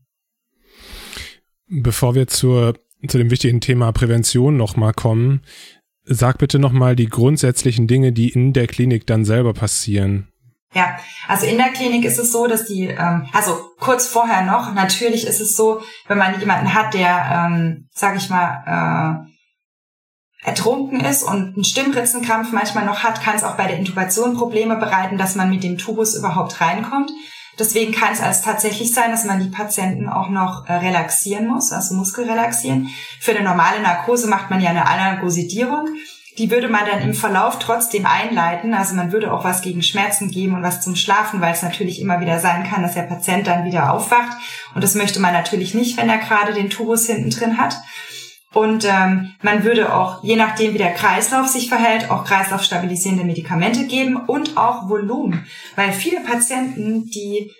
Bevor 1.68 2.14
wir 2.14 2.28
zur, 2.28 2.78
zu 3.06 3.18
dem 3.18 3.30
wichtigen 3.30 3.60
Thema 3.60 3.92
Prävention 3.92 4.56
nochmal 4.56 4.92
kommen, 4.92 5.42
sag 6.04 6.38
bitte 6.38 6.58
nochmal 6.60 6.94
die 6.94 7.08
grundsätzlichen 7.08 7.88
Dinge, 7.88 8.12
die 8.12 8.28
in 8.28 8.52
der 8.52 8.68
Klinik 8.68 9.06
dann 9.06 9.24
selber 9.24 9.52
passieren. 9.52 10.28
Ja, 10.76 10.98
also 11.26 11.46
in 11.46 11.56
der 11.56 11.70
Klinik 11.70 12.04
ist 12.04 12.18
es 12.18 12.30
so, 12.32 12.46
dass 12.46 12.66
die, 12.66 12.88
ähm, 12.88 13.26
also 13.32 13.70
kurz 13.80 14.08
vorher 14.08 14.42
noch, 14.42 14.74
natürlich 14.74 15.26
ist 15.26 15.40
es 15.40 15.56
so, 15.56 15.80
wenn 16.06 16.18
man 16.18 16.38
jemanden 16.38 16.74
hat, 16.74 16.92
der, 16.92 17.46
ähm, 17.48 17.88
sag 17.94 18.14
ich 18.14 18.28
mal, 18.28 19.24
äh, 20.44 20.46
ertrunken 20.46 21.00
ist 21.00 21.22
und 21.22 21.54
einen 21.54 21.64
Stimmritzenkrampf 21.64 22.52
manchmal 22.52 22.84
noch 22.84 23.02
hat, 23.04 23.22
kann 23.22 23.36
es 23.36 23.42
auch 23.42 23.56
bei 23.56 23.68
der 23.68 23.78
Intubation 23.78 24.36
Probleme 24.36 24.76
bereiten, 24.76 25.16
dass 25.16 25.34
man 25.34 25.48
mit 25.48 25.64
dem 25.64 25.78
Tubus 25.78 26.14
überhaupt 26.14 26.60
reinkommt. 26.60 27.10
Deswegen 27.58 27.94
kann 27.94 28.12
es 28.12 28.20
als 28.20 28.42
tatsächlich 28.42 28.92
sein, 28.92 29.10
dass 29.10 29.24
man 29.24 29.40
die 29.40 29.48
Patienten 29.48 30.10
auch 30.10 30.28
noch 30.28 30.68
äh, 30.68 30.74
relaxieren 30.74 31.46
muss, 31.46 31.72
also 31.72 31.94
Muskel 31.94 32.28
relaxieren. 32.28 32.90
Für 33.18 33.30
eine 33.30 33.44
normale 33.44 33.80
Narkose 33.80 34.28
macht 34.28 34.50
man 34.50 34.60
ja 34.60 34.68
eine 34.68 34.86
Analgosidierung 34.86 35.88
die 36.38 36.50
würde 36.50 36.68
man 36.68 36.86
dann 36.86 37.00
im 37.00 37.14
Verlauf 37.14 37.58
trotzdem 37.58 38.06
einleiten. 38.06 38.74
Also 38.74 38.94
man 38.94 39.12
würde 39.12 39.32
auch 39.32 39.44
was 39.44 39.62
gegen 39.62 39.82
Schmerzen 39.82 40.30
geben 40.30 40.54
und 40.54 40.62
was 40.62 40.82
zum 40.82 40.96
Schlafen, 40.96 41.40
weil 41.40 41.52
es 41.52 41.62
natürlich 41.62 42.00
immer 42.00 42.20
wieder 42.20 42.38
sein 42.38 42.68
kann, 42.68 42.82
dass 42.82 42.94
der 42.94 43.02
Patient 43.02 43.46
dann 43.46 43.64
wieder 43.64 43.92
aufwacht. 43.92 44.36
Und 44.74 44.84
das 44.84 44.94
möchte 44.94 45.20
man 45.20 45.32
natürlich 45.32 45.74
nicht, 45.74 45.96
wenn 45.96 46.08
er 46.08 46.18
gerade 46.18 46.52
den 46.52 46.70
Tubus 46.70 47.06
hinten 47.06 47.30
drin 47.30 47.58
hat. 47.58 47.76
Und 48.52 48.86
ähm, 48.86 49.34
man 49.42 49.64
würde 49.64 49.94
auch, 49.94 50.22
je 50.24 50.36
nachdem 50.36 50.72
wie 50.72 50.78
der 50.78 50.94
Kreislauf 50.94 51.46
sich 51.46 51.68
verhält, 51.68 52.10
auch 52.10 52.24
kreislaufstabilisierende 52.24 53.24
Medikamente 53.24 53.86
geben 53.86 54.16
und 54.16 54.56
auch 54.56 54.88
Volumen. 54.88 55.46
Weil 55.74 55.92
viele 55.92 56.20
Patienten, 56.20 57.10
die 57.10 57.50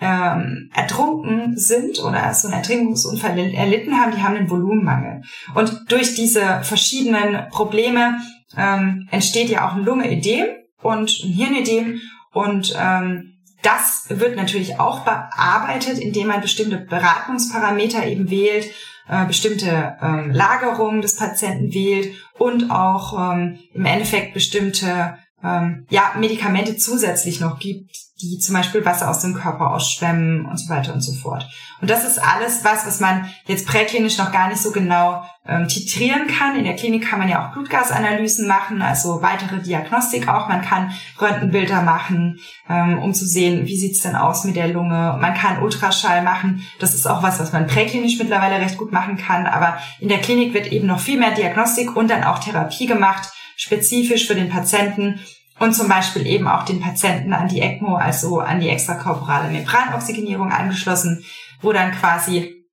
ähm, 0.00 0.70
ertrunken 0.74 1.56
sind 1.56 1.98
oder 2.00 2.34
so 2.34 2.48
einen 2.48 2.58
Ertrinkungsunfall 2.58 3.38
erlitten 3.38 3.98
haben, 3.98 4.12
die 4.14 4.22
haben 4.22 4.36
einen 4.36 4.50
Volumenmangel. 4.50 5.22
Und 5.54 5.84
durch 5.88 6.14
diese 6.14 6.60
verschiedenen 6.62 7.48
Probleme 7.50 8.18
ähm, 8.56 9.08
entsteht 9.10 9.50
ja 9.50 9.68
auch 9.68 9.74
ein 9.74 9.84
Lungeödem 9.84 10.46
und 10.82 11.10
ein 11.24 11.32
Hirnödem 11.32 12.00
und 12.32 12.74
ähm, 12.78 13.34
das 13.62 14.06
wird 14.10 14.36
natürlich 14.36 14.78
auch 14.78 15.00
bearbeitet, 15.00 15.98
indem 15.98 16.26
man 16.26 16.42
bestimmte 16.42 16.76
Beratungsparameter 16.76 18.06
eben 18.06 18.30
wählt, 18.30 18.66
äh, 19.08 19.24
bestimmte 19.24 19.96
ähm, 20.02 20.30
Lagerungen 20.32 21.00
des 21.00 21.16
Patienten 21.16 21.72
wählt 21.72 22.14
und 22.38 22.70
auch 22.70 23.32
ähm, 23.32 23.58
im 23.72 23.86
Endeffekt 23.86 24.34
bestimmte 24.34 25.16
ähm, 25.44 25.86
ja, 25.90 26.12
Medikamente 26.18 26.76
zusätzlich 26.76 27.40
noch 27.40 27.58
gibt, 27.58 27.90
die 28.22 28.38
zum 28.38 28.54
Beispiel 28.54 28.84
Wasser 28.84 29.10
aus 29.10 29.20
dem 29.20 29.34
Körper 29.34 29.72
ausschwemmen 29.72 30.46
und 30.46 30.56
so 30.56 30.72
weiter 30.72 30.94
und 30.94 31.00
so 31.00 31.12
fort. 31.12 31.46
Und 31.80 31.90
das 31.90 32.04
ist 32.04 32.18
alles 32.18 32.64
was, 32.64 32.86
was 32.86 33.00
man 33.00 33.28
jetzt 33.46 33.66
präklinisch 33.66 34.16
noch 34.18 34.32
gar 34.32 34.48
nicht 34.48 34.62
so 34.62 34.70
genau 34.70 35.22
ähm, 35.46 35.68
titrieren 35.68 36.28
kann. 36.28 36.56
In 36.56 36.64
der 36.64 36.76
Klinik 36.76 37.06
kann 37.06 37.18
man 37.18 37.28
ja 37.28 37.44
auch 37.44 37.52
Blutgasanalysen 37.52 38.46
machen, 38.46 38.80
also 38.80 39.20
weitere 39.20 39.60
Diagnostik 39.60 40.28
auch. 40.28 40.48
Man 40.48 40.62
kann 40.62 40.92
Röntgenbilder 41.20 41.82
machen, 41.82 42.38
ähm, 42.70 42.98
um 43.00 43.12
zu 43.12 43.26
sehen, 43.26 43.66
wie 43.66 43.76
sieht's 43.76 44.00
denn 44.00 44.16
aus 44.16 44.44
mit 44.44 44.56
der 44.56 44.68
Lunge. 44.68 45.18
Man 45.20 45.34
kann 45.34 45.62
Ultraschall 45.62 46.22
machen. 46.22 46.62
Das 46.78 46.94
ist 46.94 47.06
auch 47.06 47.22
was, 47.22 47.40
was 47.40 47.52
man 47.52 47.66
präklinisch 47.66 48.18
mittlerweile 48.18 48.64
recht 48.64 48.78
gut 48.78 48.92
machen 48.92 49.18
kann. 49.18 49.46
Aber 49.46 49.76
in 49.98 50.08
der 50.08 50.20
Klinik 50.20 50.54
wird 50.54 50.72
eben 50.72 50.86
noch 50.86 51.00
viel 51.00 51.18
mehr 51.18 51.32
Diagnostik 51.32 51.94
und 51.96 52.08
dann 52.10 52.24
auch 52.24 52.38
Therapie 52.38 52.86
gemacht, 52.86 53.30
spezifisch 53.56 54.26
für 54.26 54.34
den 54.34 54.48
Patienten 54.48 55.20
und 55.58 55.74
zum 55.74 55.88
Beispiel 55.88 56.26
eben 56.26 56.48
auch 56.48 56.64
den 56.64 56.80
Patienten 56.80 57.32
an 57.32 57.48
die 57.48 57.60
ECMO, 57.60 57.96
also 57.96 58.40
an 58.40 58.60
die 58.60 58.68
extrakorporale 58.68 59.50
Membranoxygenierung 59.50 60.50
angeschlossen, 60.50 61.24
wo 61.60 61.72
dann 61.72 61.92
quasi 61.92 62.66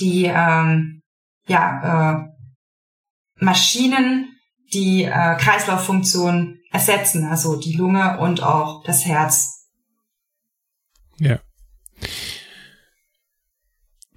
die 0.00 0.24
ähm, 0.24 1.02
ja, 1.46 2.14
äh, 2.14 3.44
Maschinen 3.44 4.28
die 4.72 5.04
äh, 5.04 5.36
Kreislauffunktion 5.36 6.58
ersetzen, 6.70 7.28
also 7.28 7.56
die 7.56 7.74
Lunge 7.74 8.18
und 8.18 8.42
auch 8.42 8.82
das 8.84 9.04
Herz. 9.04 9.61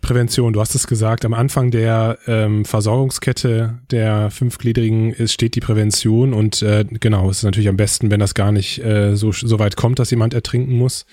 Prävention, 0.05 0.53
du 0.53 0.61
hast 0.61 0.75
es 0.75 0.85
gesagt, 0.85 1.25
am 1.25 1.33
Anfang 1.33 1.71
der 1.71 2.19
ähm, 2.27 2.63
Versorgungskette 2.63 3.79
der 3.89 4.29
fünfgliedrigen 4.29 5.11
ist, 5.11 5.33
steht 5.33 5.55
die 5.55 5.61
Prävention 5.61 6.31
und 6.31 6.61
äh, 6.61 6.85
genau, 6.87 7.27
es 7.31 7.39
ist 7.39 7.43
natürlich 7.43 7.69
am 7.69 7.75
besten, 7.75 8.11
wenn 8.11 8.19
das 8.19 8.35
gar 8.35 8.51
nicht 8.51 8.77
äh, 8.83 9.15
so, 9.15 9.31
so 9.31 9.57
weit 9.57 9.75
kommt, 9.75 9.97
dass 9.97 10.11
jemand 10.11 10.35
ertrinken 10.35 10.77
muss. 10.77 11.07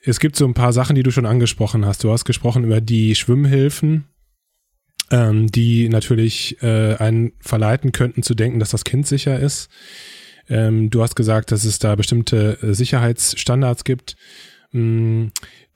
Es 0.00 0.20
gibt 0.20 0.36
so 0.36 0.46
ein 0.46 0.54
paar 0.54 0.72
Sachen, 0.72 0.96
die 0.96 1.02
du 1.02 1.10
schon 1.10 1.26
angesprochen 1.26 1.84
hast. 1.84 2.02
Du 2.02 2.10
hast 2.10 2.24
gesprochen 2.24 2.64
über 2.64 2.80
die 2.80 3.14
Schwimmhilfen, 3.14 4.06
ähm, 5.10 5.48
die 5.48 5.90
natürlich 5.90 6.62
äh, 6.62 6.94
einen 6.94 7.32
verleiten 7.40 7.92
könnten 7.92 8.22
zu 8.22 8.34
denken, 8.34 8.58
dass 8.58 8.70
das 8.70 8.84
Kind 8.84 9.06
sicher 9.06 9.38
ist. 9.38 9.68
Ähm, 10.48 10.88
du 10.88 11.02
hast 11.02 11.14
gesagt, 11.14 11.52
dass 11.52 11.64
es 11.66 11.78
da 11.78 11.94
bestimmte 11.94 12.56
äh, 12.62 12.72
Sicherheitsstandards 12.72 13.84
gibt. 13.84 14.16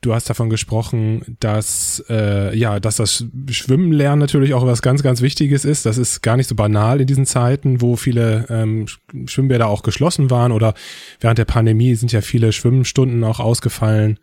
Du 0.02 0.12
hast 0.12 0.28
davon 0.28 0.50
gesprochen, 0.50 1.36
dass 1.38 2.04
äh, 2.10 2.56
ja, 2.58 2.80
dass 2.80 2.96
das 2.96 3.24
Schwimmen 3.50 3.92
lernen 3.92 4.18
natürlich 4.18 4.52
auch 4.52 4.66
was 4.66 4.82
ganz, 4.82 5.04
ganz 5.04 5.22
Wichtiges 5.22 5.64
ist. 5.64 5.86
Das 5.86 5.96
ist 5.96 6.22
gar 6.22 6.36
nicht 6.36 6.48
so 6.48 6.56
banal 6.56 7.00
in 7.00 7.06
diesen 7.06 7.24
Zeiten, 7.24 7.80
wo 7.80 7.94
viele 7.94 8.46
ähm, 8.50 8.86
Schwimmbäder 9.26 9.68
auch 9.68 9.84
geschlossen 9.84 10.28
waren 10.28 10.50
oder 10.50 10.74
während 11.20 11.38
der 11.38 11.44
Pandemie 11.44 11.94
sind 11.94 12.10
ja 12.10 12.20
viele 12.20 12.52
Schwimmstunden 12.52 13.22
auch 13.22 13.38
ausgefallen. 13.38 14.18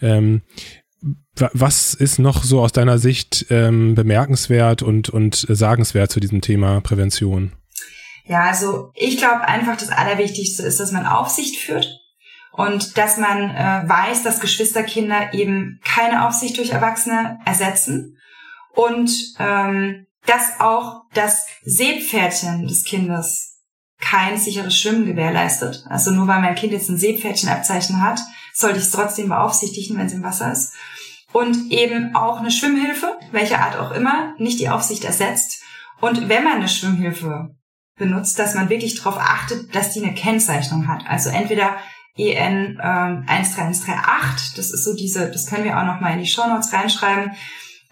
Ähm, 0.00 0.42
was 1.34 1.94
ist 1.94 2.18
noch 2.18 2.42
so 2.42 2.60
aus 2.60 2.72
deiner 2.72 2.98
Sicht 2.98 3.46
ähm, 3.48 3.94
bemerkenswert 3.94 4.82
und, 4.82 5.08
und 5.08 5.46
sagenswert 5.48 6.10
zu 6.10 6.18
diesem 6.18 6.40
Thema 6.40 6.80
Prävention? 6.80 7.52
Ja, 8.24 8.48
also 8.48 8.90
ich 8.96 9.18
glaube 9.18 9.42
einfach, 9.42 9.76
das 9.76 9.90
Allerwichtigste 9.90 10.64
ist, 10.64 10.80
dass 10.80 10.90
man 10.90 11.06
Aufsicht 11.06 11.60
führt 11.60 12.01
und 12.52 12.98
dass 12.98 13.16
man 13.16 13.50
äh, 13.50 13.88
weiß, 13.88 14.22
dass 14.22 14.40
Geschwisterkinder 14.40 15.32
eben 15.34 15.80
keine 15.84 16.26
Aufsicht 16.26 16.58
durch 16.58 16.70
Erwachsene 16.70 17.38
ersetzen 17.44 18.18
und 18.74 19.10
ähm, 19.38 20.06
dass 20.26 20.60
auch 20.60 21.02
das 21.14 21.46
Seepferdchen 21.62 22.66
des 22.68 22.84
Kindes 22.84 23.58
kein 24.00 24.36
sicheres 24.36 24.76
Schwimmen 24.76 25.06
gewährleistet. 25.06 25.84
Also 25.88 26.10
nur 26.10 26.28
weil 26.28 26.40
mein 26.40 26.54
Kind 26.54 26.72
jetzt 26.72 26.88
ein 26.88 26.98
Seepferdchenabzeichen 26.98 28.02
hat, 28.02 28.20
sollte 28.52 28.78
ich 28.78 28.84
es 28.84 28.90
trotzdem 28.90 29.28
beaufsichtigen, 29.28 29.96
wenn 29.96 30.06
es 30.06 30.12
im 30.12 30.22
Wasser 30.22 30.52
ist. 30.52 30.74
Und 31.32 31.70
eben 31.70 32.14
auch 32.14 32.40
eine 32.40 32.50
Schwimmhilfe, 32.50 33.16
welcher 33.30 33.60
Art 33.60 33.76
auch 33.76 33.92
immer, 33.92 34.34
nicht 34.38 34.60
die 34.60 34.68
Aufsicht 34.68 35.04
ersetzt. 35.04 35.62
Und 36.00 36.28
wenn 36.28 36.44
man 36.44 36.56
eine 36.56 36.68
Schwimmhilfe 36.68 37.54
benutzt, 37.96 38.38
dass 38.38 38.54
man 38.54 38.68
wirklich 38.68 38.96
darauf 38.96 39.18
achtet, 39.18 39.74
dass 39.74 39.92
die 39.92 40.02
eine 40.02 40.14
Kennzeichnung 40.14 40.88
hat. 40.88 41.04
Also 41.06 41.30
entweder 41.30 41.76
EN 42.16 42.78
ähm, 42.82 43.24
13138. 43.26 44.54
Das 44.56 44.70
ist 44.70 44.84
so 44.84 44.94
diese, 44.94 45.30
das 45.30 45.46
können 45.46 45.64
wir 45.64 45.78
auch 45.78 45.84
noch 45.84 46.00
mal 46.00 46.12
in 46.12 46.20
die 46.20 46.26
Show 46.26 46.46
Notes 46.46 46.72
reinschreiben. 46.72 47.32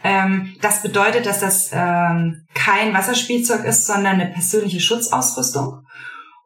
Ähm, 0.03 0.57
das 0.61 0.83
bedeutet, 0.83 1.27
dass 1.27 1.41
das 1.41 1.71
ähm, 1.73 2.47
kein 2.55 2.95
Wasserspielzeug 2.95 3.65
ist, 3.65 3.87
sondern 3.87 4.21
eine 4.21 4.31
persönliche 4.31 4.81
Schutzausrüstung. 4.81 5.85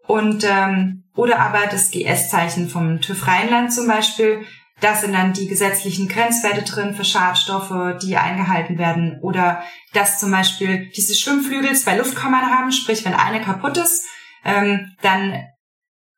Und 0.07 0.45
ähm, 0.45 1.05
oder 1.17 1.39
aber 1.41 1.67
das 1.67 1.91
GS-Zeichen 1.91 2.69
vom 2.69 3.01
TÜV 3.01 3.27
Rheinland 3.27 3.73
zum 3.73 3.87
Beispiel. 3.87 4.45
Da 4.81 4.95
sind 4.97 5.15
dann 5.15 5.33
die 5.33 5.47
gesetzlichen 5.47 6.09
Grenzwerte 6.09 6.63
drin 6.63 6.95
für 6.95 7.05
Schadstoffe, 7.05 7.97
die 8.03 8.17
eingehalten 8.17 8.77
werden. 8.77 9.21
Oder 9.23 9.63
dass 9.93 10.19
zum 10.19 10.33
Beispiel 10.33 10.91
diese 10.91 11.15
Schwimmflügel 11.15 11.75
zwei 11.77 11.97
Luftkammern 11.97 12.51
haben, 12.51 12.73
sprich 12.73 13.05
wenn 13.05 13.15
eine 13.15 13.41
kaputt 13.41 13.77
ist, 13.77 14.05
ähm, 14.45 14.93
dann 15.01 15.45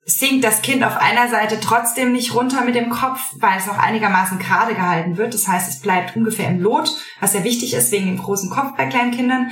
sinkt 0.08 0.44
das 0.44 0.62
Kind 0.62 0.84
auf 0.84 0.96
einer 0.96 1.28
Seite 1.28 1.58
trotzdem 1.60 2.12
nicht 2.12 2.32
runter 2.32 2.62
mit 2.62 2.76
dem 2.76 2.90
Kopf, 2.90 3.20
weil 3.38 3.58
es 3.58 3.66
noch 3.66 3.76
einigermaßen 3.76 4.38
gerade 4.38 4.76
gehalten 4.76 5.16
wird. 5.16 5.34
Das 5.34 5.48
heißt, 5.48 5.68
es 5.68 5.80
bleibt 5.80 6.14
ungefähr 6.14 6.48
im 6.48 6.60
Lot, 6.60 6.92
was 7.20 7.34
ja 7.34 7.42
wichtig 7.42 7.74
ist 7.74 7.90
wegen 7.90 8.06
dem 8.06 8.18
großen 8.18 8.48
Kopf 8.48 8.76
bei 8.76 8.86
kleinen 8.86 9.10
Kindern. 9.10 9.50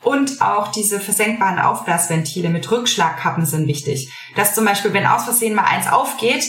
Und 0.00 0.40
auch 0.40 0.68
diese 0.68 1.00
versenkbaren 1.00 1.58
Aufblasventile 1.58 2.48
mit 2.48 2.70
Rückschlagkappen 2.70 3.44
sind 3.44 3.66
wichtig. 3.66 4.12
Dass 4.36 4.54
zum 4.54 4.64
Beispiel, 4.64 4.92
wenn 4.92 5.04
aus 5.04 5.24
Versehen 5.24 5.56
mal 5.56 5.64
eins 5.64 5.88
aufgeht, 5.88 6.44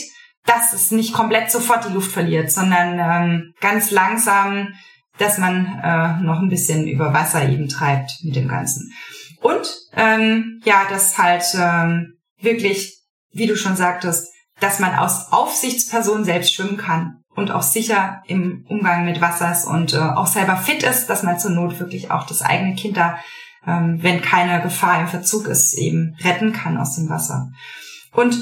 dass 0.46 0.72
es 0.72 0.92
nicht 0.92 1.12
komplett 1.12 1.50
sofort 1.50 1.84
die 1.88 1.92
Luft 1.92 2.12
verliert, 2.12 2.52
sondern 2.52 2.98
ähm, 3.00 3.54
ganz 3.60 3.90
langsam, 3.90 4.74
dass 5.18 5.38
man 5.38 5.80
äh, 5.82 6.22
noch 6.22 6.38
ein 6.38 6.48
bisschen 6.48 6.86
über 6.86 7.12
Wasser 7.12 7.48
eben 7.48 7.68
treibt 7.68 8.12
mit 8.22 8.36
dem 8.36 8.46
Ganzen. 8.46 8.92
Und 9.40 9.68
ähm, 9.96 10.60
ja, 10.64 10.84
dass 10.88 11.18
halt 11.18 11.44
ähm, 11.58 12.14
wirklich 12.40 12.99
wie 13.32 13.46
du 13.46 13.56
schon 13.56 13.76
sagtest, 13.76 14.28
dass 14.60 14.78
man 14.78 14.94
aus 14.94 15.32
Aufsichtsperson 15.32 16.24
selbst 16.24 16.54
schwimmen 16.54 16.76
kann 16.76 17.22
und 17.34 17.50
auch 17.50 17.62
sicher 17.62 18.22
im 18.26 18.66
Umgang 18.68 19.04
mit 19.04 19.20
Wassers 19.20 19.64
und 19.64 19.94
äh, 19.94 19.98
auch 19.98 20.26
selber 20.26 20.56
fit 20.56 20.82
ist, 20.82 21.06
dass 21.06 21.22
man 21.22 21.38
zur 21.38 21.52
Not 21.52 21.80
wirklich 21.80 22.10
auch 22.10 22.26
das 22.26 22.42
eigene 22.42 22.74
Kind 22.74 22.96
da, 22.96 23.18
ähm, 23.66 23.98
wenn 24.02 24.20
keine 24.20 24.60
Gefahr 24.62 25.00
im 25.00 25.08
Verzug 25.08 25.46
ist, 25.46 25.74
eben 25.74 26.16
retten 26.22 26.52
kann 26.52 26.76
aus 26.76 26.96
dem 26.96 27.08
Wasser. 27.08 27.48
Und 28.12 28.36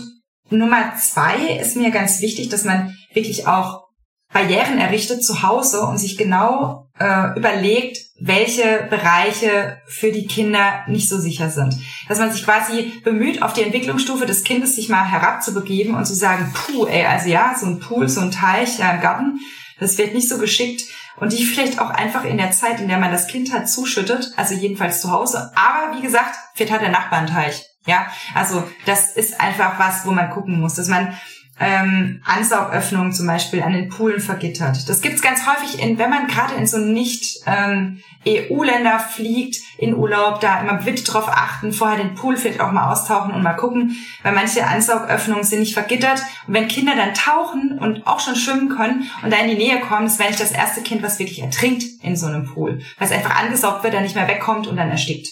Nummer 0.51 0.95
zwei 0.97 1.59
ist 1.61 1.77
mir 1.77 1.91
ganz 1.91 2.21
wichtig, 2.21 2.49
dass 2.49 2.65
man 2.65 2.97
wirklich 3.13 3.47
auch 3.47 3.89
Barrieren 4.33 4.79
errichtet 4.79 5.25
zu 5.25 5.43
Hause 5.43 5.83
und 5.83 5.99
sich 5.99 6.19
genau 6.19 6.88
äh, 6.99 7.37
überlegt, 7.37 7.99
welche 8.21 8.87
Bereiche 8.91 9.81
für 9.87 10.11
die 10.11 10.27
Kinder 10.27 10.83
nicht 10.89 11.09
so 11.09 11.19
sicher 11.19 11.51
sind. 11.51 11.77
Dass 12.09 12.19
man 12.19 12.33
sich 12.33 12.45
quasi 12.45 13.01
bemüht, 13.05 13.43
auf 13.43 13.53
die 13.53 13.63
Entwicklungsstufe 13.63 14.27
des 14.27 14.45
Kindes 14.45 14.77
sich 14.77 14.89
mal 14.89 15.05
herabzubegeben 15.05 15.95
und 15.95 16.05
zu 16.05 16.15
sagen, 16.15 16.53
puh, 16.53 16.87
ey, 16.87 17.07
also 17.07 17.29
ja, 17.29 17.55
so 17.59 17.67
ein 17.67 17.81
Pool, 17.81 18.09
so 18.09 18.21
ein 18.21 18.31
Teich, 18.31 18.79
ja, 18.79 18.93
im 18.93 19.01
Garten, 19.01 19.41
das 19.79 19.99
wird 19.99 20.15
nicht 20.15 20.29
so 20.29 20.39
geschickt. 20.39 20.83
Und 21.17 21.33
die 21.33 21.45
vielleicht 21.45 21.81
auch 21.81 21.91
einfach 21.91 22.25
in 22.25 22.39
der 22.39 22.53
Zeit, 22.53 22.81
in 22.81 22.87
der 22.87 22.99
man 22.99 23.11
das 23.11 23.27
Kind 23.27 23.53
hat, 23.53 23.69
zuschüttet, 23.69 24.33
also 24.37 24.55
jedenfalls 24.55 25.01
zu 25.01 25.11
Hause. 25.11 25.51
Aber 25.57 25.97
wie 25.97 26.03
gesagt, 26.03 26.37
vielleicht 26.55 26.73
hat 26.73 26.81
der 26.81 26.91
Nachbar 26.91 27.19
einen 27.19 27.29
Teich. 27.29 27.65
Ja, 27.87 28.07
also 28.35 28.63
das 28.87 29.17
ist 29.17 29.41
einfach 29.41 29.79
was, 29.79 30.07
wo 30.07 30.13
man 30.13 30.31
gucken 30.31 30.61
muss, 30.61 30.75
dass 30.75 30.89
man 30.89 31.19
ähm, 31.61 32.23
Ansaugöffnungen 32.25 33.13
zum 33.13 33.27
Beispiel 33.27 33.63
an 33.63 33.73
den 33.73 33.89
Poolen 33.89 34.21
vergittert. 34.21 34.89
Das 34.89 35.01
gibt's 35.01 35.23
ganz 35.23 35.41
häufig, 35.47 35.83
in, 35.83 35.99
wenn 35.99 36.11
man 36.11 36.29
gerade 36.29 36.55
in 36.55 36.67
so 36.67 36.79
nicht 36.79 37.41
ähm, 37.47 38.03
EU-Länder 38.27 38.99
fliegt 38.99 39.57
in 39.79 39.95
Urlaub, 39.95 40.41
da 40.41 40.61
immer 40.61 40.75
bitte 40.75 41.05
drauf 41.05 41.29
achten, 41.29 41.73
vorher 41.73 41.99
den 41.99 42.15
Pool 42.15 42.37
vielleicht 42.37 42.61
auch 42.61 42.73
mal 42.73 42.91
austauchen 42.91 43.33
und 43.33 43.43
mal 43.43 43.55
gucken, 43.55 43.97
weil 44.23 44.35
manche 44.35 44.67
Ansaugöffnungen 44.67 45.45
sind 45.45 45.61
nicht 45.61 45.75
vergittert. 45.75 46.21
Und 46.47 46.55
wenn 46.55 46.69
Kinder 46.69 46.95
dann 46.97 47.15
tauchen 47.15 47.79
und 47.79 48.07
auch 48.07 48.21
schon 48.21 48.37
schwimmen 48.37 48.69
können 48.69 49.11
und 49.23 49.33
da 49.33 49.39
in 49.39 49.49
die 49.49 49.57
Nähe 49.57 49.81
kommen, 49.81 50.07
das 50.07 50.19
wäre 50.19 50.29
nicht 50.29 50.41
das 50.41 50.53
erste 50.53 50.83
Kind, 50.83 51.03
was 51.03 51.19
wirklich 51.19 51.43
ertrinkt 51.43 51.85
in 52.03 52.17
so 52.17 52.27
einem 52.27 52.45
Pool, 52.45 52.81
weil 52.99 53.09
es 53.09 53.15
einfach 53.15 53.37
angesaugt 53.37 53.83
wird, 53.83 53.95
dann 53.95 54.03
nicht 54.03 54.17
mehr 54.17 54.29
wegkommt 54.29 54.67
und 54.67 54.77
dann 54.77 54.91
erstickt 54.91 55.29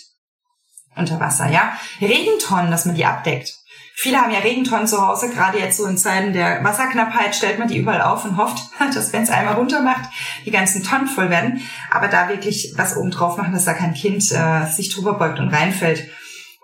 unter 0.96 1.20
Wasser, 1.20 1.50
ja. 1.50 1.76
Regentonnen, 2.00 2.70
dass 2.70 2.86
man 2.86 2.94
die 2.94 3.04
abdeckt. 3.04 3.54
Viele 3.98 4.18
haben 4.18 4.30
ja 4.30 4.40
Regentonnen 4.40 4.86
zu 4.86 5.00
Hause, 5.00 5.30
gerade 5.30 5.58
jetzt 5.58 5.78
so 5.78 5.86
in 5.86 5.96
Zeiten 5.96 6.34
der 6.34 6.62
Wasserknappheit 6.62 7.34
stellt 7.34 7.58
man 7.58 7.66
die 7.66 7.78
überall 7.78 8.02
auf 8.02 8.26
und 8.26 8.36
hofft, 8.36 8.58
dass 8.94 9.14
wenn 9.14 9.22
es 9.22 9.30
einmal 9.30 9.54
runter 9.54 9.80
macht, 9.80 10.10
die 10.44 10.50
ganzen 10.50 10.82
Tonnen 10.82 11.06
voll 11.06 11.30
werden. 11.30 11.62
Aber 11.90 12.08
da 12.08 12.28
wirklich 12.28 12.74
was 12.76 12.98
oben 12.98 13.10
drauf 13.10 13.38
machen, 13.38 13.54
dass 13.54 13.64
da 13.64 13.72
kein 13.72 13.94
Kind 13.94 14.30
äh, 14.32 14.66
sich 14.66 14.94
drüber 14.94 15.14
beugt 15.14 15.38
und 15.38 15.48
reinfällt. 15.48 16.10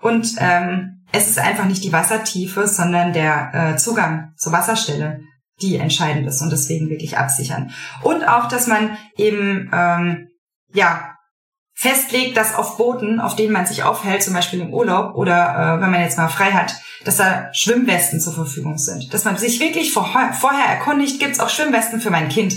Und 0.02 0.34
ähm, 0.40 1.06
es 1.10 1.26
ist 1.26 1.38
einfach 1.38 1.64
nicht 1.64 1.82
die 1.82 1.92
Wassertiefe, 1.92 2.68
sondern 2.68 3.14
der 3.14 3.54
äh, 3.54 3.76
Zugang 3.78 4.34
zur 4.36 4.52
Wasserstelle, 4.52 5.20
die 5.62 5.76
entscheidend 5.76 6.26
ist 6.26 6.42
und 6.42 6.50
deswegen 6.50 6.90
wirklich 6.90 7.16
absichern. 7.16 7.70
Und 8.02 8.28
auch, 8.28 8.46
dass 8.48 8.66
man 8.66 8.98
eben 9.16 9.70
ähm, 9.72 10.28
ja 10.74 11.14
festlegt, 11.74 12.36
dass 12.36 12.54
auf 12.54 12.76
Booten, 12.76 13.20
auf 13.20 13.36
denen 13.36 13.52
man 13.52 13.66
sich 13.66 13.82
aufhält, 13.82 14.22
zum 14.22 14.34
Beispiel 14.34 14.60
im 14.60 14.72
Urlaub 14.72 15.14
oder 15.14 15.78
äh, 15.78 15.82
wenn 15.82 15.90
man 15.90 16.02
jetzt 16.02 16.18
mal 16.18 16.28
frei 16.28 16.52
hat, 16.52 16.74
dass 17.04 17.16
da 17.16 17.52
Schwimmwesten 17.52 18.20
zur 18.20 18.34
Verfügung 18.34 18.78
sind. 18.78 19.12
Dass 19.12 19.24
man 19.24 19.36
sich 19.36 19.58
wirklich 19.60 19.92
vorher, 19.92 20.32
vorher 20.32 20.66
erkundigt, 20.66 21.18
gibt 21.18 21.32
es 21.32 21.40
auch 21.40 21.48
Schwimmwesten 21.48 22.00
für 22.00 22.10
mein 22.10 22.28
Kind. 22.28 22.54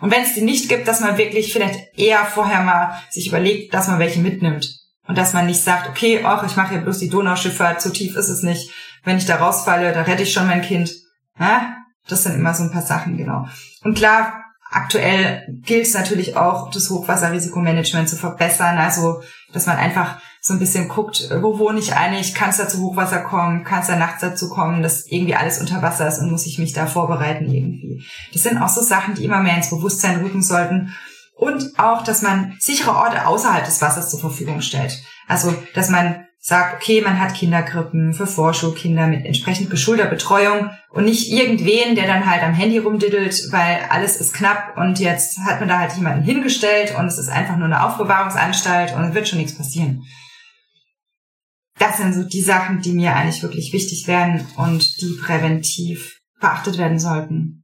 Und 0.00 0.10
wenn 0.10 0.22
es 0.22 0.34
die 0.34 0.42
nicht 0.42 0.68
gibt, 0.68 0.88
dass 0.88 1.00
man 1.00 1.16
wirklich 1.16 1.52
vielleicht 1.52 1.96
eher 1.96 2.24
vorher 2.24 2.62
mal 2.62 3.00
sich 3.10 3.28
überlegt, 3.28 3.72
dass 3.72 3.88
man 3.88 3.98
welche 3.98 4.20
mitnimmt. 4.20 4.68
Und 5.06 5.18
dass 5.18 5.32
man 5.32 5.46
nicht 5.46 5.62
sagt, 5.62 5.88
okay, 5.88 6.20
ach, 6.24 6.44
ich 6.44 6.56
mache 6.56 6.74
ja 6.74 6.80
bloß 6.80 6.98
die 6.98 7.08
Donauschifffahrt, 7.08 7.80
so 7.80 7.90
tief 7.90 8.16
ist 8.16 8.28
es 8.28 8.42
nicht. 8.42 8.70
Wenn 9.04 9.18
ich 9.18 9.26
da 9.26 9.36
rausfalle, 9.36 9.92
da 9.92 10.02
rette 10.02 10.22
ich 10.22 10.32
schon 10.32 10.46
mein 10.46 10.62
Kind. 10.62 10.92
Ja? 11.38 11.76
Das 12.08 12.22
sind 12.22 12.34
immer 12.34 12.54
so 12.54 12.64
ein 12.64 12.72
paar 12.72 12.82
Sachen, 12.82 13.16
genau. 13.16 13.46
Und 13.84 13.96
klar, 13.96 14.44
aktuell 14.72 15.46
gilt 15.64 15.86
es 15.86 15.94
natürlich 15.94 16.36
auch, 16.36 16.70
das 16.70 16.90
Hochwasserrisikomanagement 16.90 18.08
zu 18.08 18.16
verbessern. 18.16 18.78
Also, 18.78 19.22
dass 19.52 19.66
man 19.66 19.76
einfach 19.76 20.20
so 20.40 20.54
ein 20.54 20.58
bisschen 20.58 20.88
guckt, 20.88 21.28
wo 21.40 21.58
wohne 21.58 21.78
ich 21.78 21.94
eigentlich, 21.94 22.34
kann 22.34 22.50
es 22.50 22.56
da 22.56 22.68
zu 22.68 22.80
Hochwasser 22.80 23.20
kommen, 23.20 23.62
kann 23.62 23.80
es 23.80 23.86
da 23.86 23.96
nachts 23.96 24.22
dazu 24.22 24.48
kommen, 24.48 24.82
dass 24.82 25.06
irgendwie 25.06 25.36
alles 25.36 25.60
unter 25.60 25.82
Wasser 25.82 26.08
ist 26.08 26.18
und 26.18 26.32
muss 26.32 26.46
ich 26.46 26.58
mich 26.58 26.72
da 26.72 26.86
vorbereiten 26.86 27.48
irgendwie. 27.48 28.04
Das 28.32 28.42
sind 28.42 28.58
auch 28.58 28.68
so 28.68 28.80
Sachen, 28.80 29.14
die 29.14 29.24
immer 29.24 29.40
mehr 29.40 29.56
ins 29.56 29.70
Bewusstsein 29.70 30.20
rücken 30.20 30.42
sollten. 30.42 30.94
Und 31.36 31.78
auch, 31.78 32.02
dass 32.02 32.22
man 32.22 32.56
sichere 32.58 32.94
Orte 32.94 33.26
außerhalb 33.26 33.64
des 33.64 33.80
Wassers 33.82 34.10
zur 34.10 34.20
Verfügung 34.20 34.62
stellt. 34.62 35.02
Also, 35.28 35.54
dass 35.74 35.90
man 35.90 36.21
sagt, 36.44 36.74
okay, 36.74 37.00
man 37.00 37.20
hat 37.20 37.34
Kinderkrippen 37.34 38.12
für 38.12 38.26
Vorschulkinder 38.26 39.06
mit 39.06 39.24
entsprechend 39.24 39.70
geschulter 39.70 40.06
Betreuung 40.06 40.70
und 40.90 41.04
nicht 41.04 41.30
irgendwen, 41.30 41.94
der 41.94 42.08
dann 42.08 42.28
halt 42.28 42.42
am 42.42 42.52
Handy 42.52 42.78
rumdiddelt, 42.78 43.52
weil 43.52 43.86
alles 43.88 44.16
ist 44.16 44.34
knapp 44.34 44.76
und 44.76 44.98
jetzt 44.98 45.38
hat 45.38 45.60
man 45.60 45.68
da 45.68 45.78
halt 45.78 45.92
jemanden 45.92 46.24
hingestellt 46.24 46.96
und 46.98 47.06
es 47.06 47.16
ist 47.16 47.28
einfach 47.28 47.56
nur 47.56 47.66
eine 47.66 47.84
Aufbewahrungsanstalt 47.86 48.92
und 48.92 49.04
es 49.04 49.14
wird 49.14 49.28
schon 49.28 49.38
nichts 49.38 49.56
passieren. 49.56 50.02
Das 51.78 51.98
sind 51.98 52.12
so 52.12 52.24
die 52.24 52.42
Sachen, 52.42 52.82
die 52.82 52.92
mir 52.92 53.14
eigentlich 53.14 53.42
wirklich 53.44 53.72
wichtig 53.72 54.08
wären 54.08 54.44
und 54.56 55.00
die 55.00 55.16
präventiv 55.22 56.18
beachtet 56.40 56.76
werden 56.76 56.98
sollten. 56.98 57.62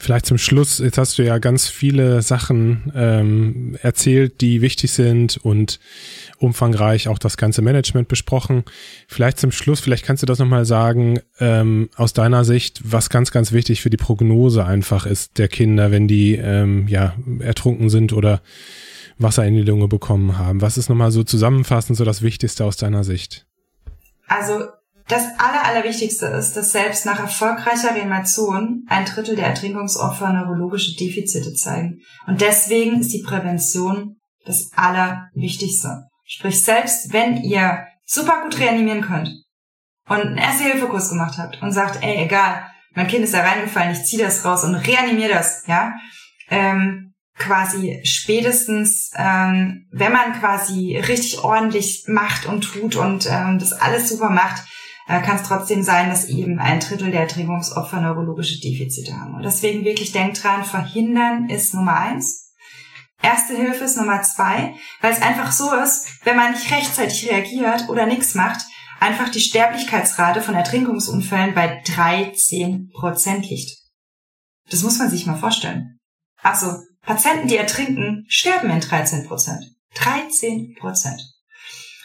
Vielleicht 0.00 0.26
zum 0.26 0.38
Schluss, 0.38 0.78
jetzt 0.78 0.96
hast 0.96 1.18
du 1.18 1.24
ja 1.24 1.38
ganz 1.38 1.68
viele 1.68 2.22
Sachen 2.22 2.92
ähm, 2.94 3.76
erzählt, 3.82 4.40
die 4.40 4.62
wichtig 4.62 4.92
sind 4.92 5.38
und 5.38 5.80
umfangreich 6.38 7.08
auch 7.08 7.18
das 7.18 7.36
ganze 7.36 7.62
Management 7.62 8.08
besprochen. 8.08 8.64
Vielleicht 9.06 9.38
zum 9.38 9.50
Schluss, 9.50 9.80
vielleicht 9.80 10.04
kannst 10.04 10.22
du 10.22 10.26
das 10.26 10.38
nochmal 10.38 10.64
sagen, 10.64 11.20
ähm, 11.40 11.90
aus 11.96 12.12
deiner 12.12 12.44
Sicht, 12.44 12.80
was 12.84 13.10
ganz, 13.10 13.30
ganz 13.30 13.52
wichtig 13.52 13.82
für 13.82 13.90
die 13.90 13.96
Prognose 13.96 14.64
einfach 14.64 15.06
ist 15.06 15.38
der 15.38 15.48
Kinder, 15.48 15.90
wenn 15.90 16.08
die 16.08 16.34
ähm, 16.34 16.86
ja 16.88 17.14
ertrunken 17.40 17.90
sind 17.90 18.12
oder 18.12 18.40
Wasser 19.18 19.44
in 19.44 19.54
die 19.54 19.62
Lunge 19.62 19.88
bekommen 19.88 20.38
haben. 20.38 20.60
Was 20.60 20.78
ist 20.78 20.88
nochmal 20.88 21.10
so 21.10 21.24
zusammenfassend 21.24 21.96
so 21.96 22.04
das 22.04 22.22
Wichtigste 22.22 22.64
aus 22.64 22.76
deiner 22.76 23.04
Sicht? 23.04 23.46
Also 24.28 24.66
das 25.08 25.24
Aller, 25.38 25.64
Allerwichtigste 25.64 26.26
ist, 26.26 26.54
dass 26.56 26.72
selbst 26.72 27.06
nach 27.06 27.18
erfolgreicher 27.18 27.94
Reanimation 27.94 28.84
ein 28.88 29.06
Drittel 29.06 29.36
der 29.36 29.46
Ertrinkungsopfer 29.46 30.32
neurologische 30.32 30.94
Defizite 30.96 31.54
zeigen. 31.54 32.00
Und 32.26 32.42
deswegen 32.42 33.00
ist 33.00 33.12
die 33.12 33.22
Prävention 33.22 34.16
das 34.44 34.70
Allerwichtigste. 34.76 36.08
Sprich, 36.30 36.62
selbst 36.62 37.12
wenn 37.12 37.42
ihr 37.42 37.86
super 38.04 38.42
gut 38.42 38.60
reanimieren 38.60 39.00
könnt 39.00 39.30
und 40.08 40.20
einen 40.20 40.36
Erste-Hilfe-Kurs 40.36 41.08
gemacht 41.08 41.38
habt 41.38 41.62
und 41.62 41.72
sagt, 41.72 42.02
ey, 42.02 42.24
egal, 42.24 42.70
mein 42.94 43.08
Kind 43.08 43.24
ist 43.24 43.32
da 43.32 43.40
reingefallen, 43.40 43.92
ich 43.92 44.04
ziehe 44.04 44.22
das 44.22 44.44
raus 44.44 44.62
und 44.62 44.74
reanimiere 44.74 45.32
das, 45.32 45.66
ja, 45.66 45.94
ähm, 46.50 47.14
quasi 47.34 48.00
spätestens, 48.04 49.10
ähm, 49.16 49.86
wenn 49.90 50.12
man 50.12 50.38
quasi 50.38 50.98
richtig 50.98 51.42
ordentlich 51.42 52.04
macht 52.08 52.44
und 52.44 52.62
tut 52.62 52.96
und 52.96 53.26
ähm, 53.30 53.58
das 53.58 53.72
alles 53.72 54.10
super 54.10 54.28
macht, 54.28 54.64
äh, 55.06 55.22
kann 55.22 55.36
es 55.36 55.44
trotzdem 55.44 55.82
sein, 55.82 56.10
dass 56.10 56.26
eben 56.26 56.58
ein 56.58 56.80
Drittel 56.80 57.10
der 57.10 57.22
Ertrinkungsopfer 57.22 58.00
neurologische 58.02 58.60
Defizite 58.60 59.18
haben. 59.18 59.34
Und 59.34 59.44
deswegen 59.44 59.84
wirklich 59.84 60.12
denkt 60.12 60.42
dran, 60.42 60.64
verhindern 60.64 61.48
ist 61.48 61.72
Nummer 61.72 61.98
eins. 61.98 62.47
Erste 63.22 63.56
Hilfe 63.56 63.84
ist 63.84 63.96
Nummer 63.96 64.22
zwei, 64.22 64.74
weil 65.00 65.12
es 65.12 65.22
einfach 65.22 65.50
so 65.50 65.72
ist, 65.74 66.24
wenn 66.24 66.36
man 66.36 66.52
nicht 66.52 66.70
rechtzeitig 66.70 67.28
reagiert 67.30 67.88
oder 67.88 68.06
nichts 68.06 68.34
macht, 68.34 68.60
einfach 69.00 69.28
die 69.28 69.40
Sterblichkeitsrate 69.40 70.40
von 70.40 70.54
Ertrinkungsunfällen 70.54 71.54
bei 71.54 71.82
13 71.84 72.90
Prozent 72.92 73.48
liegt. 73.48 73.76
Das 74.70 74.82
muss 74.82 74.98
man 74.98 75.10
sich 75.10 75.26
mal 75.26 75.36
vorstellen. 75.36 75.98
Also, 76.42 76.76
Patienten, 77.02 77.48
die 77.48 77.56
ertrinken, 77.56 78.24
sterben 78.28 78.70
in 78.70 78.80
13 78.80 79.26
Prozent. 79.26 79.64
13 79.94 80.76
Prozent. 80.78 81.20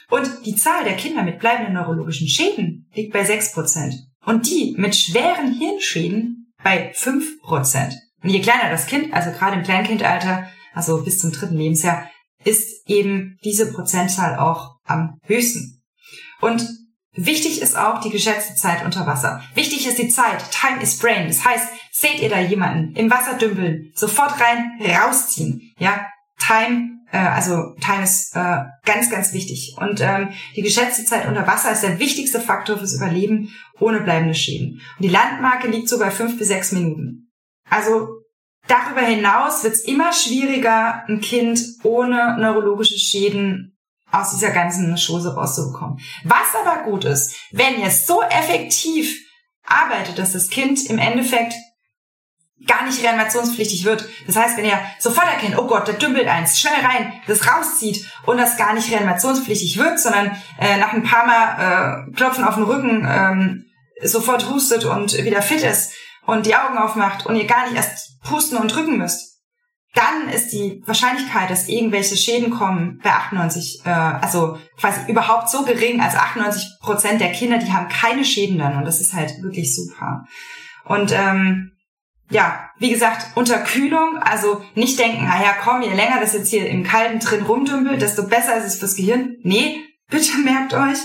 Und 0.09 0.45
die 0.45 0.55
Zahl 0.55 0.84
der 0.84 0.95
Kinder 0.95 1.24
mit 1.24 1.39
bleibenden 1.39 1.74
neurologischen 1.74 2.28
Schäden 2.28 2.89
liegt 2.93 3.14
bei 3.14 3.24
6 3.24 3.53
Prozent. 3.53 3.95
Und 4.26 4.49
die 4.49 4.76
mit 4.78 4.95
schweren 4.95 5.53
Hirnschäden 5.53 6.53
bei 6.64 6.91
5 6.93 7.41
Prozent. 7.41 7.95
Und 8.22 8.30
je 8.30 8.41
kleiner 8.41 8.70
das 8.70 8.88
Kind, 8.88 9.14
also 9.14 9.32
gerade 9.32 9.57
im 9.57 9.64
Kleinkindalter, 9.64 10.49
also 10.74 11.04
bis 11.04 11.20
zum 11.20 11.32
dritten 11.32 11.58
Lebensjahr, 11.58 12.10
ist 12.44 12.88
eben 12.88 13.38
diese 13.44 13.72
Prozentzahl 13.72 14.38
auch 14.38 14.76
am 14.86 15.18
höchsten. 15.24 15.82
Und 16.42 16.68
wichtig 17.14 17.62
ist 17.62 17.78
auch 17.78 18.02
die 18.02 18.10
geschätzte 18.10 18.56
Zeit 18.56 18.84
unter 18.84 19.08
Wasser. 19.08 19.42
Wichtig 19.56 19.88
ist 19.88 19.98
die 19.98 20.10
Zeit. 20.10 20.44
Time 20.52 20.82
is 20.82 20.98
brain. 20.98 21.28
Das 21.28 21.46
heißt, 21.46 21.68
seht 21.92 22.22
ihr 22.22 22.30
da 22.30 22.40
jemanden 22.40 22.96
im 22.96 23.10
Wasser 23.10 23.38
dümpeln, 23.38 23.92
sofort 23.96 24.40
rein, 24.42 24.80
rausziehen. 24.82 25.74
Ja, 25.80 26.06
Time, 26.46 26.90
äh, 27.12 27.18
also 27.18 27.76
Time 27.80 28.04
ist 28.04 28.36
äh, 28.36 28.64
ganz, 28.84 29.10
ganz 29.10 29.32
wichtig. 29.34 29.76
Und 29.78 30.02
ähm, 30.02 30.30
die 30.56 30.62
geschätzte 30.62 31.06
Zeit 31.06 31.28
unter 31.28 31.48
Wasser 31.48 31.72
ist 31.72 31.84
der 31.84 32.00
wichtigste 32.00 32.42
Faktor 32.42 32.78
fürs 32.78 32.96
Überleben 32.96 33.54
ohne 33.80 34.02
bleibende 34.02 34.36
Schäden. 34.36 34.82
Und 34.98 35.04
die 35.06 35.10
Landmarke 35.10 35.70
liegt 35.70 35.88
so 35.88 36.00
bei 36.00 36.12
fünf 36.12 36.38
bis 36.38 36.50
sechs 36.50 36.72
Minuten. 36.72 37.32
Also 37.70 38.23
Darüber 38.68 39.01
hinaus 39.01 39.64
wird 39.64 39.74
es 39.74 39.82
immer 39.82 40.14
schwieriger, 40.14 41.03
ein 41.07 41.22
Kind 41.22 41.61
ohne 41.84 42.38
neurologische 42.39 42.97
Schäden 42.97 43.78
aus 44.11 44.32
dieser 44.32 44.51
ganzen 44.51 44.95
Chose 44.95 45.34
rauszubekommen. 45.34 45.99
Was 46.24 46.55
aber 46.61 46.84
gut 46.84 47.03
ist, 47.03 47.36
wenn 47.51 47.80
ihr 47.82 47.89
so 47.89 48.22
effektiv 48.22 49.20
arbeitet, 49.66 50.18
dass 50.20 50.34
das 50.34 50.49
Kind 50.49 50.86
im 50.89 50.99
Endeffekt 50.99 51.53
gar 52.66 52.86
nicht 52.86 53.03
reanimationspflichtig 53.03 53.84
wird. 53.84 54.07
Das 54.26 54.36
heißt, 54.36 54.57
wenn 54.57 54.66
ihr 54.66 54.80
sofort 54.99 55.28
erkennt, 55.28 55.57
oh 55.57 55.68
Gott, 55.68 55.88
da 55.88 55.91
dümpelt 55.91 56.28
eins, 56.28 56.59
schnell 56.59 56.74
rein, 56.82 57.14
das 57.28 57.47
rauszieht 57.47 58.07
und 58.26 58.38
das 58.38 58.57
gar 58.57 58.74
nicht 58.74 58.89
reanimationspflichtig 58.91 59.78
wird, 59.78 59.99
sondern 59.99 60.38
äh, 60.59 60.78
nach 60.78 60.93
ein 60.93 61.03
paar 61.03 61.26
Mal 61.26 62.07
äh, 62.07 62.11
Klopfen 62.16 62.45
auf 62.45 62.55
den 62.55 62.64
Rücken 62.64 63.05
ähm, 63.09 63.66
sofort 64.01 64.49
hustet 64.49 64.86
und 64.86 65.14
wieder 65.24 65.41
fit 65.41 65.64
ist, 65.64 65.93
und 66.26 66.46
die 66.46 66.56
Augen 66.56 66.78
aufmacht 66.78 67.26
und 67.26 67.36
ihr 67.36 67.46
gar 67.46 67.66
nicht 67.66 67.76
erst 67.76 68.22
pusten 68.22 68.58
und 68.58 68.74
drücken 68.74 68.98
müsst, 68.98 69.34
dann 69.94 70.28
ist 70.30 70.52
die 70.52 70.82
Wahrscheinlichkeit, 70.86 71.50
dass 71.52 71.68
irgendwelche 71.68 72.18
Schäden 72.18 72.50
kommen, 72.50 73.00
bei 73.04 73.12
98, 73.12 73.86
äh, 73.86 73.90
also 73.90 74.58
quasi 74.80 75.12
überhaupt 75.12 75.50
so 75.50 75.64
gering, 75.64 76.02
also 76.02 76.18
98 76.18 76.80
Prozent 76.82 77.22
der 77.22 77.32
Kinder, 77.32 77.60
die 77.60 77.72
haben 77.72 77.90
keine 77.90 78.26
Schäden 78.26 78.58
dann 78.58 78.78
und 78.78 78.86
das 78.86 79.02
ist 79.02 79.14
halt 79.14 79.44
wirklich 79.44 79.76
super. 79.76 80.26
Und 80.86 81.12
ähm, 81.12 81.74
ja, 82.30 82.72
wie 82.80 82.90
gesagt, 82.90 83.38
Unterkühlung, 83.38 84.18
also 84.18 84.64
nicht 84.74 84.98
denken, 84.98 85.30
ah 85.30 85.42
ja, 85.44 85.54
komm, 85.64 85.84
je 85.84 85.94
länger 85.94 86.20
das 86.20 86.34
jetzt 86.34 86.50
hier 86.50 86.68
im 86.68 86.84
Kalten 86.84 87.20
drin 87.20 87.44
rumdümpelt, 87.44 88.02
desto 88.02 88.28
besser 88.28 88.58
ist 88.58 88.66
es 88.66 88.80
fürs 88.80 88.96
Gehirn. 88.96 89.36
Nee, 89.44 89.84
bitte 90.10 90.38
merkt 90.44 90.74
euch, 90.74 90.98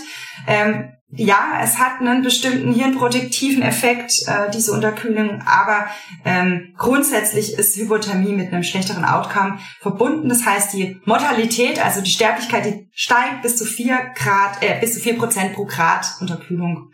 ähm, 0.47 0.93
ja, 1.11 1.61
es 1.63 1.79
hat 1.79 2.01
einen 2.01 2.23
bestimmten 2.23 2.75
hirnprotektiven 2.75 3.63
Effekt, 3.63 4.13
äh, 4.27 4.51
diese 4.51 4.73
Unterkühlung, 4.73 5.43
aber 5.47 5.87
ähm, 6.27 6.75
grundsätzlich 6.77 7.55
ist 7.55 7.77
Hypothermie 7.77 8.35
mit 8.35 8.53
einem 8.53 8.63
schlechteren 8.63 9.07
Outcome 9.07 9.59
verbunden. 9.81 10.29
Das 10.29 10.45
heißt, 10.45 10.75
die 10.75 11.01
Mortalität, 11.07 11.83
also 11.83 12.03
die 12.03 12.11
Sterblichkeit, 12.11 12.67
die 12.67 12.91
steigt 12.93 13.41
bis 13.41 13.57
zu 13.57 13.65
vier 13.65 13.99
Grad, 14.17 14.63
äh, 14.63 14.79
bis 14.81 14.95
zu 14.95 15.01
vier 15.01 15.17
Prozent 15.17 15.55
pro 15.55 15.65
Grad 15.65 16.07
Unterkühlung, 16.21 16.91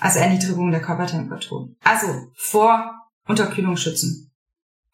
also 0.00 0.18
Erniedrigung 0.18 0.70
der 0.70 0.80
Körpertemperatur. 0.80 1.68
Also 1.84 2.06
vor 2.34 2.90
Unterkühlung 3.26 3.76
schützen. 3.76 4.31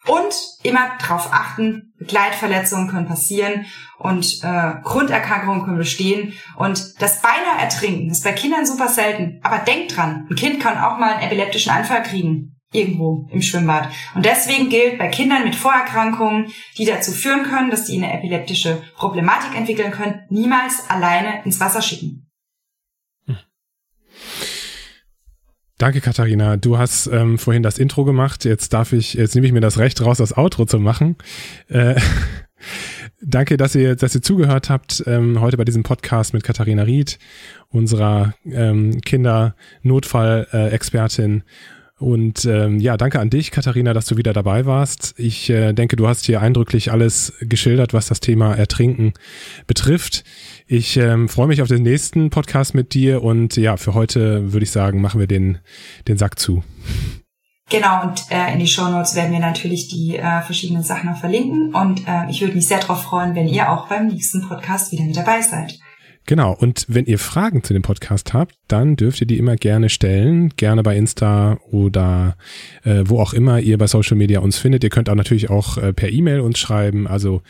Und 0.06 0.34
immer 0.62 0.92
darauf 1.00 1.32
achten, 1.32 1.92
Begleitverletzungen 1.98 2.88
können 2.88 3.08
passieren 3.08 3.66
und 3.98 4.42
äh, 4.42 4.74
Grunderkrankungen 4.82 5.64
können 5.64 5.78
bestehen. 5.78 6.32
Und 6.56 7.02
das 7.02 7.20
beinahe 7.20 7.60
Ertrinken 7.60 8.10
ist 8.10 8.24
bei 8.24 8.32
Kindern 8.32 8.64
super 8.64 8.88
selten. 8.88 9.40
Aber 9.42 9.58
denkt 9.58 9.96
dran, 9.96 10.26
ein 10.30 10.36
Kind 10.36 10.60
kann 10.60 10.78
auch 10.78 10.98
mal 10.98 11.14
einen 11.14 11.26
epileptischen 11.26 11.72
Anfall 11.72 12.02
kriegen. 12.02 12.54
Irgendwo 12.70 13.26
im 13.30 13.40
Schwimmbad. 13.40 13.88
Und 14.14 14.26
deswegen 14.26 14.68
gilt 14.68 14.98
bei 14.98 15.08
Kindern 15.08 15.44
mit 15.44 15.54
Vorerkrankungen, 15.54 16.52
die 16.76 16.84
dazu 16.84 17.12
führen 17.12 17.44
können, 17.44 17.70
dass 17.70 17.86
sie 17.86 17.96
eine 17.96 18.12
epileptische 18.12 18.82
Problematik 18.94 19.56
entwickeln 19.56 19.90
können, 19.90 20.26
niemals 20.28 20.88
alleine 20.90 21.42
ins 21.44 21.60
Wasser 21.60 21.80
schicken. 21.80 22.27
Danke, 25.78 26.00
Katharina. 26.00 26.56
Du 26.56 26.76
hast 26.76 27.06
ähm, 27.06 27.38
vorhin 27.38 27.62
das 27.62 27.78
Intro 27.78 28.04
gemacht. 28.04 28.44
Jetzt 28.44 28.72
darf 28.72 28.92
ich, 28.92 29.14
jetzt 29.14 29.36
nehme 29.36 29.46
ich 29.46 29.52
mir 29.52 29.60
das 29.60 29.78
Recht 29.78 30.04
raus, 30.04 30.18
das 30.18 30.36
Outro 30.36 30.66
zu 30.66 30.80
machen. 30.80 31.14
Äh, 31.68 31.94
danke, 33.22 33.56
dass 33.56 33.76
ihr, 33.76 33.94
dass 33.94 34.12
ihr 34.12 34.22
zugehört 34.22 34.70
habt 34.70 35.04
ähm, 35.06 35.40
heute 35.40 35.56
bei 35.56 35.64
diesem 35.64 35.84
Podcast 35.84 36.34
mit 36.34 36.42
Katharina 36.42 36.82
Ried, 36.82 37.20
unserer 37.68 38.34
ähm, 38.44 39.00
Kindernotfall-Expertin. 39.02 41.44
Und 41.98 42.44
ähm, 42.44 42.78
ja, 42.78 42.96
danke 42.96 43.18
an 43.18 43.28
dich, 43.28 43.50
Katharina, 43.50 43.92
dass 43.92 44.06
du 44.06 44.16
wieder 44.16 44.32
dabei 44.32 44.66
warst. 44.66 45.14
Ich 45.16 45.50
äh, 45.50 45.72
denke, 45.72 45.96
du 45.96 46.06
hast 46.06 46.26
hier 46.26 46.40
eindrücklich 46.40 46.92
alles 46.92 47.32
geschildert, 47.40 47.92
was 47.92 48.06
das 48.06 48.20
Thema 48.20 48.54
Ertrinken 48.54 49.14
betrifft. 49.66 50.22
Ich 50.68 50.96
ähm, 50.96 51.28
freue 51.28 51.48
mich 51.48 51.60
auf 51.60 51.68
den 51.68 51.82
nächsten 51.82 52.30
Podcast 52.30 52.74
mit 52.74 52.94
dir 52.94 53.24
und 53.24 53.56
ja, 53.56 53.76
für 53.76 53.94
heute 53.94 54.52
würde 54.52 54.64
ich 54.64 54.70
sagen, 54.70 55.00
machen 55.00 55.18
wir 55.18 55.26
den, 55.26 55.58
den 56.06 56.18
Sack 56.18 56.38
zu. 56.38 56.62
Genau, 57.70 58.02
und 58.02 58.22
äh, 58.30 58.52
in 58.52 58.60
die 58.60 58.66
Show 58.66 58.88
Notes 58.88 59.14
werden 59.14 59.32
wir 59.32 59.40
natürlich 59.40 59.88
die 59.88 60.16
äh, 60.16 60.40
verschiedenen 60.42 60.82
Sachen 60.82 61.10
noch 61.10 61.18
verlinken. 61.18 61.74
Und 61.74 62.06
äh, 62.06 62.30
ich 62.30 62.40
würde 62.40 62.54
mich 62.54 62.66
sehr 62.66 62.78
darauf 62.78 63.02
freuen, 63.02 63.34
wenn 63.34 63.46
ihr 63.46 63.70
auch 63.70 63.88
beim 63.88 64.06
nächsten 64.06 64.48
Podcast 64.48 64.90
wieder 64.92 65.04
mit 65.04 65.16
dabei 65.16 65.42
seid. 65.42 65.78
Genau, 66.28 66.52
und 66.52 66.84
wenn 66.88 67.06
ihr 67.06 67.18
Fragen 67.18 67.64
zu 67.64 67.72
dem 67.72 67.80
Podcast 67.80 68.34
habt, 68.34 68.54
dann 68.68 68.96
dürft 68.96 69.22
ihr 69.22 69.26
die 69.26 69.38
immer 69.38 69.56
gerne 69.56 69.88
stellen, 69.88 70.50
gerne 70.56 70.82
bei 70.82 70.94
Insta 70.94 71.56
oder 71.70 72.36
äh, 72.84 73.04
wo 73.06 73.18
auch 73.18 73.32
immer 73.32 73.60
ihr 73.60 73.78
bei 73.78 73.86
Social 73.86 74.18
Media 74.18 74.40
uns 74.40 74.58
findet. 74.58 74.84
Ihr 74.84 74.90
könnt 74.90 75.08
auch 75.08 75.14
natürlich 75.14 75.48
auch 75.48 75.78
äh, 75.78 75.94
per 75.94 76.10
E-Mail 76.10 76.40
uns 76.40 76.58
schreiben, 76.58 77.06
also 77.06 77.40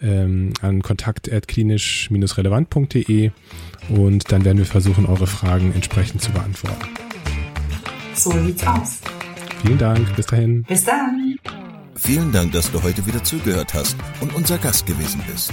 ähm, 0.00 0.54
an 0.62 0.80
kontakt.klinisch-relevant.de 0.80 3.32
und 3.90 4.32
dann 4.32 4.46
werden 4.46 4.56
wir 4.56 4.64
versuchen, 4.64 5.04
eure 5.04 5.26
Fragen 5.26 5.74
entsprechend 5.74 6.22
zu 6.22 6.32
beantworten. 6.32 6.88
So 8.14 8.30
sieht's 8.30 8.66
aus. 8.66 9.02
Vielen 9.62 9.76
Dank, 9.76 10.16
bis 10.16 10.24
dahin. 10.24 10.62
Bis 10.62 10.84
dann. 10.84 11.36
Vielen 11.96 12.32
Dank, 12.32 12.52
dass 12.52 12.72
du 12.72 12.82
heute 12.82 13.06
wieder 13.06 13.22
zugehört 13.22 13.74
hast 13.74 13.94
und 14.22 14.34
unser 14.34 14.56
Gast 14.56 14.86
gewesen 14.86 15.20
bist. 15.30 15.52